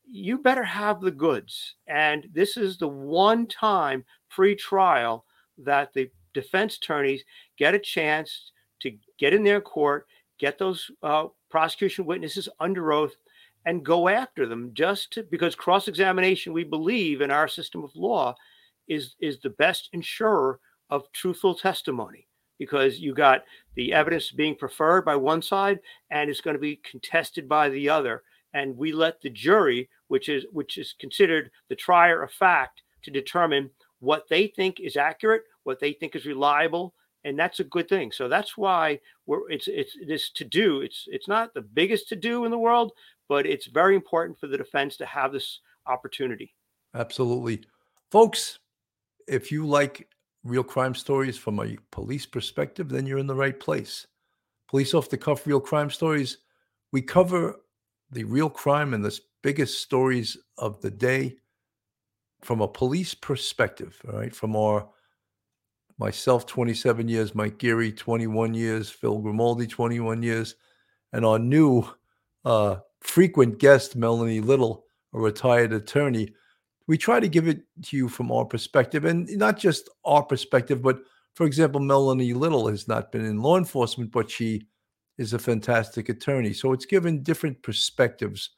you 0.07 0.38
better 0.38 0.63
have 0.63 1.01
the 1.01 1.09
goods. 1.09 1.75
And 1.88 2.27
this 2.31 2.57
is 2.57 2.77
the 2.77 2.88
one 2.88 3.47
time 3.47 4.05
pre-trial 4.29 5.25
that 5.57 5.93
the 5.93 6.11
defense 6.33 6.77
attorneys 6.77 7.23
get 7.57 7.73
a 7.73 7.79
chance 7.79 8.51
to 8.81 8.91
get 9.17 9.33
in 9.33 9.43
their 9.43 9.61
court 9.61 10.07
get 10.38 10.57
those 10.57 10.91
uh, 11.01 11.26
prosecution 11.49 12.05
witnesses 12.05 12.49
under 12.59 12.91
oath 12.91 13.15
and 13.66 13.84
go 13.84 14.07
after 14.07 14.45
them 14.45 14.72
just 14.74 15.11
to, 15.11 15.24
because 15.24 15.55
cross 15.55 15.88
examination, 15.88 16.53
we 16.53 16.63
believe 16.63 17.22
in 17.22 17.32
our 17.32 17.47
system 17.47 17.84
of 17.84 17.95
law, 17.95 18.36
is 18.88 19.16
is 19.20 19.39
the 19.39 19.49
best 19.51 19.89
insurer 19.93 20.59
of 20.89 21.11
truthful 21.11 21.55
testimony. 21.55 22.28
Because 22.57 22.99
you 22.99 23.13
got 23.13 23.43
the 23.76 23.91
evidence 23.91 24.32
being 24.32 24.55
preferred 24.55 25.03
by 25.03 25.18
one 25.18 25.41
side 25.41 25.80
and 26.09 26.30
it's 26.30 26.39
going 26.39 26.55
to 26.55 26.61
be 26.61 26.80
contested 26.89 27.49
by 27.49 27.68
the 27.68 27.89
other. 27.89 28.24
And 28.53 28.78
we 28.78 28.93
let 28.93 29.22
the 29.22 29.30
jury 29.30 29.89
which 30.07 30.30
is 30.30 30.45
which 30.53 30.78
is 30.78 30.95
considered 30.99 31.51
the 31.68 31.76
trier 31.76 32.24
of 32.24 32.32
fact 32.32 32.82
to 33.03 33.11
determine 33.11 33.70
what 33.99 34.24
they 34.30 34.47
think 34.47 34.80
is 34.80 34.95
accurate 34.95 35.43
what 35.63 35.80
they 35.80 35.91
think 35.91 36.16
is 36.16 36.26
reliable 36.26 36.93
and 37.26 37.38
that's 37.38 37.59
a 37.59 37.63
good 37.63 37.89
thing. 37.89 38.11
So 38.11 38.30
that's 38.30 38.55
why 38.55 38.99
we're 39.26 39.49
it's 39.49 39.68
it's 39.68 39.97
this 40.07 40.30
to 40.30 40.45
do 40.45 40.82
it's 40.82 41.05
it's 41.07 41.28
not 41.28 41.53
the 41.53 41.61
biggest 41.61 42.07
to 42.09 42.16
do 42.16 42.45
in 42.45 42.51
the 42.51 42.57
world 42.57 42.93
but 43.28 43.45
it's 43.45 43.67
very 43.67 43.95
important 43.95 44.39
for 44.39 44.47
the 44.47 44.57
defense 44.57 44.97
to 44.97 45.05
have 45.05 45.32
this 45.32 45.59
opportunity. 45.88 46.53
Absolutely. 46.93 47.63
Folks, 48.11 48.59
if 49.28 49.51
you 49.51 49.65
like 49.65 50.07
real 50.43 50.63
crime 50.63 50.95
stories 50.95 51.38
from 51.38 51.59
a 51.59 51.78
police 51.91 52.26
perspective, 52.26 52.89
then 52.89 53.05
you're 53.05 53.17
in 53.17 53.28
the 53.28 53.36
right 53.36 53.59
place. 53.59 54.07
Police 54.69 54.93
off 54.93 55.09
the 55.09 55.17
cuff 55.17 55.45
real 55.45 55.59
crime 55.59 55.89
stories. 55.89 56.39
We 56.91 57.01
cover 57.01 57.55
the 58.11 58.23
real 58.23 58.49
crime 58.49 58.93
and 58.93 59.03
the 59.03 59.19
biggest 59.41 59.82
stories 59.82 60.38
of 60.57 60.80
the 60.82 60.91
day 60.91 61.36
from 62.41 62.61
a 62.61 62.67
police 62.67 63.13
perspective, 63.13 63.99
all 64.07 64.19
right? 64.19 64.36
From 64.36 64.55
our 64.55 64.88
myself 65.97 66.45
27 66.45 67.07
years, 67.07 67.34
Mike 67.34 67.57
Geary 67.57 67.91
21 67.91 68.53
years, 68.53 68.89
Phil 68.89 69.19
Grimaldi 69.19 69.67
21 69.67 70.21
years, 70.21 70.55
and 71.13 71.26
our 71.26 71.39
new 71.39 71.88
uh, 72.45 72.77
frequent 73.01 73.59
guest, 73.59 73.95
Melanie 73.95 74.39
Little, 74.39 74.85
a 75.13 75.19
retired 75.19 75.73
attorney. 75.73 76.29
We 76.87 76.97
try 76.97 77.19
to 77.19 77.27
give 77.27 77.47
it 77.47 77.63
to 77.83 77.97
you 77.97 78.07
from 78.07 78.31
our 78.31 78.45
perspective, 78.45 79.05
and 79.05 79.27
not 79.37 79.57
just 79.57 79.89
our 80.05 80.23
perspective, 80.23 80.81
but 80.81 80.99
for 81.33 81.45
example, 81.45 81.81
Melanie 81.81 82.33
Little 82.33 82.67
has 82.67 82.87
not 82.87 83.11
been 83.11 83.25
in 83.25 83.41
law 83.41 83.57
enforcement, 83.57 84.11
but 84.11 84.31
she 84.31 84.67
is 85.17 85.33
a 85.33 85.39
fantastic 85.39 86.09
attorney. 86.09 86.53
So 86.53 86.71
it's 86.71 86.85
given 86.85 87.23
different 87.23 87.61
perspectives 87.61 88.51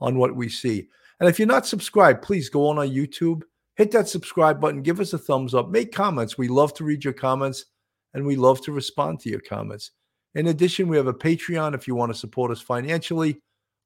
on 0.00 0.18
what 0.18 0.34
we 0.34 0.48
see. 0.48 0.88
And 1.20 1.28
if 1.28 1.38
you're 1.38 1.48
not 1.48 1.66
subscribed, 1.66 2.22
please 2.22 2.48
go 2.48 2.68
on 2.68 2.78
our 2.78 2.86
YouTube, 2.86 3.42
hit 3.76 3.90
that 3.92 4.08
subscribe 4.08 4.60
button, 4.60 4.82
give 4.82 5.00
us 5.00 5.12
a 5.12 5.18
thumbs 5.18 5.54
up, 5.54 5.68
make 5.70 5.92
comments. 5.92 6.36
We 6.36 6.48
love 6.48 6.74
to 6.74 6.84
read 6.84 7.04
your 7.04 7.12
comments 7.12 7.66
and 8.14 8.26
we 8.26 8.36
love 8.36 8.60
to 8.62 8.72
respond 8.72 9.20
to 9.20 9.30
your 9.30 9.40
comments. 9.40 9.92
In 10.34 10.48
addition, 10.48 10.88
we 10.88 10.96
have 10.96 11.08
a 11.08 11.14
Patreon 11.14 11.74
if 11.74 11.86
you 11.86 11.94
want 11.94 12.12
to 12.12 12.18
support 12.18 12.50
us 12.50 12.60
financially 12.60 13.40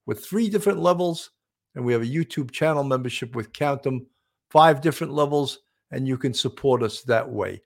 with 0.07 0.25
three 0.25 0.49
different 0.49 0.79
levels. 0.79 1.31
And 1.75 1.85
we 1.85 1.93
have 1.93 2.03
a 2.03 2.07
YouTube 2.07 2.51
channel 2.53 2.85
membership 2.85 3.37
with 3.37 3.53
count 3.53 3.83
them 3.83 4.07
five 4.51 4.81
different 4.81 5.13
levels, 5.13 5.59
and 5.91 6.09
you 6.09 6.17
can 6.17 6.33
support 6.33 6.83
us 6.83 7.03
that 7.03 7.29
way. 7.29 7.61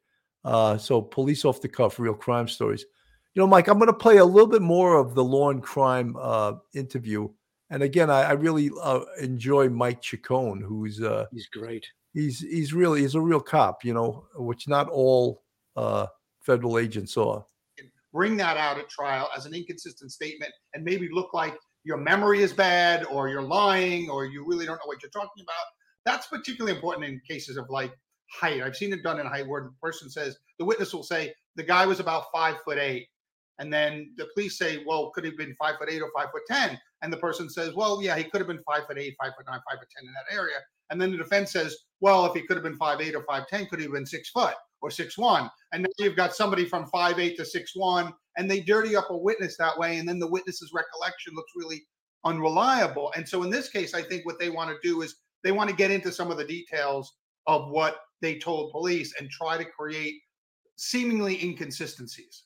Uh, 0.45 0.77
so, 0.79 1.01
police 1.01 1.45
off 1.45 1.61
the 1.61 1.69
cuff, 1.69 1.99
real 2.01 2.15
crime 2.15 2.49
stories. 2.49 2.85
You 3.35 3.41
know, 3.41 3.47
Mike, 3.47 3.69
I'm 3.69 3.79
going 3.79 3.87
to 3.87 3.93
play 3.93 4.17
a 4.17 4.25
little 4.25 4.49
bit 4.49 4.63
more 4.63 4.97
of 4.97 5.15
the 5.15 5.23
law 5.23 5.51
and 5.51 5.63
crime 5.63 6.17
uh, 6.19 6.55
interview. 6.75 7.29
And 7.69 7.85
again, 7.85 8.11
I, 8.11 8.23
I 8.23 8.33
really 8.33 8.71
uh, 8.83 9.03
enjoy 9.21 9.69
Mike 9.69 10.03
Chacon, 10.03 10.61
who's 10.61 11.01
uh, 11.01 11.27
He's 11.31 11.47
great. 11.47 11.87
he's 12.13 12.41
he's 12.41 12.73
really 12.73 13.03
he's 13.03 13.15
a 13.15 13.21
real 13.21 13.41
cop, 13.41 13.85
you 13.85 13.95
know, 13.95 14.25
which 14.35 14.67
not 14.67 14.89
all 14.89 15.45
uh, 15.77 16.07
federal 16.41 16.79
agents 16.79 17.17
are. 17.17 17.45
Bring 18.13 18.37
that 18.37 18.57
out 18.57 18.79
at 18.79 18.89
trial 18.89 19.29
as 19.37 19.47
an 19.47 19.55
inconsistent 19.55 20.13
statement 20.13 20.53
and 20.75 20.85
maybe 20.85 21.09
look 21.13 21.33
like 21.33 21.57
your 21.85 21.97
memory 21.97 22.43
is 22.43 22.53
bad 22.53 23.05
or 23.07 23.29
you're 23.29 23.43
lying 23.43 24.11
or 24.11 24.27
you 24.27 24.45
really 24.47 24.67
don't 24.67 24.77
know 24.77 24.87
what 24.87 25.03
you're 25.03 25.11
talking 25.11 25.43
about. 25.43 25.65
That's 26.05 26.27
particularly 26.27 26.75
important 26.75 27.07
in 27.07 27.21
cases 27.29 27.57
of 27.57 27.67
like 27.71 27.93
height. 28.31 28.63
I've 28.63 28.77
seen 28.77 28.93
it 28.93 29.03
done 29.03 29.21
in 29.21 29.27
height 29.27 29.47
where 29.47 29.63
the 29.63 29.73
person 29.83 30.11
says, 30.11 30.37
the 30.59 30.65
witness 30.65 30.93
will 30.93 31.03
say, 31.03 31.33
the 31.57 31.63
guy 31.63 31.87
was 31.87 32.01
about 32.01 32.25
five 32.33 32.57
foot 32.65 32.79
eight. 32.79 33.07
And 33.59 33.73
then 33.73 34.13
the 34.17 34.27
police 34.35 34.57
say, 34.57 34.83
well, 34.87 35.11
could 35.11 35.25
have 35.25 35.37
been 35.37 35.55
five 35.59 35.77
foot 35.79 35.91
eight 35.91 36.01
or 36.01 36.11
five 36.17 36.31
foot 36.33 36.43
10? 36.49 36.79
And 37.03 37.13
the 37.13 37.19
person 37.19 37.51
says, 37.51 37.75
well, 37.75 38.03
yeah, 38.03 38.17
he 38.17 38.25
could 38.25 38.41
have 38.41 38.49
been 38.49 38.63
five 38.67 38.87
foot 38.87 38.99
eight, 38.99 39.15
five 39.23 39.33
foot 39.37 39.47
nine, 39.47 39.61
five 39.71 39.79
foot 39.79 39.89
10 39.99 40.07
in 40.07 40.13
that 40.15 40.35
area. 40.35 40.57
And 40.89 41.01
then 41.01 41.11
the 41.11 41.19
defense 41.19 41.53
says, 41.53 41.77
well, 42.01 42.25
if 42.27 42.35
he 42.35 42.47
could 42.47 42.57
have 42.57 42.65
been 42.65 42.77
five 42.77 43.01
eight 43.01 43.15
or 43.15 43.25
five 43.25 43.47
ten, 43.49 43.67
could 43.67 43.79
he 43.79 43.85
have 43.85 43.93
been 43.93 44.07
six 44.07 44.31
foot 44.31 44.55
or 44.83 44.91
six 44.91 45.19
one? 45.19 45.51
And 45.73 45.83
now 45.83 45.89
you've 45.99 46.17
got 46.17 46.35
somebody 46.35 46.65
from 46.65 46.87
five 46.87 47.19
eight 47.19 47.37
to 47.39 47.45
six 47.45 47.73
one, 47.75 48.13
and 48.37 48.51
they 48.51 48.61
dirty 48.61 48.97
up 48.97 49.11
a 49.11 49.17
witness 49.17 49.57
that 49.57 49.79
way, 49.79 49.99
and 49.99 50.09
then 50.09 50.19
the 50.19 50.27
witness's 50.31 50.73
recollection 50.73 51.35
looks 51.35 51.53
really 51.57 51.83
unreliable. 52.25 53.13
And 53.17 53.29
so 53.29 53.43
in 53.43 53.51
this 53.51 53.69
case, 53.69 53.95
I 53.95 54.03
think 54.03 54.27
what 54.27 54.39
they 54.39 54.51
want 54.51 54.71
to 54.71 54.77
do 54.89 55.03
is 55.03 55.17
they 55.43 55.53
want 55.53 55.71
to 55.71 55.77
get 55.77 55.91
into 55.91 56.13
some 56.13 56.31
of 56.31 56.37
the 56.37 56.45
details 56.45 57.13
of 57.47 57.71
what 57.71 58.01
they 58.21 58.39
told 58.39 58.73
police 58.73 59.15
and 59.19 59.31
try 59.31 59.57
to 59.57 59.65
create 59.65 60.17
seemingly 60.77 61.43
inconsistencies. 61.43 62.45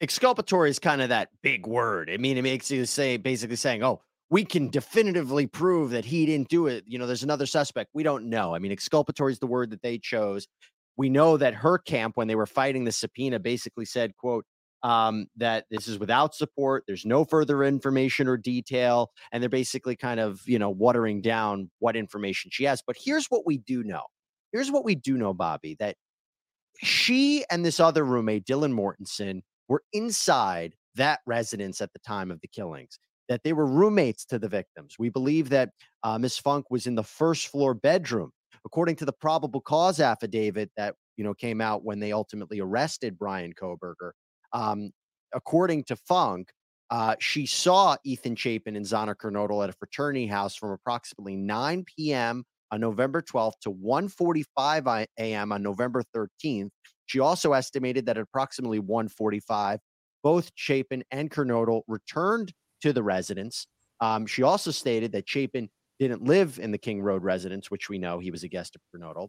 exculpatory 0.00 0.68
is 0.70 0.78
kind 0.78 1.00
of 1.00 1.08
that 1.10 1.28
big 1.42 1.66
word. 1.66 2.10
I 2.10 2.16
mean, 2.16 2.36
it 2.36 2.42
makes 2.42 2.70
you 2.70 2.84
say 2.86 3.16
basically 3.16 3.56
saying, 3.56 3.82
"Oh, 3.84 4.02
we 4.30 4.44
can 4.44 4.68
definitively 4.68 5.46
prove 5.46 5.90
that 5.90 6.04
he 6.04 6.26
didn't 6.26 6.48
do 6.48 6.66
it." 6.66 6.84
You 6.86 6.98
know, 6.98 7.06
there's 7.06 7.22
another 7.22 7.46
suspect. 7.46 7.90
We 7.94 8.02
don't 8.02 8.28
know. 8.28 8.54
I 8.54 8.58
mean, 8.58 8.72
exculpatory 8.72 9.32
is 9.32 9.38
the 9.38 9.46
word 9.46 9.70
that 9.70 9.82
they 9.82 9.98
chose. 9.98 10.48
We 10.96 11.08
know 11.08 11.36
that 11.36 11.54
her 11.54 11.78
camp, 11.78 12.16
when 12.16 12.28
they 12.28 12.34
were 12.34 12.46
fighting 12.46 12.84
the 12.84 12.92
subpoena, 12.92 13.38
basically 13.38 13.84
said, 13.84 14.16
"quote 14.16 14.44
um, 14.82 15.26
that 15.36 15.66
this 15.70 15.88
is 15.88 15.98
without 15.98 16.34
support. 16.34 16.84
There's 16.86 17.06
no 17.06 17.24
further 17.24 17.64
information 17.64 18.28
or 18.28 18.36
detail, 18.36 19.10
and 19.30 19.42
they're 19.42 19.50
basically 19.50 19.96
kind 19.96 20.20
of 20.20 20.42
you 20.46 20.58
know 20.58 20.70
watering 20.70 21.22
down 21.22 21.70
what 21.78 21.96
information 21.96 22.50
she 22.52 22.64
has." 22.64 22.82
But 22.86 22.96
here's 23.02 23.26
what 23.26 23.46
we 23.46 23.58
do 23.58 23.82
know. 23.82 24.02
Here's 24.52 24.70
what 24.70 24.84
we 24.84 24.94
do 24.94 25.16
know, 25.16 25.32
Bobby, 25.32 25.76
that 25.78 25.96
she 26.82 27.44
and 27.50 27.64
this 27.64 27.80
other 27.80 28.04
roommate, 28.04 28.44
Dylan 28.44 28.74
Mortensen, 28.74 29.42
were 29.68 29.82
inside 29.92 30.74
that 30.96 31.20
residence 31.26 31.80
at 31.80 31.92
the 31.92 31.98
time 32.00 32.30
of 32.30 32.40
the 32.40 32.48
killings, 32.48 32.98
that 33.28 33.42
they 33.44 33.52
were 33.52 33.66
roommates 33.66 34.24
to 34.26 34.38
the 34.38 34.48
victims. 34.48 34.96
We 34.98 35.08
believe 35.08 35.48
that 35.50 35.70
uh, 36.02 36.18
Miss 36.18 36.38
Funk 36.38 36.66
was 36.70 36.86
in 36.86 36.94
the 36.94 37.02
first 37.02 37.48
floor 37.48 37.74
bedroom. 37.74 38.32
According 38.64 38.96
to 38.96 39.04
the 39.04 39.12
probable 39.12 39.60
cause 39.60 40.00
affidavit 40.00 40.70
that 40.76 40.94
you 41.16 41.24
know 41.24 41.34
came 41.34 41.60
out 41.60 41.84
when 41.84 42.00
they 42.00 42.12
ultimately 42.12 42.60
arrested 42.60 43.18
Bryan 43.18 43.52
Kohberger, 43.54 44.12
um, 44.52 44.90
according 45.34 45.84
to 45.84 45.96
Funk, 45.96 46.50
uh, 46.90 47.16
she 47.18 47.46
saw 47.46 47.96
Ethan 48.04 48.36
Chapin 48.36 48.76
and 48.76 48.84
Xana 48.86 49.14
Kernodle 49.14 49.62
at 49.64 49.70
a 49.70 49.72
fraternity 49.72 50.26
house 50.26 50.54
from 50.54 50.70
approximately 50.70 51.36
9 51.36 51.84
p.m. 51.84 52.44
on 52.70 52.80
November 52.80 53.20
12th 53.22 53.58
to 53.62 53.70
1:45 53.70 54.86
i- 54.86 55.06
a.m. 55.18 55.52
on 55.52 55.62
November 55.62 56.02
13th. 56.14 56.70
She 57.06 57.18
also 57.18 57.52
estimated 57.52 58.06
that 58.06 58.16
at 58.16 58.22
approximately 58.22 58.78
1:45, 58.78 59.78
both 60.22 60.50
Chapin 60.54 61.02
and 61.10 61.30
Kernodle 61.30 61.82
returned 61.88 62.52
to 62.82 62.92
the 62.92 63.02
residence. 63.02 63.66
Um, 64.00 64.26
she 64.26 64.42
also 64.42 64.70
stated 64.70 65.12
that 65.12 65.28
Chapin 65.28 65.68
didn't 66.02 66.24
live 66.24 66.58
in 66.58 66.72
the 66.72 66.78
King 66.78 67.00
Road 67.00 67.22
residence, 67.22 67.70
which 67.70 67.88
we 67.88 67.98
know 67.98 68.18
he 68.18 68.30
was 68.30 68.42
a 68.42 68.48
guest 68.48 68.76
of 68.76 68.82
Kernodle. 68.92 69.28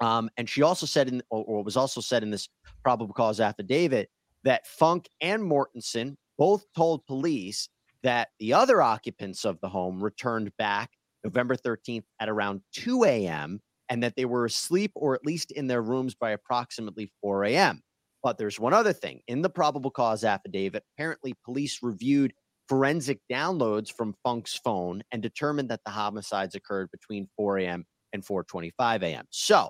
Um, 0.00 0.28
and 0.36 0.48
she 0.48 0.62
also 0.62 0.84
said 0.84 1.08
in, 1.08 1.22
or, 1.30 1.44
or 1.44 1.62
was 1.62 1.76
also 1.76 2.00
said 2.00 2.22
in 2.22 2.30
this 2.30 2.48
probable 2.82 3.14
cause 3.14 3.38
affidavit 3.38 4.10
that 4.42 4.66
Funk 4.66 5.08
and 5.20 5.42
Mortensen 5.42 6.16
both 6.38 6.64
told 6.74 7.06
police 7.06 7.68
that 8.02 8.28
the 8.40 8.52
other 8.52 8.82
occupants 8.82 9.44
of 9.44 9.60
the 9.60 9.68
home 9.68 10.02
returned 10.02 10.50
back 10.58 10.90
November 11.22 11.54
13th 11.54 12.02
at 12.18 12.28
around 12.28 12.62
2 12.72 13.04
a.m. 13.04 13.60
and 13.88 14.02
that 14.02 14.16
they 14.16 14.24
were 14.24 14.46
asleep 14.46 14.90
or 14.96 15.14
at 15.14 15.24
least 15.24 15.52
in 15.52 15.68
their 15.68 15.82
rooms 15.82 16.16
by 16.16 16.30
approximately 16.30 17.12
4 17.20 17.44
a.m. 17.44 17.80
But 18.24 18.38
there's 18.38 18.58
one 18.58 18.72
other 18.72 18.92
thing. 18.92 19.20
In 19.28 19.40
the 19.40 19.50
probable 19.50 19.90
cause 19.90 20.24
affidavit, 20.24 20.82
apparently 20.96 21.34
police 21.44 21.78
reviewed 21.80 22.32
forensic 22.72 23.20
downloads 23.30 23.92
from 23.92 24.14
Funk's 24.24 24.54
phone 24.64 25.02
and 25.12 25.20
determined 25.20 25.68
that 25.68 25.80
the 25.84 25.90
homicides 25.90 26.54
occurred 26.54 26.88
between 26.90 27.28
4 27.36 27.58
a.m. 27.58 27.84
and 28.14 28.24
4:25 28.24 29.02
a.m. 29.02 29.26
So, 29.28 29.68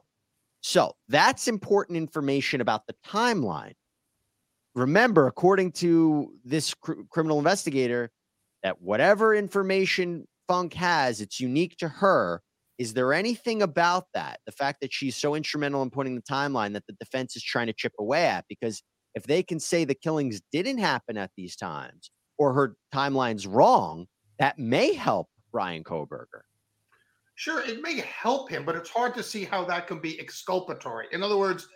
so 0.61 0.93
that's 1.09 1.49
important 1.49 1.97
information 1.97 2.61
about 2.61 2.87
the 2.87 2.95
timeline. 3.05 3.73
Remember, 4.77 5.27
according 5.27 5.73
to 5.73 6.33
this 6.45 6.75
cr- 6.75 7.03
criminal 7.11 7.39
investigator, 7.39 8.13
that 8.63 8.81
whatever 8.81 9.35
information 9.35 10.29
Funk 10.47 10.73
has, 10.75 11.21
it's 11.21 11.41
unique 11.41 11.77
to 11.79 11.89
her. 11.89 12.41
Is 12.79 12.95
there 12.95 13.13
anything 13.13 13.63
about 13.63 14.05
that, 14.15 14.39
the 14.47 14.53
fact 14.53 14.79
that 14.81 14.93
she's 14.93 15.17
so 15.17 15.35
instrumental 15.35 15.83
in 15.83 15.91
putting 15.91 16.15
the 16.15 16.23
timeline 16.23 16.73
that 16.75 16.87
the 16.87 16.95
defense 17.01 17.35
is 17.35 17.43
trying 17.43 17.67
to 17.67 17.73
chip 17.73 17.95
away 17.99 18.27
at? 18.27 18.45
Because 18.49 18.81
if 19.17 19.25
they 19.25 19.43
can 19.43 19.59
say 19.59 19.85
the 19.85 19.93
killings 19.93 20.41
didn't 20.53 20.79
happen 20.79 21.19
at 21.19 21.33
these 21.37 21.57
times 21.57 22.13
or 22.43 22.53
her 22.53 22.77
timeline's 22.93 23.47
wrong, 23.47 24.09
that 24.41 24.59
may 24.59 24.95
help 24.95 25.29
Bryan 25.53 25.85
Kohberger. 25.85 26.43
Sure, 27.37 27.61
it 27.63 27.81
may 27.81 28.01
help 28.01 28.51
him, 28.51 28.65
but 28.65 28.75
it's 28.75 28.91
hard 28.91 29.15
to 29.15 29.23
see 29.23 29.45
how 29.45 29.65
that 29.65 29.87
can 29.87 30.01
be 30.01 30.19
exculpatory. 30.19 31.07
In 31.13 31.23
other 31.23 31.37
words, 31.39 31.69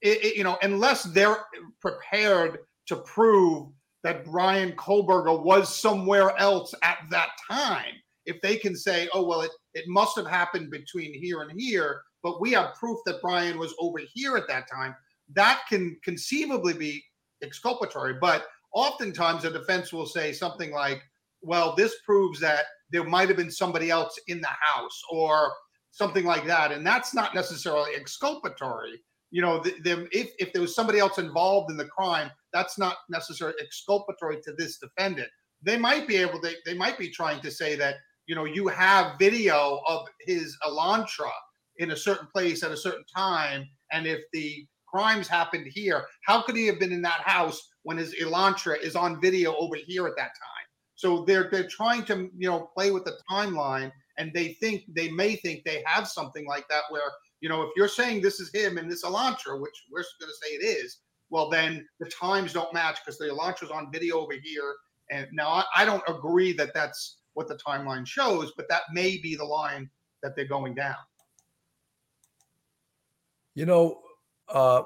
it, 0.00 0.24
it- 0.24 0.36
you 0.36 0.44
know, 0.44 0.58
unless 0.62 1.02
they're 1.02 1.38
prepared 1.80 2.58
to 2.86 2.96
prove 2.96 3.68
that 4.04 4.24
Bryan 4.24 4.72
Kohberger 4.72 5.42
was 5.42 5.76
somewhere 5.76 6.36
else 6.38 6.72
at 6.84 6.98
that 7.10 7.30
time, 7.50 7.94
if 8.26 8.40
they 8.42 8.56
can 8.56 8.76
say, 8.76 9.08
"Oh 9.12 9.24
well, 9.26 9.40
it 9.42 9.50
it 9.74 9.84
must 9.88 10.16
have 10.16 10.26
happened 10.26 10.70
between 10.70 11.12
here 11.14 11.42
and 11.42 11.50
here," 11.60 12.02
but 12.22 12.40
we 12.40 12.52
have 12.52 12.74
proof 12.74 12.98
that 13.06 13.22
Bryan 13.22 13.58
was 13.58 13.74
over 13.80 14.00
here 14.14 14.36
at 14.36 14.46
that 14.48 14.68
time, 14.72 14.94
that 15.34 15.62
can 15.68 15.98
conceivably 16.04 16.74
be 16.74 17.04
exculpatory. 17.42 18.14
But 18.14 18.46
oftentimes, 18.72 19.44
a 19.44 19.50
defense 19.50 19.92
will 19.92 20.06
say 20.06 20.32
something 20.32 20.72
like, 20.72 21.02
"Well, 21.40 21.74
this 21.76 21.94
proves 22.04 22.40
that 22.40 22.64
there 22.90 23.04
might 23.04 23.28
have 23.28 23.36
been 23.36 23.50
somebody 23.50 23.90
else 23.90 24.18
in 24.28 24.40
the 24.40 24.54
house," 24.60 25.02
or 25.10 25.52
something 25.90 26.24
like 26.24 26.46
that, 26.46 26.72
and 26.72 26.86
that's 26.86 27.14
not 27.14 27.34
necessarily 27.34 27.94
exculpatory 27.94 29.02
you 29.32 29.40
know, 29.40 29.62
if, 29.64 30.30
if 30.38 30.52
there 30.52 30.60
was 30.60 30.74
somebody 30.74 30.98
else 30.98 31.16
involved 31.18 31.70
in 31.70 31.78
the 31.78 31.86
crime, 31.86 32.30
that's 32.52 32.78
not 32.78 32.98
necessarily 33.08 33.56
exculpatory 33.60 34.40
to 34.42 34.52
this 34.52 34.78
defendant. 34.78 35.28
They 35.62 35.78
might 35.78 36.06
be 36.06 36.16
able 36.16 36.38
to, 36.42 36.52
they 36.66 36.74
might 36.74 36.98
be 36.98 37.08
trying 37.08 37.40
to 37.40 37.50
say 37.50 37.74
that, 37.76 37.96
you 38.26 38.34
know, 38.34 38.44
you 38.44 38.68
have 38.68 39.18
video 39.18 39.80
of 39.88 40.06
his 40.20 40.56
Elantra 40.66 41.30
in 41.78 41.92
a 41.92 41.96
certain 41.96 42.28
place 42.30 42.62
at 42.62 42.72
a 42.72 42.76
certain 42.76 43.06
time. 43.16 43.66
And 43.90 44.06
if 44.06 44.20
the 44.34 44.66
crimes 44.92 45.28
happened 45.28 45.66
here, 45.66 46.06
how 46.24 46.42
could 46.42 46.56
he 46.56 46.66
have 46.66 46.78
been 46.78 46.92
in 46.92 47.02
that 47.02 47.22
house 47.24 47.70
when 47.82 47.96
his 47.96 48.14
Elantra 48.20 48.80
is 48.80 48.94
on 48.96 49.20
video 49.20 49.54
over 49.56 49.76
here 49.76 50.06
at 50.06 50.16
that 50.16 50.32
time? 50.34 50.66
So 50.94 51.24
they're 51.24 51.48
they're 51.50 51.68
trying 51.68 52.04
to 52.04 52.30
you 52.36 52.48
know 52.48 52.70
play 52.76 52.90
with 52.90 53.04
the 53.04 53.18
timeline 53.30 53.90
and 54.18 54.32
they 54.32 54.54
think 54.54 54.84
they 54.88 55.10
may 55.10 55.36
think 55.36 55.64
they 55.64 55.82
have 55.86 56.06
something 56.06 56.46
like 56.46 56.68
that 56.68 56.82
where 56.90 57.10
you 57.40 57.48
know 57.48 57.62
if 57.62 57.70
you're 57.76 57.88
saying 57.88 58.20
this 58.20 58.38
is 58.38 58.54
him 58.54 58.78
and 58.78 58.90
this 58.90 59.04
Elantra, 59.04 59.60
which 59.60 59.84
we're 59.90 60.04
going 60.20 60.30
to 60.30 60.46
say 60.46 60.54
it 60.54 60.64
is, 60.64 60.98
well 61.30 61.48
then 61.48 61.86
the 61.98 62.08
times 62.10 62.52
don't 62.52 62.72
match 62.72 62.98
because 63.04 63.18
the 63.18 63.26
Elantra's 63.26 63.70
on 63.70 63.90
video 63.92 64.18
over 64.18 64.34
here. 64.34 64.74
And 65.10 65.26
now 65.32 65.48
I, 65.48 65.64
I 65.76 65.84
don't 65.84 66.04
agree 66.08 66.52
that 66.54 66.72
that's 66.72 67.18
what 67.34 67.48
the 67.48 67.56
timeline 67.56 68.06
shows, 68.06 68.52
but 68.56 68.68
that 68.68 68.82
may 68.92 69.18
be 69.18 69.34
the 69.34 69.44
line 69.44 69.90
that 70.22 70.36
they're 70.36 70.46
going 70.46 70.74
down. 70.74 70.96
You 73.54 73.66
know, 73.66 74.00
uh, 74.52 74.82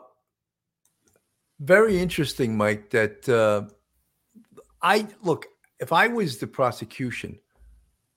very 1.60 1.98
interesting, 1.98 2.56
Mike. 2.56 2.90
That 2.90 3.28
uh, 3.28 3.62
I 4.82 5.06
look. 5.22 5.46
If 5.78 5.92
I 5.92 6.06
was 6.06 6.38
the 6.38 6.46
prosecution, 6.46 7.38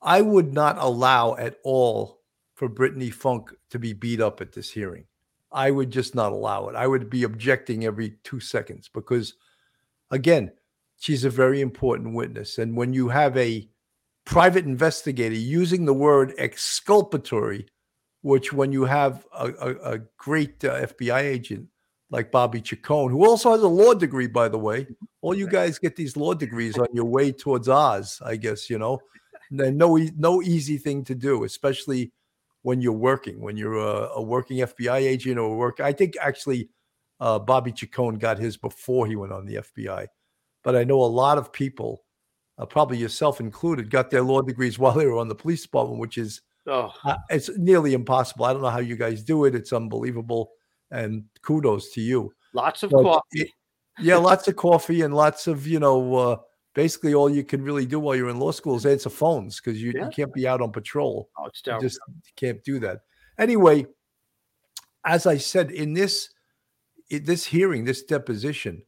I 0.01 0.21
would 0.21 0.53
not 0.53 0.77
allow 0.79 1.35
at 1.35 1.57
all 1.63 2.21
for 2.53 2.69
Brittany 2.69 3.09
Funk 3.09 3.53
to 3.69 3.79
be 3.79 3.93
beat 3.93 4.21
up 4.21 4.41
at 4.41 4.53
this 4.53 4.69
hearing. 4.69 5.05
I 5.51 5.71
would 5.71 5.91
just 5.91 6.15
not 6.15 6.31
allow 6.31 6.69
it. 6.69 6.75
I 6.75 6.87
would 6.87 7.09
be 7.09 7.23
objecting 7.23 7.85
every 7.85 8.17
two 8.23 8.39
seconds 8.39 8.89
because, 8.93 9.33
again, 10.11 10.51
she's 10.99 11.25
a 11.25 11.29
very 11.29 11.59
important 11.61 12.13
witness. 12.13 12.59
And 12.59 12.77
when 12.77 12.93
you 12.93 13.09
have 13.09 13.35
a 13.35 13.67
private 14.25 14.65
investigator 14.65 15.35
using 15.35 15.85
the 15.85 15.93
word 15.93 16.33
exculpatory, 16.37 17.67
which 18.21 18.51
when 18.51 18.71
you 18.71 18.85
have 18.85 19.25
a, 19.33 19.47
a, 19.47 19.93
a 19.93 19.99
great 20.17 20.63
uh, 20.65 20.85
FBI 20.87 21.21
agent 21.21 21.67
like 22.11 22.31
Bobby 22.31 22.61
Chacon, 22.61 23.09
who 23.09 23.25
also 23.25 23.51
has 23.51 23.61
a 23.61 23.67
law 23.67 23.93
degree, 23.93 24.27
by 24.27 24.49
the 24.49 24.57
way, 24.57 24.87
all 25.21 25.35
you 25.35 25.47
guys 25.47 25.77
get 25.77 25.95
these 25.95 26.17
law 26.17 26.33
degrees 26.33 26.77
on 26.77 26.87
your 26.93 27.05
way 27.05 27.31
towards 27.31 27.69
Oz, 27.69 28.19
I 28.25 28.35
guess, 28.35 28.69
you 28.69 28.77
know. 28.79 28.99
And 29.51 29.77
no, 29.77 29.97
no 30.17 30.41
easy 30.41 30.77
thing 30.77 31.03
to 31.05 31.15
do, 31.15 31.43
especially 31.43 32.11
when 32.63 32.81
you're 32.81 32.93
working, 32.93 33.39
when 33.41 33.57
you're 33.57 33.77
a, 33.77 34.09
a 34.15 34.21
working 34.21 34.57
FBI 34.57 34.99
agent 34.99 35.37
or 35.37 35.55
work. 35.55 35.79
I 35.79 35.93
think 35.93 36.15
actually 36.21 36.69
uh, 37.19 37.39
Bobby 37.39 37.71
Chacon 37.71 38.17
got 38.17 38.37
his 38.37 38.57
before 38.57 39.07
he 39.07 39.15
went 39.15 39.33
on 39.33 39.45
the 39.45 39.55
FBI, 39.55 40.07
but 40.63 40.75
I 40.75 40.83
know 40.83 41.01
a 41.01 41.05
lot 41.05 41.37
of 41.37 41.53
people, 41.53 42.03
uh, 42.57 42.65
probably 42.65 42.97
yourself 42.97 43.39
included, 43.39 43.89
got 43.89 44.09
their 44.09 44.23
law 44.23 44.41
degrees 44.41 44.77
while 44.79 44.93
they 44.93 45.05
were 45.05 45.17
on 45.17 45.27
the 45.27 45.35
police 45.35 45.61
department, 45.61 45.99
which 45.99 46.17
is 46.17 46.41
Oh, 46.69 46.93
uh, 47.03 47.17
it's 47.29 47.49
nearly 47.57 47.93
impossible. 47.93 48.45
I 48.45 48.53
don't 48.53 48.61
know 48.61 48.69
how 48.69 48.79
you 48.79 48.95
guys 48.95 49.23
do 49.23 49.45
it. 49.45 49.55
It's 49.55 49.73
unbelievable, 49.73 50.51
and 50.91 51.23
kudos 51.41 51.89
to 51.93 52.01
you. 52.01 52.31
lots 52.53 52.83
of 52.83 52.91
But 52.91 53.03
coffee. 53.03 53.41
it- 53.41 53.49
yeah, 53.99 54.15
lots 54.17 54.47
of 54.47 54.55
coffee 54.55 55.01
and 55.01 55.13
lots 55.13 55.47
of 55.47 55.67
you 55.67 55.79
know. 55.79 56.15
Uh, 56.15 56.37
basically, 56.75 57.13
all 57.13 57.29
you 57.29 57.43
can 57.43 57.61
really 57.63 57.85
do 57.85 57.99
while 57.99 58.15
you're 58.15 58.29
in 58.29 58.39
law 58.39 58.51
school 58.51 58.75
is 58.75 58.85
answer 58.85 59.09
phones 59.09 59.59
because 59.59 59.81
you, 59.81 59.91
Yeah. 59.95 60.05
you 60.05 60.11
can't 60.11 60.33
be 60.33 60.47
out 60.47 60.61
on 60.61 60.71
patrol. 60.71 61.29
Oh, 61.37 61.45
it's 61.47 61.61
You 61.65 61.79
just 61.81 61.99
can't 62.37 62.63
do 62.63 62.79
that. 62.79 63.01
Anyway, 63.37 63.87
as 65.05 65.25
I 65.25 65.37
said 65.37 65.71
in 65.71 65.93
this 65.93 66.29
in 67.09 67.23
this 67.25 67.43
hearing, 67.45 67.83
this 67.85 68.03
deposition, 68.03 68.83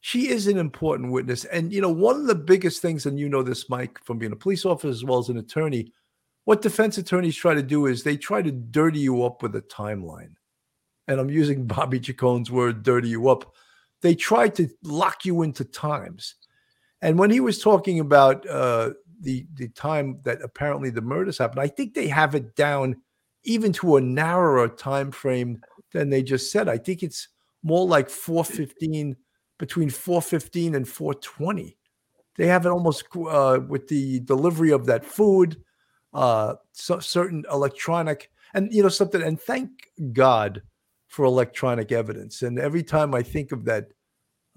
she 0.00 0.28
is 0.28 0.46
an 0.48 0.58
important 0.58 1.10
witness. 1.10 1.46
And 1.46 1.72
you 1.72 1.80
know, 1.80 1.90
one 1.92 2.16
of 2.20 2.26
the 2.26 2.34
biggest 2.34 2.82
things, 2.82 3.06
and 3.06 3.18
you 3.18 3.28
know 3.28 3.42
this, 3.42 3.68
Mike, 3.70 3.98
from 4.04 4.18
being 4.18 4.32
a 4.32 4.36
police 4.36 4.64
officer 4.66 4.88
as 4.88 5.02
well 5.04 5.18
as 5.18 5.30
an 5.30 5.38
attorney, 5.38 5.92
what 6.44 6.62
defense 6.62 6.98
attorneys 6.98 7.36
try 7.36 7.54
to 7.54 7.62
do 7.62 7.86
is 7.86 8.02
they 8.02 8.16
try 8.16 8.42
to 8.42 8.50
dirty 8.50 9.00
you 9.00 9.24
up 9.24 9.42
with 9.42 9.54
a 9.56 9.62
timeline. 9.62 10.34
And 11.08 11.20
I'm 11.20 11.30
using 11.30 11.66
Bobby 11.66 12.00
Chacon's 12.00 12.50
word, 12.50 12.82
dirty 12.82 13.08
you 13.08 13.28
up. 13.28 13.54
They 14.02 14.14
try 14.14 14.48
to 14.48 14.68
lock 14.82 15.24
you 15.24 15.42
into 15.42 15.64
times. 15.64 16.34
And 17.00 17.18
when 17.18 17.30
he 17.30 17.40
was 17.40 17.62
talking 17.62 18.00
about 18.00 18.48
uh, 18.48 18.90
the 19.20 19.46
the 19.54 19.68
time 19.68 20.20
that 20.24 20.42
apparently 20.42 20.90
the 20.90 21.02
murders 21.02 21.38
happened, 21.38 21.60
I 21.60 21.68
think 21.68 21.94
they 21.94 22.08
have 22.08 22.34
it 22.34 22.54
down 22.54 22.96
even 23.44 23.72
to 23.74 23.96
a 23.96 24.00
narrower 24.00 24.68
time 24.68 25.10
frame 25.10 25.60
than 25.92 26.10
they 26.10 26.22
just 26.22 26.50
said. 26.50 26.68
I 26.68 26.78
think 26.78 27.02
it's 27.02 27.28
more 27.62 27.86
like 27.86 28.10
415 28.10 29.16
between 29.58 29.90
415 29.90 30.74
and 30.74 30.88
420. 30.88 31.76
They 32.36 32.46
have 32.46 32.66
it 32.66 32.70
almost 32.70 33.04
uh, 33.16 33.60
with 33.68 33.88
the 33.88 34.20
delivery 34.20 34.72
of 34.72 34.86
that 34.86 35.04
food, 35.04 35.62
uh, 36.14 36.54
so 36.72 36.98
certain 37.00 37.44
electronic, 37.52 38.30
and 38.54 38.72
you 38.72 38.82
know 38.82 38.88
something. 38.88 39.22
And 39.22 39.40
thank 39.40 39.70
God 40.12 40.62
for 41.08 41.24
electronic 41.24 41.92
evidence. 41.92 42.42
And 42.42 42.58
every 42.58 42.82
time 42.82 43.14
I 43.14 43.22
think 43.22 43.52
of 43.52 43.64
that 43.66 43.88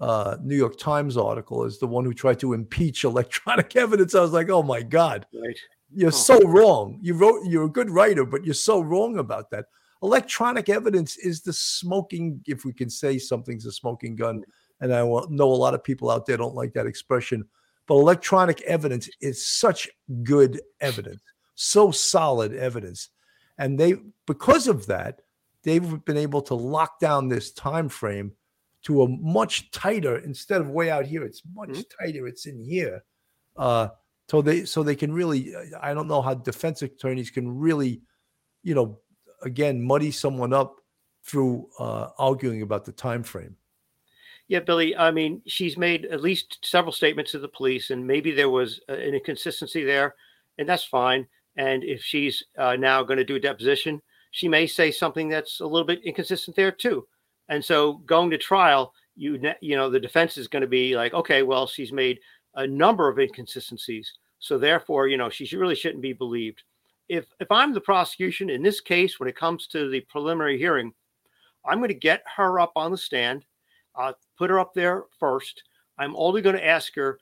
uh, 0.00 0.36
New 0.42 0.56
York 0.56 0.78
Times 0.78 1.16
article 1.16 1.64
as 1.64 1.78
the 1.78 1.86
one 1.86 2.04
who 2.04 2.14
tried 2.14 2.38
to 2.40 2.52
impeach 2.52 3.04
electronic 3.12 3.74
evidence, 3.76 4.14
I 4.14 4.20
was 4.20 4.32
like, 4.32 4.48
oh 4.50 4.62
my 4.62 4.82
God, 4.82 5.26
Right. 5.32 5.56
you're 5.92 6.08
Oh. 6.08 6.10
so 6.10 6.40
wrong. 6.48 6.98
You 7.02 7.14
wrote, 7.14 7.44
you're 7.46 7.64
a 7.64 7.68
good 7.68 7.90
writer, 7.90 8.24
but 8.24 8.44
you're 8.44 8.54
so 8.54 8.80
wrong 8.80 9.18
about 9.18 9.50
that. 9.50 9.66
Electronic 10.02 10.68
evidence 10.68 11.16
is 11.16 11.42
the 11.42 11.52
smoking, 11.52 12.40
if 12.46 12.64
we 12.64 12.72
can 12.72 12.88
say 12.88 13.18
something's 13.18 13.66
a 13.66 13.72
smoking 13.72 14.14
gun. 14.14 14.44
And 14.80 14.94
I 14.94 14.98
know 15.00 15.52
a 15.52 15.62
lot 15.64 15.74
of 15.74 15.82
people 15.82 16.08
out 16.10 16.24
there 16.26 16.36
don't 16.36 16.54
like 16.54 16.72
that 16.74 16.86
expression, 16.86 17.44
but 17.88 17.96
electronic 17.96 18.60
evidence 18.62 19.08
is 19.20 19.44
such 19.44 19.88
good 20.22 20.60
evidence, 20.80 21.20
so 21.60 21.90
solid 21.90 22.54
evidence. 22.54 23.08
And 23.58 23.78
they, 23.78 23.96
because 24.26 24.68
of 24.68 24.86
that, 24.86 25.22
they've 25.64 26.04
been 26.04 26.16
able 26.16 26.40
to 26.42 26.54
lock 26.54 27.00
down 27.00 27.26
this 27.28 27.50
time 27.52 27.88
frame 27.88 28.32
to 28.84 29.02
a 29.02 29.08
much 29.08 29.72
tighter 29.72 30.18
instead 30.18 30.60
of 30.60 30.70
way 30.70 30.88
out 30.88 31.04
here 31.04 31.24
it's 31.24 31.42
much 31.52 31.70
Mhm. 31.70 31.84
tighter 31.98 32.28
it's 32.28 32.46
in 32.46 32.62
here 32.64 33.02
uh 33.56 33.88
so 34.30 34.40
they 34.40 34.64
so 34.64 34.84
they 34.84 34.94
can 34.94 35.12
really 35.12 35.52
i 35.80 35.92
don't 35.92 36.06
know 36.06 36.22
how 36.22 36.32
defense 36.32 36.80
attorneys 36.82 37.28
can 37.28 37.58
really 37.58 38.00
you 38.62 38.72
know 38.76 39.00
again 39.42 39.82
muddy 39.82 40.12
someone 40.12 40.52
up 40.52 40.76
through 41.24 41.68
uh 41.80 42.10
arguing 42.18 42.62
about 42.62 42.84
the 42.84 42.92
time 42.92 43.24
frame 43.24 43.56
Yeah, 44.46 44.60
Billy. 44.60 44.96
I 44.96 45.10
mean, 45.10 45.42
she's 45.46 45.76
made 45.76 46.06
at 46.06 46.22
least 46.22 46.58
several 46.64 46.92
statements 46.92 47.32
to 47.32 47.38
the 47.40 47.48
police, 47.58 47.90
and 47.90 48.06
maybe 48.06 48.30
there 48.32 48.48
was 48.48 48.80
an 48.88 49.12
inconsistency 49.14 49.84
there, 49.84 50.14
and 50.56 50.66
that's 50.68 50.84
fine. 50.84 51.26
And 51.58 51.84
if 51.84 52.02
she's 52.02 52.42
uh, 52.56 52.76
now 52.76 53.02
going 53.02 53.18
to 53.18 53.24
do 53.24 53.36
a 53.36 53.40
deposition, 53.40 54.00
she 54.30 54.48
may 54.48 54.66
say 54.66 54.90
something 54.90 55.28
that's 55.28 55.60
a 55.60 55.66
little 55.66 55.86
bit 55.86 56.02
inconsistent 56.04 56.56
there 56.56 56.72
too. 56.72 57.06
And 57.50 57.62
so, 57.62 57.94
going 58.06 58.30
to 58.30 58.38
trial, 58.38 58.94
you 59.16 59.38
you 59.60 59.76
know, 59.76 59.90
the 59.90 60.00
defense 60.00 60.38
is 60.38 60.48
going 60.48 60.62
to 60.62 60.68
be 60.68 60.96
like, 60.96 61.12
okay, 61.12 61.42
well, 61.42 61.66
she's 61.66 61.92
made 61.92 62.20
a 62.54 62.66
number 62.66 63.08
of 63.08 63.18
inconsistencies, 63.18 64.12
so 64.38 64.58
therefore, 64.58 65.08
you 65.08 65.16
know, 65.16 65.28
she 65.28 65.56
really 65.56 65.74
shouldn't 65.74 66.02
be 66.02 66.12
believed. 66.14 66.62
If 67.08 67.26
if 67.40 67.50
I'm 67.50 67.74
the 67.74 67.80
prosecution 67.80 68.48
in 68.48 68.62
this 68.62 68.80
case, 68.80 69.20
when 69.20 69.28
it 69.28 69.36
comes 69.36 69.66
to 69.68 69.90
the 69.90 70.00
preliminary 70.00 70.58
hearing, 70.58 70.92
I'm 71.64 71.78
going 71.78 71.88
to 71.88 71.94
get 71.94 72.22
her 72.36 72.60
up 72.60 72.72
on 72.76 72.90
the 72.90 72.98
stand 72.98 73.44
uh, 73.98 74.12
put 74.38 74.48
her 74.48 74.60
up 74.60 74.72
there 74.72 75.04
first. 75.18 75.64
I'm 75.98 76.14
only 76.16 76.40
going 76.40 76.56
to 76.56 76.66
ask 76.66 76.94
her 76.94 77.18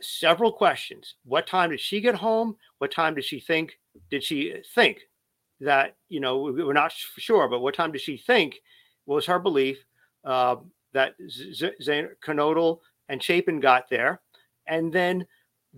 several 0.00 0.52
questions. 0.52 1.14
What 1.24 1.46
time 1.46 1.70
did 1.70 1.80
she 1.80 2.00
get 2.00 2.14
home? 2.14 2.56
What 2.78 2.92
time 2.92 3.14
did 3.14 3.24
she 3.24 3.40
think? 3.40 3.78
Did 4.10 4.22
she 4.22 4.54
think 4.74 5.00
that 5.60 5.96
you 6.08 6.20
know 6.20 6.38
we- 6.38 6.64
we're 6.64 6.72
not 6.72 6.92
sure, 6.92 7.48
but 7.48 7.60
what 7.60 7.74
time 7.74 7.92
did 7.92 8.00
she 8.00 8.16
think 8.16 8.60
was 9.06 9.26
her 9.26 9.38
belief 9.38 9.78
uh, 10.24 10.56
that 10.92 11.14
Z- 11.28 11.72
Z- 11.82 12.08
Knodel 12.26 12.80
and 13.08 13.22
Chapin 13.22 13.60
got 13.60 13.88
there, 13.88 14.20
and 14.66 14.92
then 14.92 15.26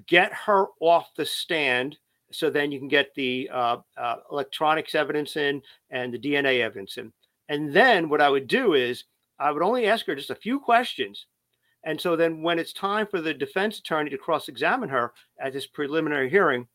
get 0.07 0.33
her 0.33 0.67
off 0.81 1.15
the 1.17 1.27
stand. 1.27 1.99
So 2.31 2.51
then 2.51 2.71
you 2.73 2.79
can 2.79 2.89
get 2.89 3.15
the 3.15 3.49
uh, 3.53 3.79
uh, 3.97 4.17
electronics 4.31 4.95
evidence 4.95 5.37
in 5.37 5.63
and 5.91 6.13
the 6.13 6.19
DNA 6.19 6.61
evidence 6.61 6.97
in. 6.99 7.13
And 7.49 7.73
then 7.73 8.09
what 8.09 8.21
I 8.21 8.29
would 8.29 8.49
do 8.49 8.75
is 8.75 9.05
I 9.39 9.51
would 9.51 9.63
only 9.63 9.87
ask 9.87 10.05
her 10.07 10.15
just 10.15 10.31
a 10.31 10.35
few 10.35 10.61
questions. 10.61 11.27
And 11.89 11.99
so 11.99 12.17
then 12.17 12.43
when 12.43 12.59
it's 12.59 12.75
time 12.75 13.07
for 13.07 13.23
the 13.23 13.33
defense 13.33 13.79
attorney 13.79 14.11
to 14.11 14.19
cross 14.19 14.49
examine 14.49 14.91
her 14.91 15.15
at 15.41 15.55
this 15.55 15.67
preliminary 15.67 16.29
hearing, 16.29 16.69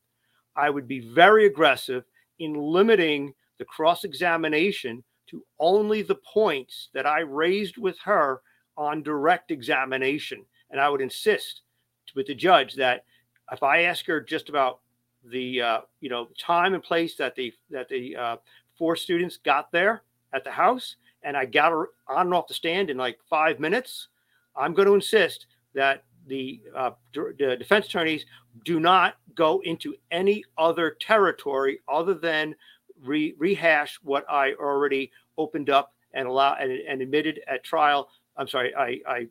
I 0.55 0.71
would 0.71 0.87
be 0.87 1.01
very 1.01 1.45
aggressive 1.45 2.03
in 2.39 2.55
limiting 2.55 3.35
the 3.59 3.65
cross 3.65 4.05
examination 4.05 5.03
to 5.27 5.45
only 5.59 6.01
the 6.01 6.15
points 6.15 6.89
that 6.95 7.05
I 7.05 7.19
raised 7.19 7.77
with 7.77 7.95
her 7.99 8.41
on 8.75 9.03
direct 9.03 9.51
examination. 9.51 10.43
And 10.71 10.81
I 10.81 10.89
would 10.89 10.99
insist 10.99 11.61
with 12.15 12.25
the 12.25 12.33
judge 12.33 12.73
that 12.73 13.05
if 13.51 13.61
I 13.61 13.83
ask 13.83 14.07
her 14.07 14.19
just 14.19 14.49
about 14.49 14.79
the 15.31 15.61
uh, 15.61 15.81
you 16.01 16.09
know 16.09 16.29
time 16.39 16.73
and 16.73 16.81
place 16.81 17.15
that 17.17 17.35
the 17.35 17.53
that 17.69 17.87
the 17.87 18.15
uh, 18.15 18.37
four 18.79 18.95
students 18.95 19.37
got 19.37 19.71
there 19.71 20.01
at 20.33 20.43
the 20.43 20.49
house, 20.49 20.95
and 21.21 21.37
I 21.37 21.45
got 21.45 21.71
her 21.71 21.89
on 22.07 22.25
and 22.25 22.33
off 22.33 22.47
the 22.47 22.55
stand 22.55 22.89
in 22.89 22.97
like 22.97 23.19
five 23.29 23.59
minutes, 23.59 24.07
I'm 24.55 24.73
going 24.73 24.87
to 24.87 24.95
insist 24.95 25.47
that 25.73 26.03
the, 26.27 26.61
uh, 26.75 26.91
d- 27.11 27.33
defense 27.37 27.87
attorneys 27.87 28.25
do 28.63 28.79
not 28.79 29.15
go 29.35 29.61
into 29.63 29.95
any 30.11 30.43
other 30.57 30.95
territory 30.99 31.79
other 31.87 32.13
than 32.13 32.55
re- 33.03 33.35
rehash 33.37 33.99
what 34.03 34.29
I 34.29 34.53
already 34.53 35.11
opened 35.37 35.69
up 35.69 35.93
and 36.13 36.27
allow 36.27 36.55
and, 36.55 36.71
and 36.71 37.01
admitted 37.01 37.41
at 37.47 37.63
trial. 37.63 38.09
I'm 38.37 38.47
sorry, 38.47 38.73
I, 38.75 38.99
I 39.07 39.27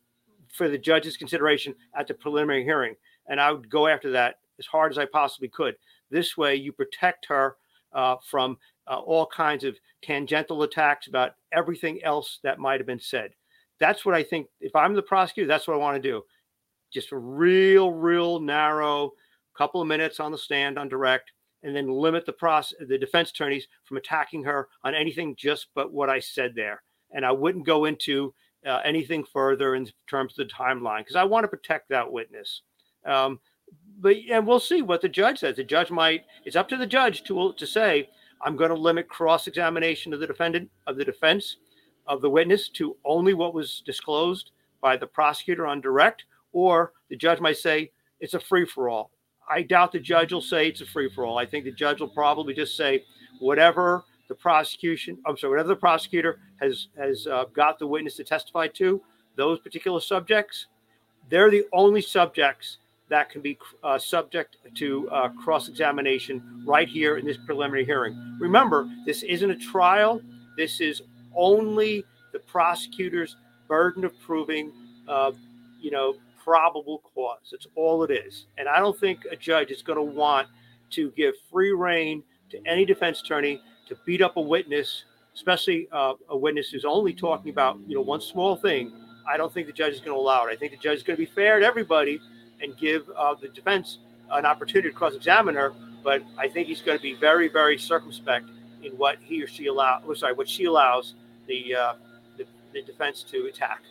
for 0.53 0.69
the 0.69 0.79
judge's 0.79 1.17
consideration 1.17 1.75
at 1.97 2.07
the 2.07 2.15
preliminary 2.15 2.65
hearing, 2.65 2.95
and 3.27 3.41
I 3.41 3.53
would 3.53 3.71
go 3.71 3.87
after 3.87 4.11
that 4.11 4.41
as 4.59 4.67
hard 4.67 4.93
as 4.93 4.99
I 4.99 5.07
possibly 5.07 5.49
could. 5.49 5.77
This 6.11 6.37
way, 6.37 6.57
you 6.57 6.73
protect 6.73 7.27
her 7.27 7.57
uh, 7.93 8.17
from 8.29 8.59
uh, 8.87 8.99
all 8.99 9.27
kinds 9.27 9.65
of 9.65 9.77
tangential 10.03 10.63
attacks 10.63 11.07
about 11.07 11.37
everything 11.53 12.03
else 12.03 12.39
that 12.43 12.59
might 12.59 12.81
have 12.81 12.87
been 12.87 13.01
said. 13.01 13.33
That's 13.83 14.05
what 14.05 14.15
I 14.15 14.23
think. 14.23 14.47
If 14.61 14.77
I'm 14.77 14.95
the 14.95 15.03
prosecutor, 15.03 15.49
that's 15.49 15.67
what 15.67 15.75
I 15.75 15.79
want 15.79 16.01
to 16.01 16.09
do. 16.09 16.23
Just 16.93 17.11
a 17.11 17.17
real, 17.17 17.91
real 17.91 18.39
narrow 18.39 19.11
couple 19.59 19.83
of 19.83 19.89
minutes 19.89 20.21
on 20.21 20.31
the 20.31 20.39
stand 20.39 20.79
on 20.79 20.89
direct, 20.89 21.33
and 21.65 21.75
then 21.75 21.89
limit 21.89 22.25
the 22.25 22.33
process, 22.33 22.79
the 22.89 22.97
defense 22.97 23.31
attorneys 23.31 23.67
from 23.85 23.97
attacking 23.97 24.45
her 24.45 24.69
on 24.85 24.95
anything 24.95 25.35
just 25.37 25.67
but 25.75 25.93
what 25.93 26.09
I 26.09 26.21
said 26.21 26.53
there. 26.55 26.81
And 27.11 27.27
I 27.27 27.33
wouldn't 27.33 27.67
go 27.67 27.87
into 27.87 28.33
uh, 28.65 28.81
anything 28.85 29.25
further 29.25 29.75
in 29.75 29.89
terms 30.09 30.39
of 30.39 30.47
the 30.47 30.55
timeline 30.55 31.01
because 31.01 31.17
I 31.17 31.25
want 31.25 31.43
to 31.43 31.49
protect 31.49 31.89
that 31.89 32.11
witness. 32.11 32.63
Um, 33.05 33.41
but 33.99 34.15
and 34.31 34.47
we'll 34.47 34.61
see 34.61 34.83
what 34.83 35.01
the 35.01 35.09
judge 35.09 35.41
says. 35.41 35.57
The 35.57 35.65
judge 35.65 35.91
might. 35.91 36.23
It's 36.45 36.55
up 36.57 36.69
to 36.69 36.77
the 36.77 36.87
judge 36.87 37.25
to 37.25 37.53
to 37.55 37.67
say 37.67 38.09
I'm 38.43 38.55
going 38.55 38.71
to 38.71 38.77
limit 38.77 39.09
cross 39.09 39.49
examination 39.49 40.15
of 40.15 40.21
the 40.21 40.27
defendant 40.29 40.71
of 40.87 40.97
the 40.97 41.05
defense 41.05 41.57
of 42.07 42.21
the 42.21 42.31
witness 42.31 42.69
to 42.71 42.97
only 43.05 43.35
what 43.35 43.55
was 43.55 43.83
disclosed 43.87 44.51
by 44.81 44.97
the 44.97 45.07
prosecutor 45.07 45.67
on 45.67 45.81
direct, 45.81 46.25
or 46.53 46.93
the 47.09 47.17
judge 47.17 47.41
might 47.41 47.57
say 47.57 47.91
it's 48.21 48.35
a 48.35 48.41
free 48.41 48.67
for 48.67 48.89
all. 48.89 49.11
I 49.49 49.63
doubt 49.63 49.93
the 49.93 50.01
judge 50.01 50.33
will 50.33 50.41
say 50.41 50.69
it's 50.69 50.81
a 50.81 50.87
free 50.87 51.11
for 51.15 51.25
all. 51.25 51.39
I 51.39 51.47
think 51.47 51.65
the 51.65 51.73
judge 51.73 52.01
will 52.01 52.09
probably 52.09 52.55
just 52.55 52.77
say 52.77 53.05
whatever 53.41 54.05
the 54.29 54.35
prosecution, 54.35 55.19
I'm 55.27 55.37
sorry, 55.37 55.51
whatever 55.51 55.69
the 55.69 55.77
prosecutor 55.77 56.39
has 56.61 56.89
has 56.97 57.27
uh, 57.27 57.45
got 57.53 57.79
the 57.79 57.87
witness 57.87 58.17
to 58.17 58.25
testify 58.25 58.69
to, 58.69 59.03
those 59.37 59.59
particular 59.61 60.01
subjects, 60.01 60.67
they're 61.29 61.51
the 61.51 61.65
only 61.73 62.01
subjects 62.01 62.79
that 63.09 63.29
can 63.29 63.43
be 63.43 63.59
uh, 63.85 63.99
subject 63.99 64.57
to 64.75 65.09
uh, 65.11 65.29
cross 65.31 65.69
examination 65.69 66.65
right 66.67 66.89
here 66.89 67.19
in 67.19 67.27
this 67.27 67.37
preliminary 67.37 67.85
hearing. 67.85 68.37
Remember, 68.41 68.89
this 69.05 69.23
isn't 69.23 69.51
a 69.51 69.57
trial. 69.57 70.23
This 70.57 70.81
is 70.81 71.03
only 71.35 72.05
the 72.33 72.39
prosecutor's 72.39 73.37
burden 73.69 74.05
of 74.05 74.19
proving, 74.21 74.73
uh, 75.09 75.33
you 75.81 75.91
know, 75.91 76.17
probable 76.43 77.03
cause. 77.15 77.49
That's 77.51 77.67
all 77.75 78.03
it 78.05 78.11
is. 78.11 78.47
And 78.59 78.69
I 78.69 78.79
don't 78.81 78.99
think 78.99 79.21
a 79.31 79.37
judge 79.37 79.71
is 79.71 79.83
going 79.83 79.97
to 79.97 80.03
want 80.03 80.49
to 80.91 81.11
give 81.13 81.35
free 81.51 81.73
reign 81.73 82.23
to 82.51 82.61
any 82.67 82.85
defense 82.85 83.21
attorney 83.21 83.61
to 83.89 83.97
beat 84.05 84.23
up 84.23 84.37
a 84.37 84.41
witness, 84.41 85.05
especially 85.35 85.89
uh, 85.93 86.15
a 86.29 86.37
witness 86.37 86.71
who's 86.71 86.85
only 86.85 87.13
talking 87.13 87.51
about, 87.51 87.79
you 87.87 87.95
know, 87.95 88.03
one 88.03 88.21
small 88.21 88.57
thing. 88.57 88.93
I 89.27 89.37
don't 89.37 89.53
think 89.53 89.67
the 89.67 89.73
judge 89.73 89.95
is 89.95 90.01
going 90.01 90.13
to 90.13 90.21
allow 90.21 90.47
it. 90.47 90.53
I 90.53 90.57
think 90.57 90.73
the 90.73 90.79
judge 90.79 90.99
is 90.99 91.03
going 91.03 91.17
to 91.17 91.25
be 91.25 91.31
fair 91.31 91.61
to 91.61 91.67
everybody 91.67 92.21
and 92.61 92.77
give 92.77 93.09
uh, 93.17 93.35
the 93.35 93.49
defense 93.49 93.99
an 94.31 94.45
opportunity 94.47 94.89
to 94.89 94.95
cross-examine 94.95 95.55
her. 95.55 95.73
But 96.03 96.23
I 96.37 96.49
think 96.49 96.67
he's 96.67 96.81
going 96.81 96.99
to 96.99 97.03
be 97.03 97.15
very, 97.15 97.49
very 97.49 97.79
circumspect 97.79 98.49
in 98.83 98.93
what 98.93 99.19
he 99.23 99.43
or 99.43 99.47
she 99.47 99.67
allows. 99.67 100.03
Oh, 100.07 100.15
sorry, 100.15 100.35
what 100.35 100.49
she 100.49 100.65
allows 100.65 101.15
the, 101.53 101.75
uh, 101.75 101.95
the, 102.37 102.47
the 102.73 102.83
defense 102.83 103.23
to 103.25 103.47
attack. 103.47 103.83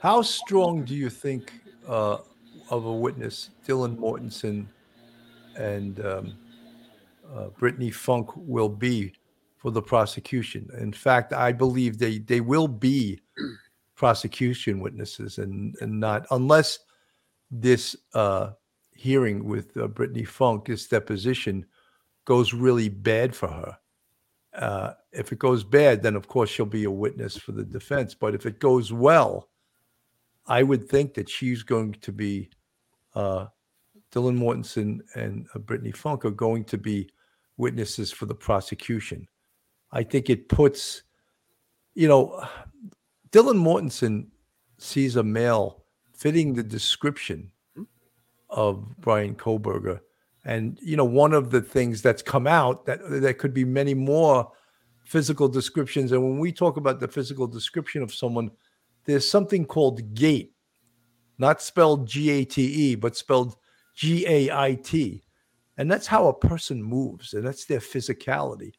How 0.00 0.22
strong 0.22 0.84
do 0.84 0.94
you 0.94 1.08
think 1.08 1.52
uh, 1.88 2.18
of 2.70 2.84
a 2.84 2.92
witness, 2.92 3.50
Dylan 3.66 3.96
Mortensen 3.96 4.66
and 5.56 6.04
um, 6.04 6.34
uh, 7.32 7.48
Brittany 7.58 7.90
Funk, 7.90 8.30
will 8.34 8.68
be 8.68 9.12
for 9.56 9.70
the 9.70 9.82
prosecution? 9.82 10.68
In 10.78 10.92
fact, 10.92 11.32
I 11.32 11.52
believe 11.52 11.98
they 11.98 12.18
they 12.18 12.40
will 12.40 12.68
be 12.68 13.20
prosecution 13.94 14.80
witnesses, 14.80 15.38
and 15.38 15.74
and 15.80 15.98
not 15.98 16.26
unless 16.30 16.80
this 17.50 17.96
uh, 18.14 18.50
hearing 18.92 19.44
with 19.44 19.76
uh, 19.76 19.86
Brittany 19.86 20.24
Funk, 20.24 20.66
this 20.66 20.86
deposition, 20.88 21.64
goes 22.24 22.52
really 22.52 22.88
bad 22.88 23.34
for 23.34 23.48
her. 23.48 23.78
Uh, 24.56 24.94
if 25.12 25.32
it 25.32 25.38
goes 25.38 25.62
bad, 25.64 26.02
then 26.02 26.16
of 26.16 26.28
course 26.28 26.48
she'll 26.48 26.66
be 26.66 26.84
a 26.84 26.90
witness 26.90 27.36
for 27.36 27.52
the 27.52 27.64
defense. 27.64 28.14
But 28.14 28.34
if 28.34 28.46
it 28.46 28.58
goes 28.58 28.92
well, 28.92 29.50
I 30.46 30.62
would 30.62 30.88
think 30.88 31.14
that 31.14 31.28
she's 31.28 31.62
going 31.62 31.92
to 31.94 32.12
be 32.12 32.50
uh, 33.14 33.46
Dylan 34.12 34.38
Mortensen 34.38 35.00
and 35.14 35.46
uh, 35.54 35.58
Brittany 35.58 35.92
Funk 35.92 36.24
are 36.24 36.30
going 36.30 36.64
to 36.64 36.78
be 36.78 37.10
witnesses 37.56 38.12
for 38.12 38.26
the 38.26 38.34
prosecution. 38.34 39.26
I 39.92 40.02
think 40.02 40.30
it 40.30 40.48
puts, 40.48 41.02
you 41.94 42.08
know, 42.08 42.46
Dylan 43.30 43.58
Mortensen 43.58 44.28
sees 44.78 45.16
a 45.16 45.22
male 45.22 45.84
fitting 46.14 46.54
the 46.54 46.62
description 46.62 47.50
of 48.48 48.96
Bryan 48.98 49.34
Kohberger. 49.34 50.00
And 50.46 50.78
you 50.80 50.96
know, 50.96 51.04
one 51.04 51.34
of 51.34 51.50
the 51.50 51.60
things 51.60 52.00
that's 52.00 52.22
come 52.22 52.46
out 52.46 52.86
that 52.86 53.00
there 53.04 53.34
could 53.34 53.52
be 53.52 53.64
many 53.64 53.94
more 53.94 54.50
physical 55.04 55.48
descriptions. 55.48 56.12
And 56.12 56.22
when 56.22 56.38
we 56.38 56.52
talk 56.52 56.76
about 56.76 57.00
the 57.00 57.08
physical 57.08 57.48
description 57.48 58.00
of 58.00 58.14
someone, 58.14 58.52
there's 59.04 59.28
something 59.28 59.64
called 59.64 60.14
gait, 60.14 60.52
not 61.38 61.60
spelled 61.60 62.06
G-A-T-E, 62.06 62.94
but 62.94 63.16
spelled 63.16 63.56
G-A-I-T. 63.96 65.24
And 65.78 65.90
that's 65.90 66.06
how 66.06 66.28
a 66.28 66.32
person 66.32 66.80
moves, 66.80 67.34
and 67.34 67.44
that's 67.44 67.64
their 67.64 67.80
physicality. 67.80 68.72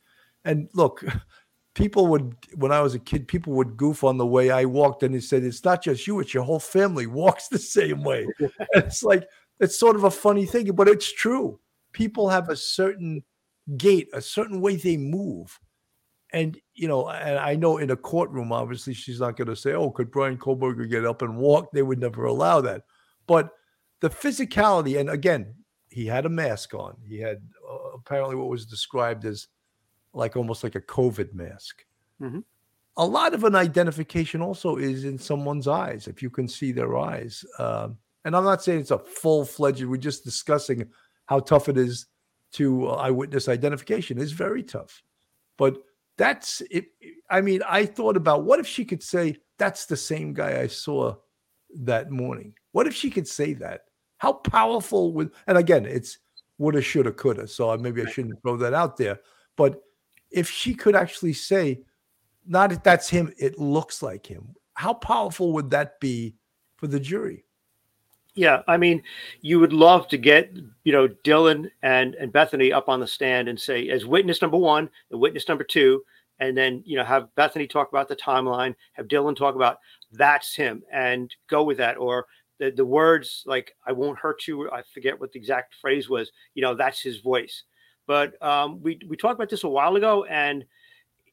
And 0.45 0.69
look, 0.73 1.03
people 1.73 2.07
would 2.07 2.33
when 2.55 2.71
I 2.71 2.79
was 2.79 2.95
a 2.95 2.99
kid, 2.99 3.27
people 3.27 3.53
would 3.53 3.75
goof 3.75 4.05
on 4.05 4.17
the 4.17 4.25
way 4.25 4.51
I 4.51 4.63
walked, 4.63 5.03
and 5.03 5.13
he 5.13 5.19
said, 5.19 5.43
"It's 5.43 5.65
not 5.65 5.83
just 5.83 6.07
you; 6.07 6.21
it's 6.21 6.33
your 6.33 6.43
whole 6.43 6.59
family 6.59 7.07
walks 7.07 7.47
the 7.49 7.59
same 7.59 8.03
way." 8.03 8.25
it's 8.73 9.03
like 9.03 9.27
it's 9.59 9.77
sort 9.77 9.95
of 9.95 10.03
a 10.03 10.11
funny 10.11 10.45
thing, 10.45 10.71
but 10.73 10.87
it's 10.87 11.11
true. 11.11 11.59
People 11.93 12.29
have 12.29 12.49
a 12.49 12.55
certain 12.55 13.23
gait, 13.77 14.09
a 14.13 14.21
certain 14.21 14.61
way 14.61 14.75
they 14.75 14.97
move, 14.97 15.59
and 16.31 16.59
you 16.73 16.87
know, 16.87 17.09
and 17.09 17.39
I 17.39 17.55
know 17.55 17.77
in 17.77 17.91
a 17.91 17.95
courtroom, 17.95 18.51
obviously, 18.51 18.93
she's 18.93 19.19
not 19.19 19.37
going 19.37 19.47
to 19.47 19.55
say, 19.55 19.73
"Oh, 19.73 19.91
could 19.91 20.11
Bryan 20.11 20.37
Kohberger 20.37 20.89
get 20.89 21.05
up 21.05 21.21
and 21.21 21.37
walk?" 21.37 21.71
They 21.71 21.83
would 21.83 21.99
never 21.99 22.25
allow 22.25 22.61
that, 22.61 22.83
but 23.27 23.49
the 24.01 24.09
physicality, 24.09 24.99
and 24.99 25.09
again, 25.09 25.55
he 25.89 26.05
had 26.05 26.25
a 26.25 26.29
mask 26.29 26.73
on. 26.73 26.97
He 27.07 27.17
had 27.19 27.41
uh, 27.69 27.91
apparently 27.95 28.35
what 28.35 28.49
was 28.49 28.65
described 28.65 29.25
as 29.25 29.47
like 30.13 30.35
almost 30.35 30.63
like 30.63 30.75
a 30.75 30.81
COVID 30.81 31.33
mask. 31.33 31.85
Mhm. 32.21 32.43
A 32.97 33.05
lot 33.05 33.33
of 33.33 33.43
an 33.43 33.55
identification 33.55 34.41
also 34.41 34.77
is 34.77 35.05
in 35.05 35.17
someone's 35.19 35.67
eyes, 35.67 36.07
if 36.07 36.21
you 36.21 36.29
can 36.29 36.47
see 36.47 36.71
their 36.71 36.97
eyes. 36.97 37.45
Um, 37.59 37.97
and 38.27 38.35
I'm 38.35 38.43
not 38.43 38.61
saying 38.61 38.81
it's 38.81 38.91
a 38.91 38.99
full 38.99 39.45
fledged, 39.45 39.85
we're 39.85 39.95
just 39.95 40.25
discussing 40.25 40.85
how 41.27 41.39
tough 41.39 41.69
it 41.69 41.77
is 41.77 42.07
to 42.51 42.89
uh, 42.89 42.95
eyewitness 42.95 43.47
identification. 43.47 44.19
It's 44.19 44.33
very 44.33 44.63
tough. 44.63 45.01
But 45.57 45.77
that's 46.17 46.61
it. 46.69 46.87
I 47.29 47.39
mean, 47.39 47.61
I 47.65 47.85
thought 47.85 48.17
about 48.17 48.43
what 48.43 48.59
if 48.59 48.67
she 48.67 48.83
could 48.83 49.01
say, 49.01 49.37
that's 49.57 49.85
the 49.85 49.95
same 49.95 50.33
guy 50.33 50.59
I 50.59 50.67
saw 50.67 51.15
that 51.75 52.11
morning? 52.11 52.53
What 52.73 52.85
if 52.85 52.93
she 52.93 53.09
could 53.09 53.29
say 53.29 53.53
that? 53.53 53.85
How 54.17 54.33
powerful 54.33 55.13
would, 55.13 55.31
and 55.47 55.57
again, 55.57 55.85
it's 55.85 56.17
woulda, 56.57 56.81
shoulda, 56.81 57.13
coulda. 57.13 57.47
So 57.47 57.77
maybe 57.77 58.01
I 58.01 58.09
shouldn't 58.09 58.41
throw 58.41 58.57
that 58.57 58.73
out 58.73 58.97
there. 58.97 59.21
But 59.55 59.81
if 60.31 60.49
she 60.49 60.73
could 60.73 60.97
actually 60.97 61.33
say, 61.33 61.79
not 62.45 62.71
that 62.71 62.83
that's 62.83 63.07
him, 63.07 63.31
it 63.37 63.57
looks 63.57 64.03
like 64.03 64.25
him, 64.25 64.53
how 64.73 64.93
powerful 64.95 65.53
would 65.53 65.69
that 65.69 66.01
be 66.01 66.35
for 66.75 66.87
the 66.87 66.99
jury? 66.99 67.45
Yeah, 68.37 68.61
I 68.67 68.77
mean, 68.77 69.01
you 69.41 69.59
would 69.59 69.73
love 69.73 70.07
to 70.09 70.17
get 70.17 70.55
you 70.83 70.91
know 70.93 71.07
Dylan 71.07 71.71
and 71.81 72.13
and 72.15 72.31
Bethany 72.31 72.71
up 72.71 72.87
on 72.87 72.99
the 72.99 73.07
stand 73.07 73.49
and 73.49 73.59
say 73.59 73.89
as 73.89 74.05
witness 74.05 74.43
number 74.43 74.57
one 74.57 74.89
and 75.09 75.19
witness 75.19 75.47
number 75.47 75.63
two, 75.63 76.03
and 76.39 76.55
then 76.55 76.83
you 76.85 76.97
know 76.97 77.03
have 77.03 77.33
Bethany 77.33 77.65
talk 77.65 77.89
about 77.89 78.07
the 78.07 78.15
timeline, 78.15 78.75
have 78.93 79.07
Dylan 79.07 79.35
talk 79.35 79.55
about 79.55 79.79
that's 80.11 80.55
him, 80.55 80.83
and 80.93 81.33
go 81.49 81.63
with 81.63 81.77
that, 81.77 81.97
or 81.97 82.27
the 82.59 82.69
the 82.69 82.85
words 82.85 83.41
like 83.47 83.75
"I 83.87 83.91
won't 83.91 84.19
hurt 84.19 84.47
you." 84.47 84.69
I 84.69 84.83
forget 84.93 85.19
what 85.19 85.31
the 85.31 85.39
exact 85.39 85.73
phrase 85.81 86.07
was. 86.07 86.31
You 86.53 86.61
know, 86.61 86.75
that's 86.75 87.01
his 87.01 87.17
voice. 87.17 87.63
But 88.05 88.39
um, 88.43 88.79
we 88.83 88.99
we 89.07 89.17
talked 89.17 89.33
about 89.35 89.49
this 89.49 89.63
a 89.63 89.67
while 89.67 89.95
ago, 89.95 90.25
and 90.25 90.63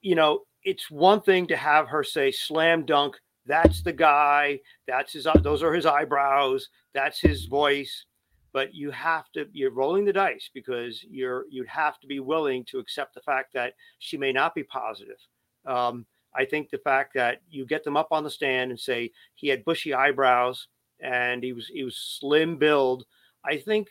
you 0.00 0.14
know, 0.14 0.44
it's 0.62 0.90
one 0.90 1.20
thing 1.20 1.48
to 1.48 1.57
have 1.57 1.86
her 1.88 2.02
say 2.02 2.32
"slam 2.32 2.86
dunk." 2.86 3.16
That's 3.47 3.82
the 3.82 3.92
guy. 3.92 4.61
That's 4.86 5.12
his. 5.12 5.26
Those 5.42 5.62
are 5.62 5.74
his 5.74 5.86
eyebrows. 5.86 6.68
That's 6.95 7.20
his 7.20 7.45
voice. 7.47 8.05
But 8.53 8.74
you 8.74 8.90
have 8.90 9.30
to. 9.32 9.47
You're 9.53 9.70
rolling 9.70 10.05
the 10.05 10.12
dice 10.12 10.51
because 10.53 11.05
you're. 11.09 11.45
You'd 11.51 11.68
have 11.68 11.99
to 12.01 12.07
be 12.07 12.20
willing 12.20 12.64
to 12.66 12.78
accept 12.78 13.14
the 13.14 13.20
fact 13.20 13.53
that 13.55 13.74
she 13.99 14.16
may 14.16 14.32
not 14.32 14.55
be 14.55 14.62
positive. 14.62 15.18
Um, 15.66 16.07
I 16.34 16.45
think 16.45 16.70
the 16.70 16.78
fact 16.78 17.14
that 17.14 17.42
you 17.49 17.64
get 17.64 17.84
them 17.84 17.97
up 17.97 18.09
on 18.11 18.24
the 18.24 18.30
stand 18.30 18.70
and 18.70 18.80
say 18.80 19.11
he 19.34 19.49
had 19.49 19.64
bushy 19.64 19.95
eyebrows 19.95 20.68
and 21.01 21.42
he 21.42 21.53
was 21.53 21.68
he 21.68 21.84
was 21.84 21.97
slim 21.97 22.57
build. 22.57 23.05
I 23.45 23.59
think 23.59 23.88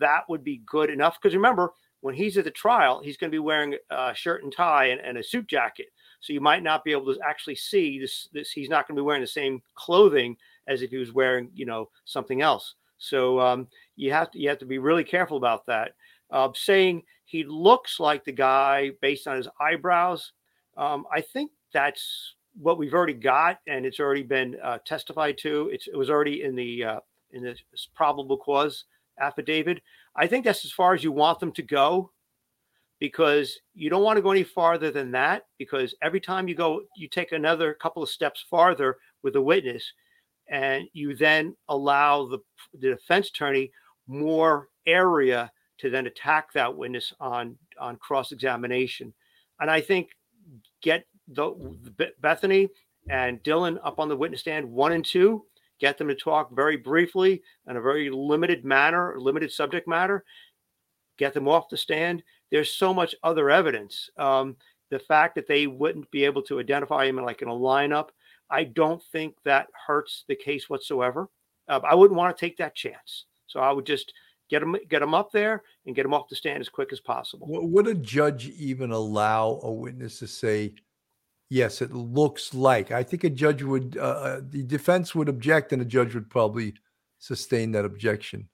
that 0.00 0.28
would 0.28 0.44
be 0.44 0.62
good 0.66 0.90
enough 0.90 1.18
because 1.20 1.34
remember 1.34 1.72
when 2.00 2.14
he's 2.14 2.36
at 2.36 2.44
the 2.44 2.50
trial, 2.50 3.00
he's 3.02 3.16
going 3.16 3.30
to 3.30 3.34
be 3.34 3.40
wearing 3.40 3.76
a 3.90 4.14
shirt 4.14 4.42
and 4.44 4.52
tie 4.52 4.86
and, 4.86 5.00
and, 5.00 5.18
a 5.18 5.22
suit 5.22 5.48
jacket. 5.48 5.86
So 6.20 6.32
you 6.32 6.40
might 6.40 6.62
not 6.62 6.84
be 6.84 6.92
able 6.92 7.14
to 7.14 7.20
actually 7.22 7.56
see 7.56 7.98
this. 8.00 8.28
This 8.32 8.50
he's 8.50 8.68
not 8.68 8.86
going 8.86 8.96
to 8.96 9.02
be 9.02 9.06
wearing 9.06 9.22
the 9.22 9.26
same 9.26 9.62
clothing 9.74 10.36
as 10.66 10.82
if 10.82 10.90
he 10.90 10.96
was 10.96 11.12
wearing, 11.12 11.50
you 11.54 11.66
know, 11.66 11.88
something 12.04 12.42
else. 12.42 12.74
So 12.98 13.38
um, 13.40 13.68
you 13.96 14.12
have 14.12 14.30
to 14.32 14.38
you 14.38 14.48
have 14.48 14.58
to 14.58 14.66
be 14.66 14.78
really 14.78 15.04
careful 15.04 15.36
about 15.36 15.66
that. 15.66 15.92
uh, 16.30 16.48
saying 16.54 17.02
he 17.24 17.44
looks 17.44 18.00
like 18.00 18.24
the 18.24 18.32
guy 18.32 18.90
based 19.00 19.26
on 19.26 19.36
his 19.36 19.48
eyebrows. 19.60 20.32
Um, 20.76 21.06
I 21.12 21.20
think 21.20 21.50
that's 21.72 22.34
what 22.58 22.78
we've 22.78 22.94
already 22.94 23.14
got, 23.14 23.60
and 23.66 23.84
it's 23.84 24.00
already 24.00 24.22
been 24.22 24.56
uh, 24.62 24.78
testified 24.84 25.38
to. 25.38 25.70
It's, 25.72 25.88
it 25.88 25.96
was 25.96 26.10
already 26.10 26.42
in 26.42 26.54
the 26.54 26.84
uh, 26.84 27.00
in 27.32 27.42
the 27.42 27.56
probable 27.94 28.36
cause 28.36 28.84
affidavit. 29.20 29.82
I 30.14 30.26
think 30.26 30.44
that's 30.44 30.64
as 30.64 30.72
far 30.72 30.94
as 30.94 31.04
you 31.04 31.12
want 31.12 31.40
them 31.40 31.52
to 31.52 31.62
go, 31.62 32.10
because 32.98 33.58
you 33.74 33.90
don't 33.90 34.02
want 34.02 34.16
to 34.16 34.22
go 34.22 34.30
any 34.30 34.42
farther 34.42 34.90
than 34.90 35.10
that. 35.12 35.42
Because 35.58 35.94
every 36.02 36.20
time 36.20 36.48
you 36.48 36.54
go, 36.54 36.82
you 36.96 37.08
take 37.08 37.32
another 37.32 37.74
couple 37.74 38.02
of 38.02 38.08
steps 38.08 38.44
farther 38.48 38.96
with 39.22 39.36
a 39.36 39.42
witness, 39.42 39.92
and 40.48 40.84
you 40.92 41.14
then 41.14 41.56
allow 41.68 42.26
the 42.26 42.38
the 42.80 42.90
defense 42.90 43.28
attorney 43.28 43.70
more 44.06 44.68
area 44.86 45.50
to 45.78 45.90
then 45.90 46.06
attack 46.06 46.52
that 46.52 46.74
witness 46.74 47.12
on 47.20 47.56
on 47.78 47.96
cross 47.96 48.32
examination. 48.32 49.12
And 49.60 49.70
I 49.70 49.80
think 49.80 50.10
get 50.82 51.06
the, 51.28 52.12
Bethany 52.20 52.68
and 53.08 53.42
Dylan 53.42 53.78
up 53.84 53.98
on 53.98 54.08
the 54.08 54.16
witness 54.16 54.40
stand 54.40 54.70
one 54.70 54.92
and 54.92 55.04
two, 55.04 55.44
get 55.80 55.98
them 55.98 56.08
to 56.08 56.14
talk 56.14 56.54
very 56.54 56.76
briefly 56.76 57.42
in 57.68 57.76
a 57.76 57.80
very 57.80 58.10
limited 58.10 58.64
manner, 58.64 59.14
limited 59.18 59.52
subject 59.52 59.88
matter, 59.88 60.24
get 61.18 61.34
them 61.34 61.48
off 61.48 61.68
the 61.68 61.76
stand. 61.76 62.22
There's 62.50 62.72
so 62.72 62.94
much 62.94 63.14
other 63.22 63.50
evidence. 63.50 64.10
Um, 64.16 64.56
the 64.90 64.98
fact 64.98 65.34
that 65.34 65.48
they 65.48 65.66
wouldn't 65.66 66.10
be 66.10 66.24
able 66.24 66.42
to 66.42 66.60
identify 66.60 67.04
him 67.06 67.18
in 67.18 67.24
like 67.24 67.42
in 67.42 67.48
a 67.48 67.52
lineup, 67.52 68.08
I 68.50 68.64
don't 68.64 69.02
think 69.12 69.34
that 69.44 69.66
hurts 69.86 70.24
the 70.28 70.36
case 70.36 70.70
whatsoever. 70.70 71.28
Uh, 71.68 71.80
I 71.88 71.94
wouldn't 71.94 72.18
want 72.18 72.36
to 72.36 72.40
take 72.40 72.56
that 72.58 72.74
chance. 72.74 73.24
So 73.48 73.60
I 73.60 73.72
would 73.72 73.86
just 73.86 74.12
get 74.48 74.60
them 74.60 74.76
get 74.88 75.00
them 75.00 75.14
up 75.14 75.32
there 75.32 75.62
and 75.86 75.96
get 75.96 76.04
them 76.04 76.14
off 76.14 76.28
the 76.28 76.36
stand 76.36 76.60
as 76.60 76.68
quick 76.68 76.92
as 76.92 77.00
possible. 77.00 77.46
Would 77.48 77.86
a 77.86 77.94
judge 77.94 78.48
even 78.50 78.90
allow 78.90 79.60
a 79.62 79.72
witness 79.72 80.18
to 80.20 80.26
say, 80.26 80.74
"Yes, 81.50 81.82
it 81.82 81.92
looks 81.92 82.54
like"? 82.54 82.92
I 82.92 83.02
think 83.02 83.24
a 83.24 83.30
judge 83.30 83.62
would. 83.62 83.96
Uh, 83.96 84.02
uh 84.02 84.40
the 84.48 84.62
defense 84.62 85.14
would 85.14 85.28
object, 85.28 85.72
and 85.72 85.80
the 85.80 85.86
judge 85.86 86.14
would 86.14 86.30
probably 86.30 86.74
sustain 87.18 87.72
that 87.72 87.84
objection. 87.84 88.48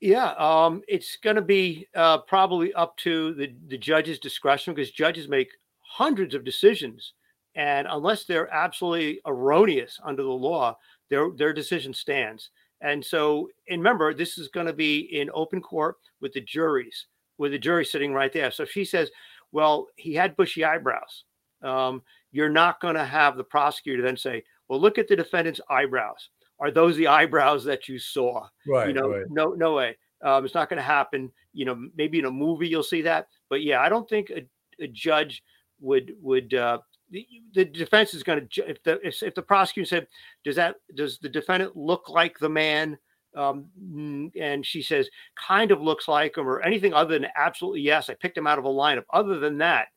Yeah, 0.00 0.32
um, 0.32 0.82
it's 0.88 1.16
going 1.16 1.36
to 1.36 1.42
be 1.42 1.88
uh, 1.94 2.18
probably 2.18 2.72
up 2.74 2.96
to 2.98 3.32
the 3.34 3.54
the 3.68 3.78
judge's 3.78 4.18
discretion 4.18 4.74
because 4.74 4.90
judges 4.90 5.26
make 5.28 5.48
hundreds 5.80 6.34
of 6.34 6.44
decisions, 6.44 7.14
and 7.54 7.86
unless 7.90 8.24
they're 8.24 8.52
absolutely 8.52 9.20
erroneous 9.26 9.98
under 10.04 10.22
the 10.22 10.28
law, 10.28 10.76
their 11.08 11.30
their 11.30 11.52
decision 11.54 11.94
stands. 11.94 12.50
And 12.82 13.02
so, 13.02 13.48
and 13.70 13.80
remember, 13.80 14.12
this 14.12 14.36
is 14.36 14.48
going 14.48 14.66
to 14.66 14.74
be 14.74 14.98
in 15.18 15.30
open 15.32 15.62
court 15.62 15.96
with 16.20 16.34
the 16.34 16.42
juries, 16.42 17.06
with 17.38 17.52
the 17.52 17.58
jury 17.58 17.84
sitting 17.86 18.12
right 18.12 18.32
there. 18.32 18.50
So 18.50 18.66
she 18.66 18.84
says, 18.84 19.10
well, 19.52 19.86
he 19.96 20.12
had 20.12 20.36
bushy 20.36 20.62
eyebrows, 20.62 21.24
um, 21.62 22.02
you're 22.32 22.50
not 22.50 22.82
going 22.82 22.96
to 22.96 23.04
have 23.04 23.38
the 23.38 23.44
prosecutor 23.44 24.02
then 24.02 24.18
say, 24.18 24.44
well, 24.68 24.78
look 24.78 24.98
at 24.98 25.08
the 25.08 25.16
defendant's 25.16 25.60
eyebrows. 25.70 26.28
Are 26.58 26.70
those 26.70 26.96
the 26.96 27.08
eyebrows 27.08 27.64
that 27.64 27.88
you 27.88 27.98
saw? 27.98 28.46
Right. 28.66 28.88
You 28.88 28.94
know, 28.94 29.10
right. 29.10 29.26
no, 29.28 29.50
no 29.50 29.74
way. 29.74 29.96
Um, 30.22 30.44
it's 30.44 30.54
not 30.54 30.70
going 30.70 30.78
to 30.78 30.82
happen. 30.82 31.30
You 31.52 31.66
know, 31.66 31.88
maybe 31.96 32.18
in 32.18 32.24
a 32.24 32.30
movie 32.30 32.68
you'll 32.68 32.82
see 32.82 33.02
that, 33.02 33.28
but 33.50 33.62
yeah, 33.62 33.80
I 33.80 33.88
don't 33.88 34.08
think 34.08 34.30
a, 34.30 34.46
a 34.82 34.88
judge 34.88 35.42
would 35.80 36.12
would 36.20 36.54
uh, 36.54 36.78
the, 37.10 37.26
the 37.54 37.64
defense 37.64 38.14
is 38.14 38.22
going 38.22 38.48
to 38.48 38.68
if 38.68 38.82
the 38.82 39.06
if, 39.06 39.22
if, 39.22 39.34
the 39.34 39.42
prosecutor 39.42 39.86
said 39.86 40.06
does 40.44 40.56
that 40.56 40.76
does 40.94 41.18
the 41.18 41.28
defendant 41.28 41.76
look 41.76 42.08
like 42.08 42.38
the 42.38 42.48
man 42.48 42.98
um, 43.36 44.30
and 44.40 44.64
she 44.64 44.82
says 44.82 45.08
kind 45.36 45.70
of 45.70 45.80
looks 45.80 46.08
like 46.08 46.36
him 46.36 46.48
or 46.48 46.60
anything 46.62 46.94
other 46.94 47.18
than 47.18 47.28
absolutely 47.36 47.80
yes 47.80 48.10
i 48.10 48.14
picked 48.14 48.36
him 48.36 48.46
out 48.46 48.58
of 48.58 48.64
a 48.64 48.68
lineup 48.68 49.04
other 49.12 49.38
than 49.38 49.58
that 49.58 49.88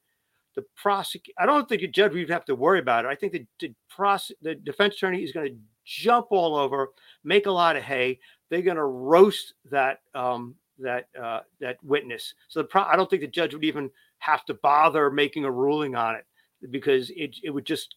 the 0.56 0.64
prosecute 0.76 1.36
i 1.40 1.46
don't 1.46 1.68
think 1.70 1.82
a 1.82 1.88
judge 1.88 2.14
would 2.14 2.30
have 2.30 2.46
to 2.46 2.56
worry 2.56 2.80
about 2.80 3.06
it 3.06 3.10
i 3.10 3.16
think 3.16 3.32
the, 3.32 3.46
the, 3.60 3.74
prose- 3.90 4.32
the 4.42 4.56
defense 4.56 4.96
attorney 4.96 5.24
is 5.24 5.32
going 5.32 5.48
to 5.48 5.56
jump 5.90 6.28
all 6.30 6.56
over 6.56 6.90
make 7.24 7.48
a 7.48 7.52
lot 7.52 7.76
of 7.76 7.84
hay 7.84 8.20
they're 8.50 8.62
going 8.62 8.78
to 8.78 8.84
roast 8.84 9.54
that 9.70 10.02
um, 10.14 10.54
that 10.78 11.08
uh, 11.22 11.40
that 11.60 11.78
witness 11.84 12.34
so 12.48 12.62
the 12.62 12.68
pro- 12.68 12.84
i 12.84 12.96
don't 12.96 13.10
think 13.10 13.22
the 13.22 13.28
judge 13.28 13.54
would 13.54 13.64
even 13.64 13.90
have 14.20 14.46
to 14.46 14.54
bother 14.56 15.10
making 15.10 15.46
a 15.46 15.52
ruling 15.52 15.96
on 15.96 16.16
it 16.16 16.26
because 16.70 17.10
it, 17.12 17.36
it 17.44 17.50
would 17.50 17.66
just 17.66 17.96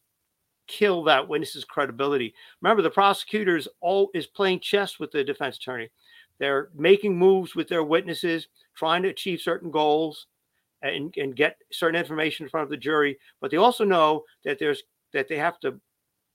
kill 0.69 1.03
that 1.05 1.29
witness's 1.29 1.65
credibility. 1.65 2.35
Remember, 2.61 2.83
the 2.83 2.91
prosecutors 2.91 3.69
all 3.81 4.11
is 4.15 4.27
playing 4.27 4.61
chess 4.61 4.99
with 4.99 5.11
the 5.11 5.25
defense 5.25 5.57
attorney. 5.57 5.91
They're 6.39 6.71
making 6.75 7.17
moves 7.17 7.55
with 7.55 7.69
their 7.69 7.85
witnesses, 7.85 8.49
trying 8.75 9.03
to 9.03 9.09
achieve 9.09 9.41
certain 9.41 9.71
goals 9.71 10.27
and, 10.83 11.15
and 11.17 11.37
get 11.37 11.57
certain 11.71 11.99
information 11.99 12.47
in 12.47 12.51
front 12.51 12.65
of 12.65 12.71
the 12.71 12.77
jury. 12.77 13.19
But 13.41 13.51
they 13.51 13.57
also 13.59 13.85
know 13.85 14.25
that 14.45 14.59
there's 14.59 14.83
that 15.13 15.29
they 15.29 15.37
have 15.37 15.61
to 15.61 15.79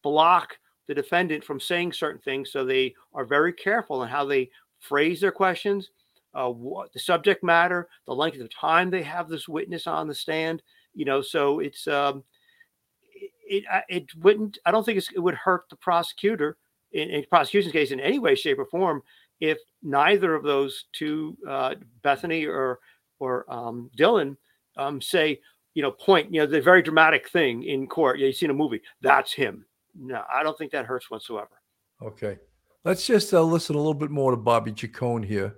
block 0.04 0.58
the 0.88 0.96
defendant 0.96 1.44
from 1.44 1.60
saying 1.60 1.94
certain 1.94 2.22
things. 2.22 2.52
So 2.52 2.66
they 2.66 2.96
are 3.14 3.26
very 3.26 3.54
careful 3.54 4.04
in 4.04 4.10
how 4.10 4.26
they 4.26 4.50
phrase 4.80 5.22
their 5.22 5.32
questions, 5.32 5.90
uh, 6.34 6.50
what 6.50 6.94
the 6.94 7.00
subject 7.00 7.44
matter, 7.44 7.88
the 8.06 8.16
length 8.16 8.40
of 8.40 8.50
time 8.54 8.90
they 8.90 9.04
have 9.04 9.28
this 9.28 9.48
witness 9.48 9.88
on 9.88 10.08
the 10.08 10.16
stand 10.16 10.62
you 10.98 11.06
know, 11.06 11.22
so 11.22 11.60
it's 11.60 11.88
um, 11.88 12.24
it 13.48 13.64
it 13.88 14.16
wouldn't. 14.16 14.58
I 14.66 14.72
don't 14.72 14.84
think 14.84 14.98
it 14.98 15.20
would 15.20 15.36
hurt 15.36 15.66
the 15.70 15.76
prosecutor 15.76 16.58
in, 16.92 17.10
in 17.12 17.24
prosecution's 17.30 17.72
case 17.72 17.92
in 17.92 18.00
any 18.00 18.18
way, 18.18 18.34
shape, 18.34 18.58
or 18.58 18.66
form 18.66 19.04
if 19.40 19.60
neither 19.84 20.34
of 20.34 20.42
those 20.42 20.86
two, 20.94 21.38
uh, 21.48 21.76
Bethany 22.02 22.46
or 22.48 22.80
or 23.20 23.46
um, 23.48 23.92
Dylan, 23.96 24.36
um, 24.76 25.00
say, 25.00 25.40
you 25.76 25.84
know, 25.84 25.92
point, 25.92 26.34
you 26.34 26.42
know, 26.42 26.48
the 26.48 26.60
very 26.60 26.82
dramatic 26.82 27.30
thing 27.30 27.62
in 27.62 27.86
court. 27.86 28.18
Yeah, 28.18 28.26
you 28.26 28.34
seen 28.34 28.50
a 28.50 28.56
movie, 28.56 28.82
that's 29.00 29.32
him. 29.32 29.66
No, 30.00 30.24
I 30.32 30.44
don't 30.44 30.58
think 30.58 30.72
that 30.72 30.86
hurts 30.86 31.10
whatsoever. 31.10 31.62
Okay, 32.02 32.38
let's 32.84 33.06
just 33.06 33.34
uh, 33.34 33.42
listen 33.42 33.76
a 33.76 33.80
little 33.80 33.94
bit 33.94 34.12
more 34.12 34.32
to 34.32 34.38
Bobby 34.38 34.72
Chacon 34.72 35.24
here 35.24 35.58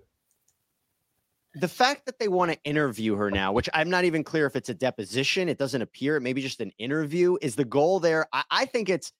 the 1.55 1.67
fact 1.67 2.05
that 2.05 2.19
they 2.19 2.27
want 2.27 2.51
to 2.51 2.63
interview 2.63 3.15
her 3.15 3.31
now, 3.31 3.51
which 3.51 3.69
I'm 3.73 3.89
not 3.89 4.05
even 4.05 4.23
clear 4.23 4.45
if 4.45 4.55
it's 4.55 4.69
a 4.69 4.73
deposition, 4.73 5.49
it 5.49 5.57
doesn't 5.57 5.81
appear, 5.81 6.15
it 6.15 6.21
may 6.21 6.33
be 6.33 6.41
just 6.41 6.61
an 6.61 6.71
interview. 6.77 7.37
Is 7.41 7.55
the 7.55 7.65
goal 7.65 7.99
there? 7.99 8.27
I, 8.31 8.43
I 8.51 8.65
think 8.65 8.89
it's 8.89 9.11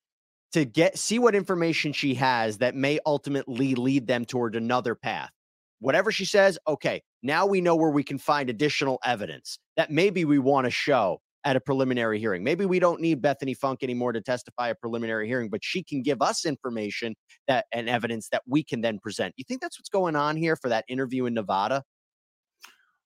to 0.54 0.66
get 0.66 0.98
see 0.98 1.20
what 1.20 1.36
information 1.36 1.94
she 1.94 2.14
has 2.16 2.58
that 2.60 2.76
may 2.76 3.00
ultimately 3.06 3.76
lead 3.76 4.08
them 4.08 4.26
toward 4.26 4.56
another 4.56 4.96
path. 4.96 5.32
Whatever 5.80 6.12
she 6.12 6.26
says, 6.26 6.60
okay, 6.68 7.02
now 7.24 7.46
we 7.46 7.62
know 7.62 7.76
where 7.76 7.92
we 7.92 8.04
can 8.04 8.18
find 8.18 8.50
additional 8.50 9.00
evidence 9.04 9.60
that 9.76 9.92
maybe 9.92 10.26
we 10.26 10.40
want 10.40 10.66
to 10.66 10.72
show 10.72 11.22
at 11.46 11.56
a 11.56 11.60
preliminary 11.60 12.20
hearing. 12.20 12.44
Maybe 12.44 12.66
we 12.66 12.80
don't 12.80 13.00
need 13.00 13.22
Bethany 13.22 13.54
Funk 13.54 13.82
anymore 13.82 14.12
to 14.12 14.22
testify 14.22 14.70
at 14.70 14.80
preliminary 14.82 15.28
hearing, 15.28 15.50
but 15.50 15.64
she 15.64 15.84
can 15.84 16.02
give 16.02 16.22
us 16.22 16.46
information 16.46 17.16
that 17.48 17.66
and 17.72 17.88
evidence 17.88 18.30
that 18.30 18.44
we 18.46 18.64
can 18.64 18.82
then 18.82 19.00
present. 19.00 19.34
You 19.38 19.46
think 19.48 19.62
that's 19.62 19.80
what's 19.80 19.90
going 19.90 20.16
on 20.16 20.36
here 20.36 20.56
for 20.56 20.70
that 20.70 20.86
interview 20.90 21.26
in 21.26 21.34
Nevada? 21.34 21.84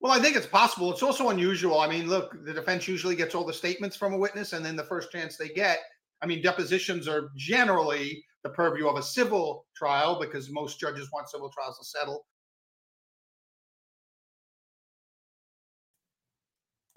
Well, 0.01 0.11
I 0.11 0.19
think 0.19 0.35
it's 0.35 0.47
possible. 0.47 0.91
It's 0.91 1.03
also 1.03 1.29
unusual. 1.29 1.79
I 1.79 1.87
mean, 1.87 2.07
look, 2.09 2.35
the 2.43 2.53
defense 2.53 2.87
usually 2.87 3.15
gets 3.15 3.35
all 3.35 3.45
the 3.45 3.53
statements 3.53 3.95
from 3.95 4.13
a 4.13 4.17
witness, 4.17 4.51
and 4.51 4.65
then 4.65 4.75
the 4.75 4.83
first 4.83 5.11
chance 5.11 5.37
they 5.37 5.49
get. 5.49 5.79
I 6.21 6.25
mean, 6.25 6.41
depositions 6.41 7.07
are 7.07 7.29
generally 7.37 8.23
the 8.43 8.49
purview 8.49 8.87
of 8.87 8.97
a 8.97 9.03
civil 9.03 9.65
trial 9.75 10.19
because 10.19 10.51
most 10.51 10.79
judges 10.79 11.09
want 11.13 11.29
civil 11.29 11.49
trials 11.49 11.77
to 11.79 11.85
settle. 11.85 12.25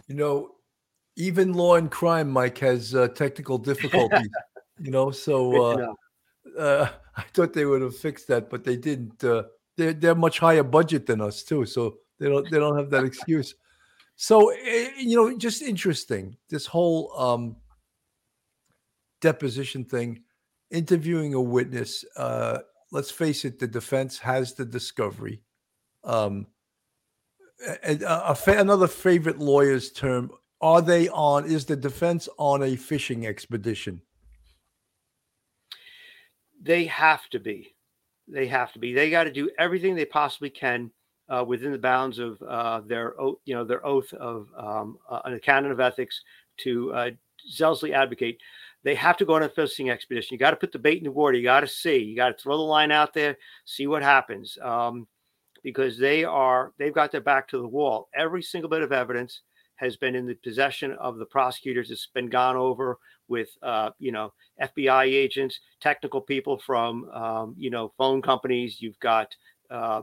You 0.09 0.17
know, 0.17 0.56
even 1.17 1.55
law 1.55 1.77
and 1.77 1.91
crime, 1.91 2.31
Mike, 2.31 2.59
has 2.59 2.95
uh, 2.95 3.09
technical 3.09 3.59
difficulties. 3.59 4.29
you 4.81 4.91
know, 4.91 5.11
so 5.11 5.63
uh, 5.65 5.95
uh, 6.59 6.89
I 7.17 7.23
thought 7.33 7.53
they 7.53 7.65
would 7.65 7.83
have 7.83 7.97
fixed 7.97 8.29
that, 8.29 8.51
but 8.51 8.65
they 8.65 8.77
didn't. 8.77 9.23
Uh, 9.25 9.45
they're 9.77 9.93
they're 9.93 10.15
much 10.15 10.39
higher 10.39 10.63
budget 10.63 11.07
than 11.07 11.21
us 11.21 11.43
too, 11.43 11.67
so 11.67 11.99
they 12.19 12.29
don't 12.29 12.49
they 12.51 12.59
don't 12.59 12.77
have 12.77 12.91
that 12.91 13.05
excuse. 13.05 13.55
So 14.17 14.51
eh, 14.51 14.91
you 14.99 15.17
know, 15.17 15.37
just 15.37 15.63
interesting 15.63 16.37
this 16.49 16.67
whole 16.67 17.13
um, 17.19 17.57
deposition 19.21 19.85
thing, 19.85 20.23
interviewing 20.71 21.35
a 21.35 21.41
witness. 21.41 22.05
Uh, 22.17 22.59
let's 22.93 23.11
face 23.11 23.45
it, 23.45 23.59
the 23.59 23.67
defense 23.67 24.19
has 24.19 24.55
the 24.55 24.65
discovery. 24.65 25.43
Um, 26.05 26.47
a, 27.85 27.99
a, 28.05 28.37
a, 28.47 28.59
another 28.59 28.89
favorite 28.89 29.39
lawyer's 29.39 29.93
term: 29.93 30.31
Are 30.61 30.81
they 30.81 31.09
on? 31.09 31.45
Is 31.45 31.67
the 31.67 31.77
defense 31.77 32.29
on 32.39 32.63
a 32.63 32.77
fishing 32.77 33.27
expedition? 33.27 34.01
They 36.63 36.87
have 36.87 37.29
to 37.31 37.39
be. 37.39 37.75
They 38.27 38.47
have 38.47 38.73
to 38.73 38.79
be. 38.79 38.93
They 38.95 39.11
got 39.11 39.25
to 39.25 39.33
do 39.33 39.51
everything 39.59 39.95
they 39.95 40.05
possibly 40.05 40.51
can 40.51 40.91
uh, 41.29 41.45
within 41.47 41.73
the 41.73 41.79
bounds 41.79 42.19
of 42.19 42.41
uh, 42.43 42.81
their 42.81 43.15
you 43.45 43.55
know 43.55 43.65
their 43.65 43.85
oath 43.87 44.13
of 44.15 44.49
um, 44.57 44.99
uh, 45.09 45.21
a 45.25 45.39
canon 45.39 45.71
of 45.71 45.81
ethics 45.81 46.23
to 46.59 46.93
uh, 46.93 47.11
zealously 47.49 47.93
advocate. 47.93 48.41
They 48.83 48.95
have 48.95 49.17
to 49.19 49.25
go 49.25 49.35
on 49.35 49.43
a 49.43 49.49
fishing 49.49 49.91
expedition. 49.91 50.35
You 50.35 50.39
got 50.39 50.53
to 50.53 50.57
put 50.57 50.73
the 50.73 50.79
bait 50.79 50.99
in 50.99 51.05
the 51.05 51.11
water. 51.11 51.37
You 51.37 51.43
got 51.43 51.61
to 51.61 51.69
see. 51.69 51.99
You 51.99 52.17
got 52.17 52.29
to 52.29 52.43
throw 52.43 52.57
the 52.57 52.63
line 52.63 52.93
out 52.93 53.13
there, 53.13 53.37
see 53.65 53.87
what 53.87 54.03
happens. 54.03 54.57
Um, 54.63 55.07
because 55.63 55.99
they 55.99 56.25
are 56.25 56.73
they've 56.79 56.95
got 56.95 57.11
their 57.11 57.21
back 57.21 57.49
to 57.49 57.59
the 57.59 57.67
wall. 57.67 58.09
Every 58.15 58.43
single 58.43 58.71
bit 58.71 58.83
of 58.83 58.93
evidence 58.93 59.43
has 59.77 59.97
been 59.97 60.15
in 60.15 60.27
the 60.27 60.35
possession 60.35 60.93
of 60.93 61.19
the 61.19 61.27
prosecutors. 61.27 61.91
It's 61.91 62.09
been 62.13 62.29
gone 62.29 62.57
over 62.57 62.99
with 63.29 63.49
uh, 63.63 63.91
you 63.99 64.13
know 64.13 64.33
FBI 64.63 65.05
agents, 65.05 65.61
technical 65.81 66.21
people 66.21 66.59
from 66.59 67.09
um, 67.11 67.55
you 67.59 67.71
know 67.71 67.93
phone 67.97 68.23
companies. 68.23 68.81
You've 68.81 68.99
got 69.01 69.35
uh, 69.71 70.03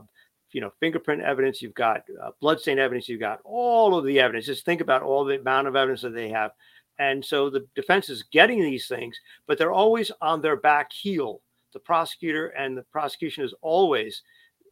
you 0.52 0.60
know 0.60 0.72
fingerprint 0.80 1.22
evidence. 1.22 1.60
You've 1.60 1.74
got 1.74 2.02
uh, 2.22 2.30
bloodstain 2.40 2.78
evidence. 2.78 3.08
You've 3.08 3.20
got 3.20 3.40
all 3.44 3.96
of 3.96 4.04
the 4.04 4.20
evidence. 4.20 4.46
Just 4.46 4.64
think 4.64 4.80
about 4.80 5.02
all 5.02 5.24
the 5.24 5.38
amount 5.38 5.68
of 5.68 5.76
evidence 5.76 6.02
that 6.02 6.14
they 6.14 6.30
have. 6.30 6.52
And 6.98 7.24
so 7.24 7.50
the 7.50 7.66
defense 7.74 8.08
is 8.08 8.22
getting 8.30 8.62
these 8.62 8.86
things, 8.86 9.18
but 9.48 9.58
they're 9.58 9.72
always 9.72 10.12
on 10.20 10.40
their 10.40 10.56
back 10.56 10.92
heel. 10.92 11.40
The 11.72 11.80
prosecutor 11.80 12.48
and 12.48 12.76
the 12.76 12.82
prosecution 12.82 13.44
is 13.44 13.52
always 13.60 14.22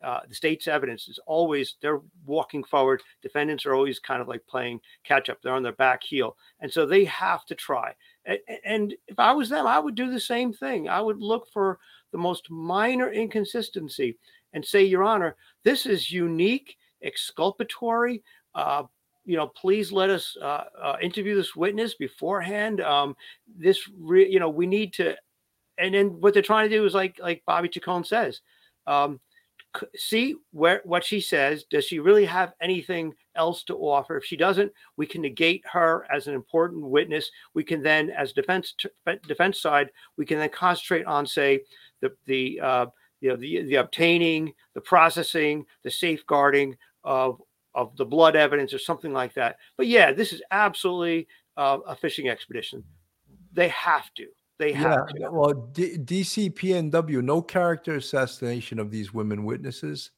uh, 0.02 0.20
the 0.28 0.34
state's 0.34 0.66
evidence 0.66 1.08
is 1.08 1.18
always 1.26 1.76
they're 1.80 2.00
walking 2.26 2.64
forward. 2.64 3.02
Defendants 3.22 3.66
are 3.66 3.74
always 3.74 3.98
kind 3.98 4.20
of 4.20 4.28
like 4.28 4.46
playing 4.46 4.80
catch 5.04 5.28
up. 5.28 5.38
They're 5.42 5.54
on 5.54 5.62
their 5.62 5.72
back 5.72 6.02
heel, 6.02 6.36
and 6.60 6.72
so 6.72 6.86
they 6.86 7.04
have 7.04 7.44
to 7.46 7.54
try. 7.54 7.94
And, 8.24 8.38
and 8.64 8.94
if 9.08 9.18
I 9.18 9.32
was 9.32 9.48
them, 9.48 9.66
I 9.66 9.78
would 9.78 9.94
do 9.94 10.10
the 10.10 10.20
same 10.20 10.52
thing. 10.52 10.88
I 10.88 11.00
would 11.00 11.18
look 11.18 11.48
for 11.52 11.78
the 12.12 12.18
most 12.18 12.50
minor 12.50 13.10
inconsistency 13.10 14.16
and 14.52 14.64
say, 14.64 14.84
Your 14.84 15.02
Honor, 15.02 15.36
this 15.64 15.86
is 15.86 16.10
unique, 16.12 16.76
exculpatory. 17.02 18.22
Uh, 18.54 18.84
you 19.24 19.36
know, 19.36 19.46
please 19.48 19.92
let 19.92 20.10
us 20.10 20.36
uh, 20.42 20.64
uh, 20.80 20.96
interview 21.00 21.34
this 21.34 21.54
witness 21.54 21.94
beforehand. 21.94 22.80
Um, 22.80 23.16
this, 23.56 23.88
re- 23.98 24.30
you 24.30 24.40
know, 24.40 24.50
we 24.50 24.66
need 24.66 24.92
to. 24.94 25.16
And 25.78 25.94
then 25.94 26.20
what 26.20 26.34
they're 26.34 26.42
trying 26.42 26.68
to 26.68 26.76
do 26.76 26.84
is 26.84 26.94
like 26.94 27.18
like 27.20 27.42
Bobby 27.46 27.68
Chacon 27.68 28.04
says. 28.04 28.40
Um, 28.86 29.20
see 29.96 30.36
where 30.52 30.82
what 30.84 31.04
she 31.04 31.20
says. 31.20 31.64
Does 31.64 31.84
she 31.84 31.98
really 31.98 32.24
have 32.24 32.52
anything 32.60 33.14
else 33.34 33.62
to 33.64 33.76
offer? 33.76 34.16
If 34.16 34.24
she 34.24 34.36
doesn't, 34.36 34.72
we 34.96 35.06
can 35.06 35.22
negate 35.22 35.62
her 35.70 36.06
as 36.14 36.26
an 36.26 36.34
important 36.34 36.84
witness. 36.84 37.30
We 37.54 37.64
can 37.64 37.82
then, 37.82 38.10
as 38.10 38.32
defense 38.32 38.74
defense 39.26 39.60
side, 39.60 39.90
we 40.16 40.26
can 40.26 40.38
then 40.38 40.50
concentrate 40.50 41.06
on 41.06 41.26
say 41.26 41.60
the 42.00 42.12
the 42.26 42.60
uh, 42.60 42.86
you 43.20 43.30
know 43.30 43.36
the 43.36 43.62
the 43.62 43.76
obtaining, 43.76 44.52
the 44.74 44.80
processing, 44.80 45.64
the 45.82 45.90
safeguarding 45.90 46.76
of 47.04 47.40
of 47.74 47.96
the 47.96 48.04
blood 48.04 48.36
evidence 48.36 48.74
or 48.74 48.78
something 48.78 49.12
like 49.12 49.34
that. 49.34 49.56
But 49.76 49.86
yeah, 49.86 50.12
this 50.12 50.32
is 50.32 50.42
absolutely 50.50 51.28
uh, 51.56 51.78
a 51.86 51.96
fishing 51.96 52.28
expedition. 52.28 52.84
They 53.52 53.68
have 53.68 54.12
to. 54.14 54.26
They 54.62 54.72
have 54.74 55.08
yeah, 55.16 55.26
to. 55.26 55.32
Well, 55.32 55.54
D- 55.72 55.98
DCPNW, 55.98 57.20
no 57.20 57.42
character 57.42 57.96
assassination 57.96 58.78
of 58.78 58.92
these 58.92 59.12
women 59.12 59.44
witnesses. 59.44 60.12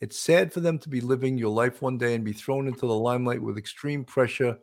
It's 0.00 0.18
sad 0.18 0.50
for 0.50 0.60
them 0.60 0.78
to 0.78 0.88
be 0.88 1.02
living 1.02 1.36
your 1.36 1.50
life 1.50 1.82
one 1.82 1.98
day 1.98 2.14
and 2.14 2.24
be 2.24 2.32
thrown 2.32 2.68
into 2.68 2.86
the 2.86 2.94
limelight 2.94 3.42
with 3.42 3.58
extreme 3.58 4.02
pressure 4.02 4.56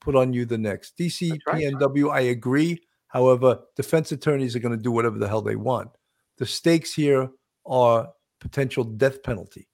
put 0.00 0.16
on 0.16 0.32
you 0.32 0.46
the 0.46 0.56
next. 0.56 0.96
DCPNW, 0.96 2.04
right. 2.08 2.22
I 2.22 2.28
agree. 2.28 2.80
However, 3.08 3.60
defense 3.76 4.12
attorneys 4.12 4.56
are 4.56 4.60
going 4.60 4.76
to 4.76 4.82
do 4.82 4.92
whatever 4.92 5.18
the 5.18 5.28
hell 5.28 5.42
they 5.42 5.56
want. 5.56 5.90
The 6.38 6.46
stakes 6.46 6.94
here 6.94 7.28
are 7.66 8.08
potential 8.40 8.82
death 8.82 9.22
penalty. 9.22 9.68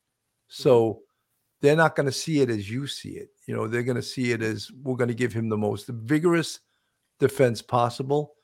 So 0.48 0.84
mm-hmm. 0.84 0.98
they're 1.60 1.76
not 1.76 1.94
going 1.94 2.06
to 2.06 2.12
see 2.12 2.40
it 2.40 2.50
as 2.50 2.68
you 2.68 2.88
see 2.88 3.10
it. 3.10 3.28
You 3.46 3.54
know, 3.54 3.68
they're 3.68 3.84
going 3.84 3.94
to 3.94 4.02
see 4.02 4.32
it 4.32 4.42
as 4.42 4.68
we're 4.82 4.96
going 4.96 5.06
to 5.06 5.14
give 5.14 5.32
him 5.32 5.48
the 5.48 5.56
most 5.56 5.86
vigorous 5.86 6.58
defense 7.20 7.62
possible 7.62 8.34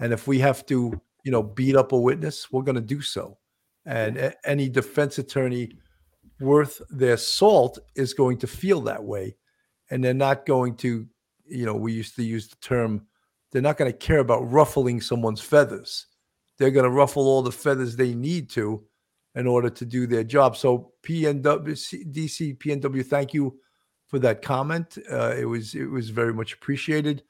and 0.00 0.12
if 0.12 0.26
we 0.26 0.38
have 0.40 0.66
to, 0.66 1.00
you 1.24 1.32
know, 1.32 1.42
beat 1.42 1.76
up 1.76 1.92
a 1.92 1.98
witness, 1.98 2.50
we're 2.50 2.62
going 2.62 2.74
to 2.74 2.80
do 2.80 3.00
so. 3.00 3.38
And 3.86 4.16
a- 4.16 4.48
any 4.48 4.68
defense 4.68 5.18
attorney 5.18 5.72
worth 6.40 6.80
their 6.90 7.16
salt 7.16 7.78
is 7.94 8.14
going 8.14 8.38
to 8.38 8.46
feel 8.46 8.80
that 8.82 9.02
way. 9.02 9.36
And 9.90 10.02
they're 10.02 10.14
not 10.14 10.46
going 10.46 10.76
to, 10.76 11.06
you 11.46 11.66
know, 11.66 11.74
we 11.74 11.92
used 11.92 12.16
to 12.16 12.24
use 12.24 12.48
the 12.48 12.56
term, 12.56 13.06
they're 13.52 13.62
not 13.62 13.76
going 13.76 13.90
to 13.90 13.96
care 13.96 14.18
about 14.18 14.50
ruffling 14.50 15.00
someone's 15.00 15.40
feathers. 15.40 16.06
They're 16.58 16.70
going 16.70 16.84
to 16.84 16.90
ruffle 16.90 17.26
all 17.26 17.42
the 17.42 17.52
feathers 17.52 17.96
they 17.96 18.14
need 18.14 18.50
to 18.50 18.84
in 19.34 19.46
order 19.46 19.68
to 19.68 19.84
do 19.84 20.06
their 20.06 20.24
job. 20.24 20.56
So 20.56 20.92
PNW, 21.02 22.12
DC, 22.12 22.58
PNW, 22.58 23.04
thank 23.04 23.34
you 23.34 23.58
for 24.06 24.18
that 24.20 24.42
comment. 24.42 24.98
Uh, 25.10 25.34
it 25.36 25.44
was 25.44 25.74
it 25.74 25.86
was 25.86 26.10
very 26.10 26.32
much 26.32 26.52
appreciated. 26.52 27.22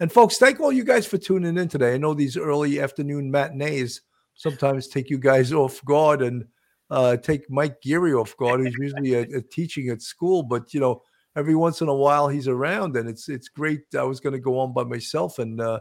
And 0.00 0.10
folks, 0.10 0.38
thank 0.38 0.60
all 0.60 0.72
you 0.72 0.82
guys 0.82 1.06
for 1.06 1.18
tuning 1.18 1.58
in 1.58 1.68
today. 1.68 1.94
I 1.94 1.98
know 1.98 2.14
these 2.14 2.38
early 2.38 2.80
afternoon 2.80 3.30
matinees 3.30 4.00
sometimes 4.34 4.88
take 4.88 5.10
you 5.10 5.18
guys 5.18 5.52
off 5.52 5.84
guard 5.84 6.22
and 6.22 6.46
uh, 6.88 7.18
take 7.18 7.50
Mike 7.50 7.82
Geary 7.82 8.14
off 8.14 8.34
guard, 8.38 8.60
who's 8.60 8.74
usually 8.78 9.12
a, 9.12 9.20
a 9.38 9.42
teaching 9.42 9.90
at 9.90 10.00
school. 10.00 10.42
But 10.42 10.72
you 10.72 10.80
know, 10.80 11.02
every 11.36 11.54
once 11.54 11.82
in 11.82 11.88
a 11.88 11.94
while 11.94 12.28
he's 12.28 12.48
around, 12.48 12.96
and 12.96 13.10
it's 13.10 13.28
it's 13.28 13.48
great. 13.48 13.82
I 13.96 14.02
was 14.02 14.20
going 14.20 14.32
to 14.32 14.40
go 14.40 14.58
on 14.58 14.72
by 14.72 14.84
myself 14.84 15.38
and 15.38 15.60
uh, 15.60 15.80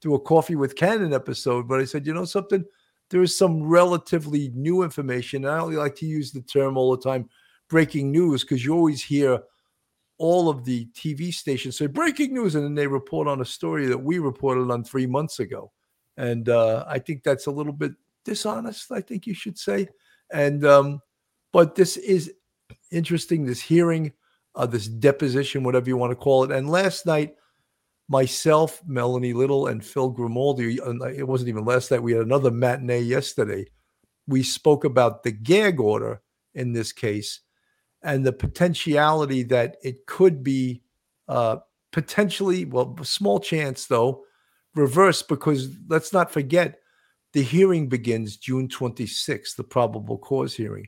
do 0.00 0.16
a 0.16 0.20
coffee 0.20 0.56
with 0.56 0.74
Cannon 0.74 1.12
episode, 1.12 1.68
but 1.68 1.78
I 1.78 1.84
said, 1.84 2.04
you 2.04 2.12
know 2.12 2.24
something, 2.24 2.64
there 3.10 3.22
is 3.22 3.38
some 3.38 3.62
relatively 3.62 4.50
new 4.54 4.82
information. 4.82 5.46
I 5.46 5.60
only 5.60 5.76
like 5.76 5.94
to 5.96 6.06
use 6.06 6.32
the 6.32 6.42
term 6.42 6.76
all 6.76 6.90
the 6.96 7.02
time, 7.02 7.28
breaking 7.68 8.10
news, 8.10 8.42
because 8.42 8.64
you 8.64 8.74
always 8.74 9.04
hear 9.04 9.38
all 10.22 10.48
of 10.48 10.64
the 10.64 10.86
TV 10.94 11.34
stations 11.34 11.76
say 11.76 11.88
breaking 11.88 12.32
news, 12.32 12.54
and 12.54 12.62
then 12.62 12.76
they 12.76 12.86
report 12.86 13.26
on 13.26 13.40
a 13.40 13.44
story 13.44 13.86
that 13.86 13.98
we 13.98 14.20
reported 14.20 14.70
on 14.70 14.84
three 14.84 15.04
months 15.04 15.40
ago. 15.40 15.72
And 16.16 16.48
uh, 16.48 16.84
I 16.86 17.00
think 17.00 17.24
that's 17.24 17.46
a 17.46 17.50
little 17.50 17.72
bit 17.72 17.90
dishonest. 18.24 18.92
I 18.92 19.00
think 19.00 19.26
you 19.26 19.34
should 19.34 19.58
say. 19.58 19.88
And 20.32 20.64
um, 20.64 21.00
but 21.52 21.74
this 21.74 21.96
is 21.96 22.32
interesting. 22.92 23.44
This 23.44 23.60
hearing, 23.60 24.12
uh, 24.54 24.66
this 24.66 24.86
deposition, 24.86 25.64
whatever 25.64 25.88
you 25.88 25.96
want 25.96 26.12
to 26.12 26.16
call 26.16 26.44
it. 26.44 26.52
And 26.52 26.70
last 26.70 27.04
night, 27.04 27.34
myself, 28.08 28.80
Melanie 28.86 29.32
Little, 29.32 29.66
and 29.66 29.84
Phil 29.84 30.10
Grimaldi. 30.10 30.78
It 31.16 31.26
wasn't 31.26 31.48
even 31.48 31.64
last 31.64 31.90
night. 31.90 32.00
We 32.02 32.12
had 32.12 32.22
another 32.22 32.52
matinee 32.52 33.00
yesterday. 33.00 33.66
We 34.28 34.44
spoke 34.44 34.84
about 34.84 35.24
the 35.24 35.32
gag 35.32 35.80
order 35.80 36.22
in 36.54 36.72
this 36.72 36.92
case 36.92 37.40
and 38.02 38.24
the 38.24 38.32
potentiality 38.32 39.42
that 39.44 39.76
it 39.82 40.06
could 40.06 40.42
be 40.42 40.82
uh, 41.28 41.56
potentially, 41.92 42.64
well, 42.64 42.96
small 43.02 43.38
chance 43.38 43.86
though, 43.86 44.24
reversed 44.74 45.28
because 45.28 45.68
let's 45.88 46.12
not 46.12 46.30
forget 46.30 46.80
the 47.32 47.42
hearing 47.42 47.88
begins 47.88 48.36
June 48.36 48.68
26th, 48.68 49.56
the 49.56 49.64
probable 49.64 50.18
cause 50.18 50.54
hearing. 50.54 50.86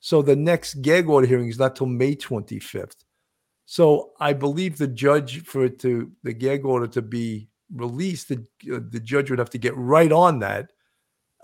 So 0.00 0.22
the 0.22 0.36
next 0.36 0.82
gag 0.82 1.08
order 1.08 1.26
hearing 1.26 1.48
is 1.48 1.58
not 1.58 1.76
till 1.76 1.86
May 1.86 2.14
25th. 2.14 3.04
So 3.64 4.12
I 4.20 4.32
believe 4.32 4.78
the 4.78 4.86
judge 4.86 5.42
for 5.42 5.64
it 5.64 5.78
to 5.80 6.12
the 6.22 6.32
gag 6.32 6.64
order 6.64 6.86
to 6.88 7.02
be 7.02 7.48
released, 7.74 8.28
the 8.28 8.44
uh, 8.72 8.80
the 8.88 9.00
judge 9.00 9.30
would 9.30 9.40
have 9.40 9.50
to 9.50 9.58
get 9.58 9.76
right 9.76 10.12
on 10.12 10.38
that 10.40 10.70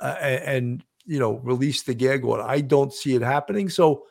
uh, 0.01 0.17
and, 0.21 0.85
you 1.05 1.19
know 1.19 1.39
release 1.39 1.83
the 1.83 1.95
gag 1.95 2.25
order. 2.25 2.45
I 2.45 2.61
don't 2.61 2.93
see 2.93 3.17
it 3.17 3.23
happening. 3.23 3.69
So 3.69 4.05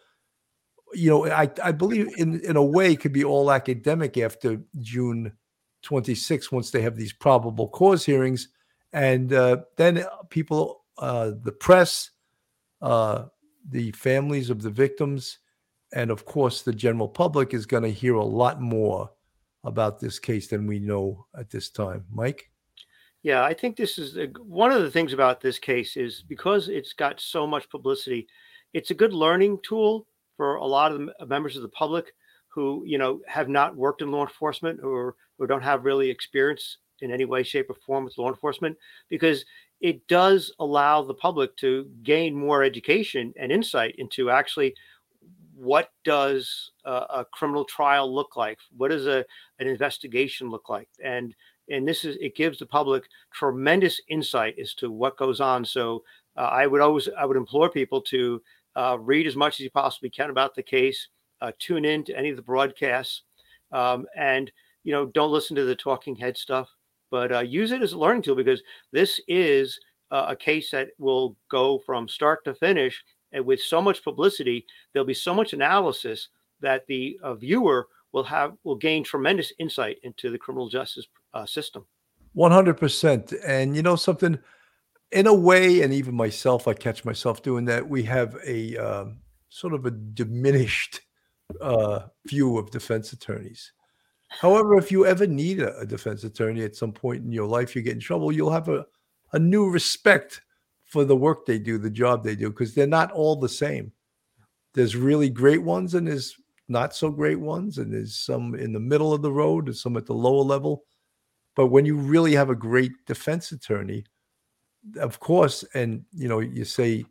you 0.94 1.10
know, 1.10 1.28
I, 1.28 1.50
I 1.64 1.72
believe 1.72 2.10
in 2.18 2.40
in 2.42 2.56
a 2.56 2.64
way 2.64 2.94
it 2.94 3.00
could 3.00 3.14
be 3.14 3.24
all 3.24 3.52
academic 3.52 4.18
after 4.18 4.62
June 4.80 5.34
26 5.84 6.52
once 6.52 6.72
they 6.72 6.82
have 6.82 6.96
these 6.96 7.14
probable 7.14 7.68
cause 7.68 8.06
hearings, 8.06 8.50
and 8.94 9.34
uh, 9.34 9.58
then 9.78 10.00
uh, 10.00 10.08
people, 10.30 10.84
uh, 10.98 11.32
the 11.44 11.52
press, 11.52 12.12
uh, 12.82 13.26
the 13.70 13.92
families 13.92 14.50
of 14.50 14.62
the 14.62 14.70
victims, 14.70 15.40
and 15.94 16.12
of 16.12 16.26
course 16.26 16.62
the 16.62 16.74
general 16.74 17.08
public 17.08 17.54
is 17.54 17.66
going 17.66 17.84
to 17.84 17.92
hear 17.92 18.16
a 18.16 18.24
lot 18.24 18.62
more 18.62 19.10
about 19.64 20.00
this 20.00 20.20
case 20.20 20.48
than 20.48 20.66
we 20.66 20.80
know 20.80 21.26
at 21.38 21.50
this 21.50 21.70
time. 21.70 22.06
Mike. 22.12 22.50
Yeah, 23.24 23.44
I 23.44 23.54
think 23.54 23.78
this 23.78 24.00
is 24.00 24.18
a, 24.18 24.26
one 24.44 24.72
of 24.72 24.82
the 24.82 24.90
things 24.90 25.14
about 25.14 25.42
this 25.42 25.60
case 25.60 25.96
is 25.96 26.24
because 26.28 26.70
it's 26.70 26.94
got 26.94 27.20
so 27.20 27.46
much 27.46 27.70
publicity, 27.70 28.28
it's 28.74 28.90
a 28.90 28.96
good 28.96 29.14
learning 29.14 29.60
tool 29.62 30.08
for 30.38 30.56
a 30.56 30.66
lot 30.66 30.92
of 30.92 31.10
uh, 31.20 31.26
members 31.26 31.56
of 31.56 31.62
the 31.62 31.70
public 31.70 32.14
who 32.48 32.84
you 32.86 32.98
know 32.98 33.20
have 33.28 33.50
not 33.50 33.76
worked 33.76 34.02
in 34.02 34.12
law 34.12 34.24
enforcement 34.24 34.82
or 34.84 35.16
don't 35.48 35.64
have 35.64 35.86
really 35.86 36.10
experience 36.10 36.78
in 37.02 37.12
any 37.12 37.26
way 37.26 37.42
shape 37.42 37.70
or 37.70 37.76
form 37.86 38.06
with 38.06 38.18
law 38.18 38.30
enforcement 38.30 38.78
because 39.10 39.44
it 39.80 40.08
does 40.08 40.54
allow 40.60 41.02
the 41.02 41.14
public 41.14 41.56
to 41.58 41.90
gain 42.04 42.36
more 42.36 42.64
education 42.64 43.34
and 43.40 43.52
insight 43.52 43.96
into 43.98 44.30
actually 44.30 44.74
what 45.56 45.92
does 46.04 46.72
a, 46.86 46.92
a 46.92 47.26
criminal 47.34 47.64
trial 47.66 48.14
look 48.14 48.36
like? 48.36 48.58
What 48.78 48.90
does 48.90 49.06
a, 49.06 49.24
an 49.60 49.68
investigation 49.68 50.50
look 50.50 50.70
like? 50.70 50.90
And 51.04 51.36
and 51.70 51.88
this 51.88 52.04
is 52.04 52.18
it 52.20 52.36
gives 52.36 52.60
the 52.60 52.66
public 52.66 53.04
tremendous 53.34 54.02
insight 54.10 54.56
as 54.60 54.74
to 54.76 54.92
what 54.92 55.18
goes 55.18 55.40
on. 55.40 55.64
So 55.66 56.04
uh, 56.38 56.42
i 56.42 56.66
would 56.66 56.82
always 56.82 57.10
i 57.18 57.26
would 57.26 57.38
implore 57.38 57.70
people 57.70 58.02
to 58.02 58.42
uh, 58.76 58.98
read 59.00 59.28
as 59.28 59.36
much 59.36 59.56
as 59.56 59.62
you 59.62 59.72
possibly 59.72 60.10
can 60.10 60.30
about 60.30 60.56
the 60.56 60.64
case. 60.64 61.08
Uh, 61.42 61.52
tune 61.60 61.86
in 61.86 62.04
to 62.04 62.18
any 62.18 62.30
of 62.30 62.36
the 62.36 62.42
broadcasts, 62.42 63.24
um, 63.72 64.06
and 64.16 64.52
you 64.84 64.92
know 64.92 65.08
don't 65.08 65.32
listen 65.32 65.56
to 65.56 65.66
the 65.66 65.76
talking 65.76 66.16
head 66.16 66.38
stuff, 66.38 66.70
but 67.10 67.32
uh, 67.32 67.40
use 67.40 67.72
it 67.72 67.82
as 67.82 67.94
a 67.94 67.98
learning 67.98 68.22
tool 68.22 68.36
because 68.36 68.62
this 68.92 69.20
is 69.28 69.80
uh, 70.12 70.26
a 70.30 70.36
case 70.36 70.70
that 70.72 70.90
will 71.00 71.36
go 71.50 71.80
from 71.80 72.08
start 72.08 72.44
to 72.46 72.54
finish 72.54 73.04
and 73.32 73.46
with 73.46 73.62
so 73.62 73.82
much 73.82 74.04
publicity, 74.04 74.66
there'll 74.94 75.06
be 75.06 75.14
so 75.14 75.34
much 75.34 75.54
analysis 75.54 76.30
that 76.60 76.86
the 76.88 77.20
uh, 77.24 77.34
viewer 77.36 77.88
will 78.12 78.24
have 78.24 78.54
will 78.64 78.76
gain 78.76 79.04
tremendous 79.04 79.54
insight 79.60 79.98
into 80.04 80.30
the 80.30 80.38
criminal 80.38 80.70
justice 80.70 81.08
uh, 81.34 81.46
system. 81.46 81.86
One 82.34 82.52
hundred 82.52 82.78
percent. 82.78 83.34
And 83.46 83.76
you 83.76 83.82
know 83.82 83.96
something, 83.96 84.38
in 85.12 85.28
a 85.28 85.34
way, 85.34 85.82
and 85.82 85.94
even 85.94 86.16
myself, 86.16 86.68
I 86.68 86.74
catch 86.74 87.04
myself 87.04 87.44
doing 87.44 87.66
that. 87.66 87.88
We 87.88 88.04
have 88.04 88.38
a 88.46 88.78
um, 88.78 89.18
sort 89.50 89.74
of 89.74 89.86
a 89.86 89.92
diminished 89.92 91.02
uh, 91.60 92.08
view 92.26 92.58
of 92.58 92.72
defense 92.72 93.12
attorneys. 93.14 93.74
However, 94.30 94.78
if 94.78 94.92
you 94.92 95.06
ever 95.06 95.28
need 95.28 95.60
a, 95.60 95.78
a, 95.80 95.86
defense 95.86 96.24
attorney 96.24 96.64
at 96.64 96.76
some 96.76 96.94
point 96.94 97.24
in 97.24 97.34
your 97.34 97.48
life, 97.48 97.76
you 97.76 97.82
get 97.82 97.94
in 97.94 98.00
trouble, 98.00 98.32
you'll 98.32 98.50
have 98.50 98.70
a, 98.70 98.86
a 99.34 99.40
new 99.40 99.70
respect 99.70 100.42
for 100.86 101.04
the 101.04 101.16
work 101.16 101.46
they 101.46 101.60
do, 101.60 101.78
the 101.78 101.90
job 101.90 102.24
they 102.24 102.36
do, 102.36 102.50
because 102.50 102.74
they're 102.74 102.88
not 102.88 103.12
all 103.12 103.36
the 103.36 103.50
same. 103.50 103.92
There's 104.74 104.96
really 104.96 105.30
great 105.30 105.62
ones 105.62 105.96
and 105.96 106.08
there's 106.08 106.38
not 106.70 106.96
so 106.96 107.10
great 107.10 107.40
ones, 107.40 107.78
and 107.78 107.94
there's 107.94 108.16
some 108.16 108.56
in 108.56 108.72
the 108.72 108.80
middle 108.80 109.14
of 109.14 109.22
the 109.22 109.32
road 109.32 109.68
and 109.68 109.76
some 109.76 109.98
at 109.98 110.06
the 110.06 110.14
lower 110.14 110.44
level. 110.44 110.86
But 111.56 111.68
when 111.68 111.86
you 111.86 111.98
really 111.98 112.34
have 112.34 112.50
a 112.50 112.56
great 112.56 112.94
defense 113.06 113.52
attorney, 113.52 114.06
of 114.98 115.20
course, 115.20 115.64
and 115.74 116.04
you 116.14 116.28
know, 116.28 116.40
you 116.40 116.66
say 116.66 117.06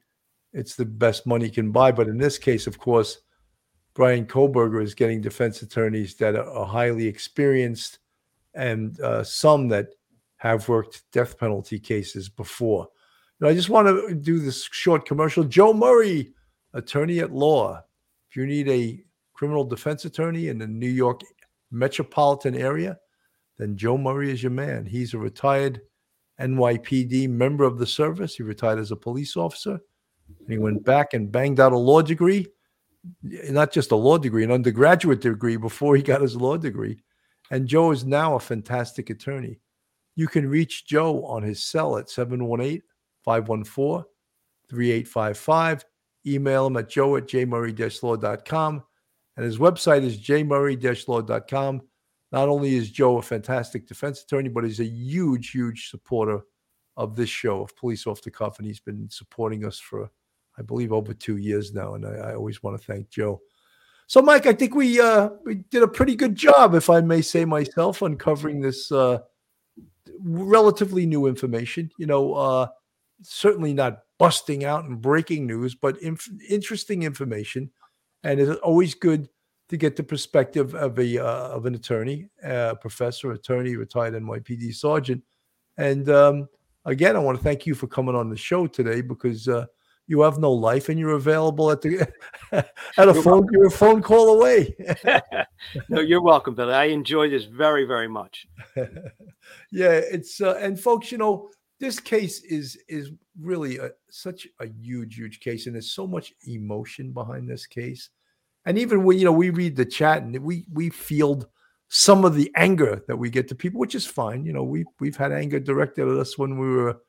it's 0.53 0.75
the 0.75 0.85
best 0.85 1.27
money 1.27 1.49
can 1.49 1.71
buy, 1.71 1.93
but 1.93 2.09
in 2.09 2.19
this 2.19 2.39
case, 2.39 2.67
of 2.67 2.79
course, 2.79 3.21
Bryan 3.95 4.27
Kohberger 4.27 4.83
is 4.83 4.95
getting 4.95 5.21
defense 5.21 5.63
attorneys 5.63 6.15
that 6.17 6.37
are, 6.37 6.67
highly 6.67 7.07
experienced 7.07 7.99
and 8.55 8.99
uh, 9.01 9.23
some 9.23 9.69
that 9.69 9.89
have 10.37 10.69
worked 10.69 11.03
death 11.13 11.39
penalty 11.39 11.79
cases 11.79 12.29
before. 12.29 12.89
And 13.41 13.49
I 13.49 13.55
just 13.55 13.69
want 13.69 13.89
to 13.89 14.15
do 14.15 14.39
this 14.39 14.69
short 14.71 15.07
commercial. 15.07 15.45
Joe 15.45 15.73
Murray, 15.73 16.33
attorney 16.73 17.21
at 17.21 17.33
law. 17.33 17.83
If 18.29 18.37
you 18.37 18.47
need 18.47 18.69
a 18.69 19.03
criminal 19.35 19.65
defense 19.65 20.05
attorney 20.05 20.49
in 20.49 20.59
the 20.59 20.67
New 20.67 20.89
York 20.89 21.21
metropolitan 21.71 22.55
area, 22.55 22.99
then 23.59 23.77
Joe 23.77 23.99
Murray 23.99 24.31
is 24.31 24.43
your 24.43 24.51
man. 24.53 24.87
He's 24.87 25.15
a 25.15 25.19
retired 25.19 25.81
NYPD 26.41 27.29
member 27.29 27.65
of 27.65 27.79
the 27.79 27.87
service. 27.87 28.35
He 28.35 28.43
retired 28.43 28.79
as 28.79 28.91
a 28.91 28.97
police 28.97 29.37
officer. 29.37 29.81
And 30.41 30.49
he 30.49 30.59
went 30.59 30.85
back 30.85 31.15
and 31.15 31.31
banged 31.31 31.61
out 31.61 31.73
a 31.73 31.79
law 31.79 32.03
degree 32.03 32.47
not 33.23 33.73
just 33.73 33.93
a 33.93 33.97
law 33.97 34.19
degree, 34.19 34.45
an 34.45 34.51
undergraduate 34.51 35.21
degree 35.21 35.57
before 35.57 35.97
he 35.97 36.03
got 36.03 36.21
his 36.21 36.37
law 36.37 36.57
degree. 36.57 37.03
And 37.51 37.67
Joe 37.67 37.91
is 37.91 38.05
now 38.05 38.37
a 38.37 38.41
fantastic 38.41 39.11
attorney. 39.11 39.61
You 40.17 40.29
can 40.29 40.49
reach 40.49 40.87
Joe 40.87 41.25
on 41.25 41.43
his 41.43 41.63
cell 41.63 41.97
at 41.97 42.11
718 42.11 42.83
514 43.25 44.05
3855. 44.69 45.85
Email 46.27 46.67
him 46.67 46.77
at 46.77 46.89
joe 46.91 47.17
at 47.17 47.27
jmurray-law.com. 47.27 48.83
And 49.37 49.45
his 49.47 49.59
website 49.59 50.03
is 50.03 50.19
jmurray-law.com. 50.19 51.81
Not 52.33 52.49
only 52.49 52.77
is 52.77 52.91
Joe 52.91 53.19
a 53.19 53.23
fantastic 53.23 53.87
defense 53.87 54.23
attorney, 54.23 54.49
but 54.49 54.65
he's 54.65 54.81
a 54.81 54.85
huge, 54.85 55.51
huge 55.51 55.91
supporter 55.91 56.41
of 56.97 57.17
this 57.17 57.31
show, 57.31 57.63
of 57.63 57.77
Police 57.77 58.07
Off 58.07 58.23
the 58.23 58.31
Cuff. 58.31 58.59
And 58.59 58.67
he's 58.67 58.81
been 58.81 59.09
supporting 59.11 59.65
us 59.65 59.79
for 59.79 60.11
I 60.61 60.63
believe, 60.63 60.93
over 60.93 61.15
two 61.15 61.39
years 61.39 61.73
now. 61.73 61.95
And 61.95 62.07
I, 62.07 62.31
I 62.31 62.35
always 62.35 62.63
want 62.63 62.79
to 62.79 62.87
thank 62.87 63.09
Joe. 63.09 63.41
So, 64.07 64.21
Mike, 64.21 64.47
I 64.47 64.53
think 64.53 64.75
we 64.75 65.01
uh, 65.01 65.31
we 65.45 65.57
did 65.71 65.83
a 65.83 65.89
pretty 65.89 66.17
good 66.17 66.35
job, 66.35 66.75
if 66.75 66.91
I 66.91 67.01
may 67.01 67.23
say 67.23 67.45
myself, 67.45 68.03
uncovering 68.03 68.61
this 68.61 68.91
uh, 68.91 69.21
relatively 70.21 71.07
new 71.07 71.27
information. 71.27 71.91
You 71.97 72.07
know, 72.07 72.35
uh, 72.35 72.67
certainly 73.23 73.73
not 73.73 74.01
busting 74.19 74.65
out 74.65 74.85
and 74.85 75.01
breaking 75.01 75.47
news, 75.47 75.75
but 75.75 76.01
inf- 76.03 76.29
interesting 76.49 77.05
information, 77.05 77.71
and 78.25 78.41
it's 78.41 78.61
always 78.61 78.95
good 78.95 79.29
to 79.71 79.77
get 79.77 79.95
the 79.95 80.03
perspective 80.03 80.75
of 80.75 80.99
a 80.99 81.19
uh, 81.19 81.49
of 81.49 81.65
an 81.65 81.77
attorney, 81.77 82.29
uh, 82.45 82.75
professor, 82.75 83.33
attorney, 83.33 83.77
retired 83.77 84.15
NYPD 84.15 84.75
sergeant. 84.75 85.23
And 85.79 86.11
um, 86.11 86.49
again, 86.85 87.15
I 87.15 87.21
want 87.21 87.39
to 87.39 87.45
thank 87.45 87.67
you 87.67 87.75
for 87.75 87.87
coming 87.87 88.17
on 88.17 88.29
the 88.29 88.37
show 88.37 88.67
today 88.67 89.01
because 89.01 89.47
uh, 89.47 89.67
you 90.09 90.23
have 90.23 90.39
no 90.39 90.51
life 90.53 90.89
and 90.89 90.99
you're 90.99 91.13
available 91.13 91.71
at 91.71 91.81
the 91.83 92.01
at 92.53 92.67
a 92.99 93.05
you're 93.05 93.15
phone 93.15 93.33
welcome. 93.33 93.49
you're 93.53 93.67
a 93.67 93.71
phone 93.71 94.03
call 94.03 94.37
away 94.37 94.75
no 95.89 96.01
you're 96.01 96.21
welcome 96.21 96.53
billy 96.53 96.75
i 96.75 96.87
enjoy 96.87 97.31
this 97.31 97.45
very 97.45 97.85
very 97.85 98.09
much 98.09 98.49
yeah 99.71 99.93
it's 99.93 100.41
uh, 100.41 100.59
and 100.61 100.81
folks 100.81 101.13
you 101.13 101.19
know 101.19 101.49
this 101.79 102.01
case 102.01 102.43
is 102.43 102.77
is 102.89 103.13
really 103.41 103.79
a, 103.79 103.91
such 104.11 104.49
a 104.59 104.67
huge 104.83 105.15
huge 105.15 105.39
case 105.39 105.67
and 105.67 105.77
there's 105.77 105.93
so 105.93 106.09
much 106.09 106.35
emotion 106.49 107.13
behind 107.13 107.49
this 107.49 107.67
case 107.67 108.11
and 108.67 108.79
even 108.79 109.05
when 109.05 109.19
you 109.19 109.25
know 109.25 109.33
we 109.33 109.51
read 109.51 109.77
the 109.77 109.85
chat 109.85 110.23
and 110.23 110.37
we 110.39 110.65
we 110.73 110.91
field 110.91 111.47
some 111.89 112.25
of 112.25 112.35
the 112.35 112.51
anger 112.55 113.03
that 113.09 113.17
we 113.17 113.31
get 113.31 113.49
to 113.49 113.55
people 113.55 113.81
which 113.81 113.95
is 113.95 114.07
fine. 114.07 114.45
You 114.45 114.53
know 114.53 114.63
we 114.63 114.85
we've 115.01 115.17
had 115.17 115.33
anger 115.33 115.59
directed 115.59 116.09
at 116.09 116.19
us 116.19 116.39
when 116.39 116.59
we 116.59 116.69
were 116.69 117.01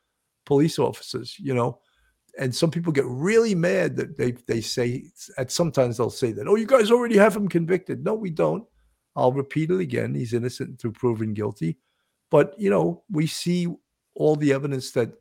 police 0.46 0.80
officers 0.80 1.36
you 1.40 1.54
know? 1.54 1.80
And 2.40 2.56
some 2.56 2.72
people 2.72 2.94
get 2.94 3.06
really 3.06 3.54
mad 3.54 3.98
that 3.98 4.18
they 4.18 4.32
they 4.32 4.62
say 4.62 5.06
at 5.38 5.52
sometimes 5.52 5.98
they'll 5.98 6.10
say 6.10 6.32
that 6.32 6.48
oh 6.48 6.56
you 6.56 6.66
guys 6.66 6.90
already 6.90 7.18
have 7.18 7.36
him 7.36 7.50
convicted. 7.50 8.04
No 8.04 8.14
we 8.14 8.30
don't. 8.30 8.64
I'll 9.18 9.34
repeat 9.34 9.70
it 9.70 9.82
again. 9.82 10.16
He's 10.16 10.34
innocent 10.34 10.70
until 10.70 10.92
proven 10.92 11.34
guilty. 11.34 11.78
But 12.30 12.56
you 12.58 12.70
know 12.70 13.04
we 13.12 13.28
see 13.28 13.68
all 14.16 14.38
the 14.38 14.54
evidence 14.54 14.92
that 14.92 15.12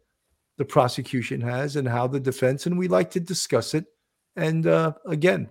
the 0.57 0.65
prosecution 0.65 1.41
has 1.41 1.77
and 1.77 1.89
how 1.89 2.07
the 2.07 2.21
defense 2.21 2.67
and 2.67 2.79
we 2.79 2.87
like 2.87 3.11
to 3.11 3.21
discuss 3.21 3.75
it. 3.75 3.87
And 4.37 4.69
uh, 4.69 4.93
again 5.07 5.49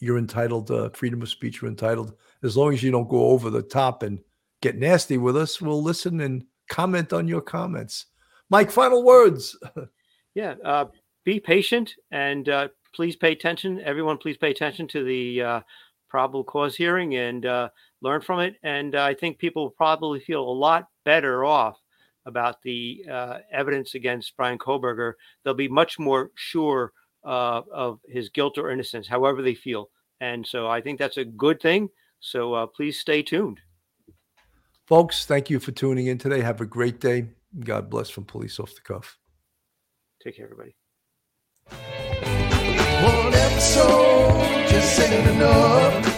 you're 0.00 0.18
entitled 0.18 0.70
uh, 0.70 0.88
freedom 0.90 1.22
of 1.22 1.28
speech 1.28 1.60
you're 1.60 1.70
entitled 1.70 2.14
as 2.42 2.56
long 2.56 2.72
as 2.72 2.82
you 2.82 2.90
don't 2.90 3.08
go 3.08 3.26
over 3.26 3.50
the 3.50 3.62
top 3.62 4.02
and 4.02 4.20
get 4.62 4.76
nasty 4.76 5.18
with 5.18 5.36
us 5.36 5.60
we'll 5.60 5.82
listen 5.82 6.20
and 6.20 6.44
comment 6.68 7.12
on 7.12 7.28
your 7.28 7.40
comments 7.40 8.06
mike 8.50 8.70
final 8.70 9.04
words 9.04 9.56
yeah, 10.36 10.54
uh, 10.62 10.84
be 11.24 11.40
patient 11.40 11.94
and 12.10 12.48
uh, 12.50 12.68
please 12.94 13.16
pay 13.16 13.32
attention. 13.32 13.80
Everyone, 13.80 14.18
please 14.18 14.36
pay 14.36 14.50
attention 14.50 14.86
to 14.88 15.02
the 15.02 15.42
uh, 15.42 15.60
probable 16.10 16.44
cause 16.44 16.76
hearing 16.76 17.16
and 17.16 17.46
uh, 17.46 17.70
learn 18.02 18.20
from 18.20 18.40
it. 18.40 18.56
And 18.62 18.94
I 18.94 19.14
think 19.14 19.38
people 19.38 19.62
will 19.64 19.70
probably 19.70 20.20
feel 20.20 20.42
a 20.42 20.60
lot 20.60 20.88
better 21.06 21.42
off 21.46 21.78
about 22.26 22.60
the 22.62 23.02
uh, 23.10 23.38
evidence 23.50 23.94
against 23.94 24.36
Bryan 24.36 24.58
Kohberger. 24.58 25.14
They'll 25.42 25.54
be 25.54 25.68
much 25.68 25.98
more 25.98 26.32
sure 26.34 26.92
uh, 27.26 27.62
of 27.72 28.00
his 28.08 28.28
guilt 28.30 28.56
or 28.56 28.70
innocence, 28.70 29.08
however 29.08 29.42
they 29.42 29.54
feel. 29.54 29.90
And 30.20 30.46
so 30.46 30.68
I 30.68 30.80
think 30.80 30.98
that's 30.98 31.18
a 31.18 31.24
good 31.24 31.60
thing. 31.60 31.88
So 32.20 32.54
uh, 32.54 32.66
please 32.66 32.98
stay 32.98 33.22
tuned. 33.22 33.60
Folks, 34.86 35.26
thank 35.26 35.50
you 35.50 35.58
for 35.58 35.72
tuning 35.72 36.06
in 36.06 36.16
today. 36.18 36.40
Have 36.40 36.60
a 36.60 36.66
great 36.66 37.00
day. 37.00 37.28
God 37.60 37.90
bless 37.90 38.08
from 38.08 38.24
Police 38.24 38.60
Off 38.60 38.74
the 38.74 38.80
Cuff. 38.80 39.18
Take 40.22 40.36
care, 40.36 40.44
everybody. 40.46 40.76
One 43.02 43.34
episode 43.34 44.68
just 44.68 45.00
ain't 45.00 45.30
enough. 45.30 46.15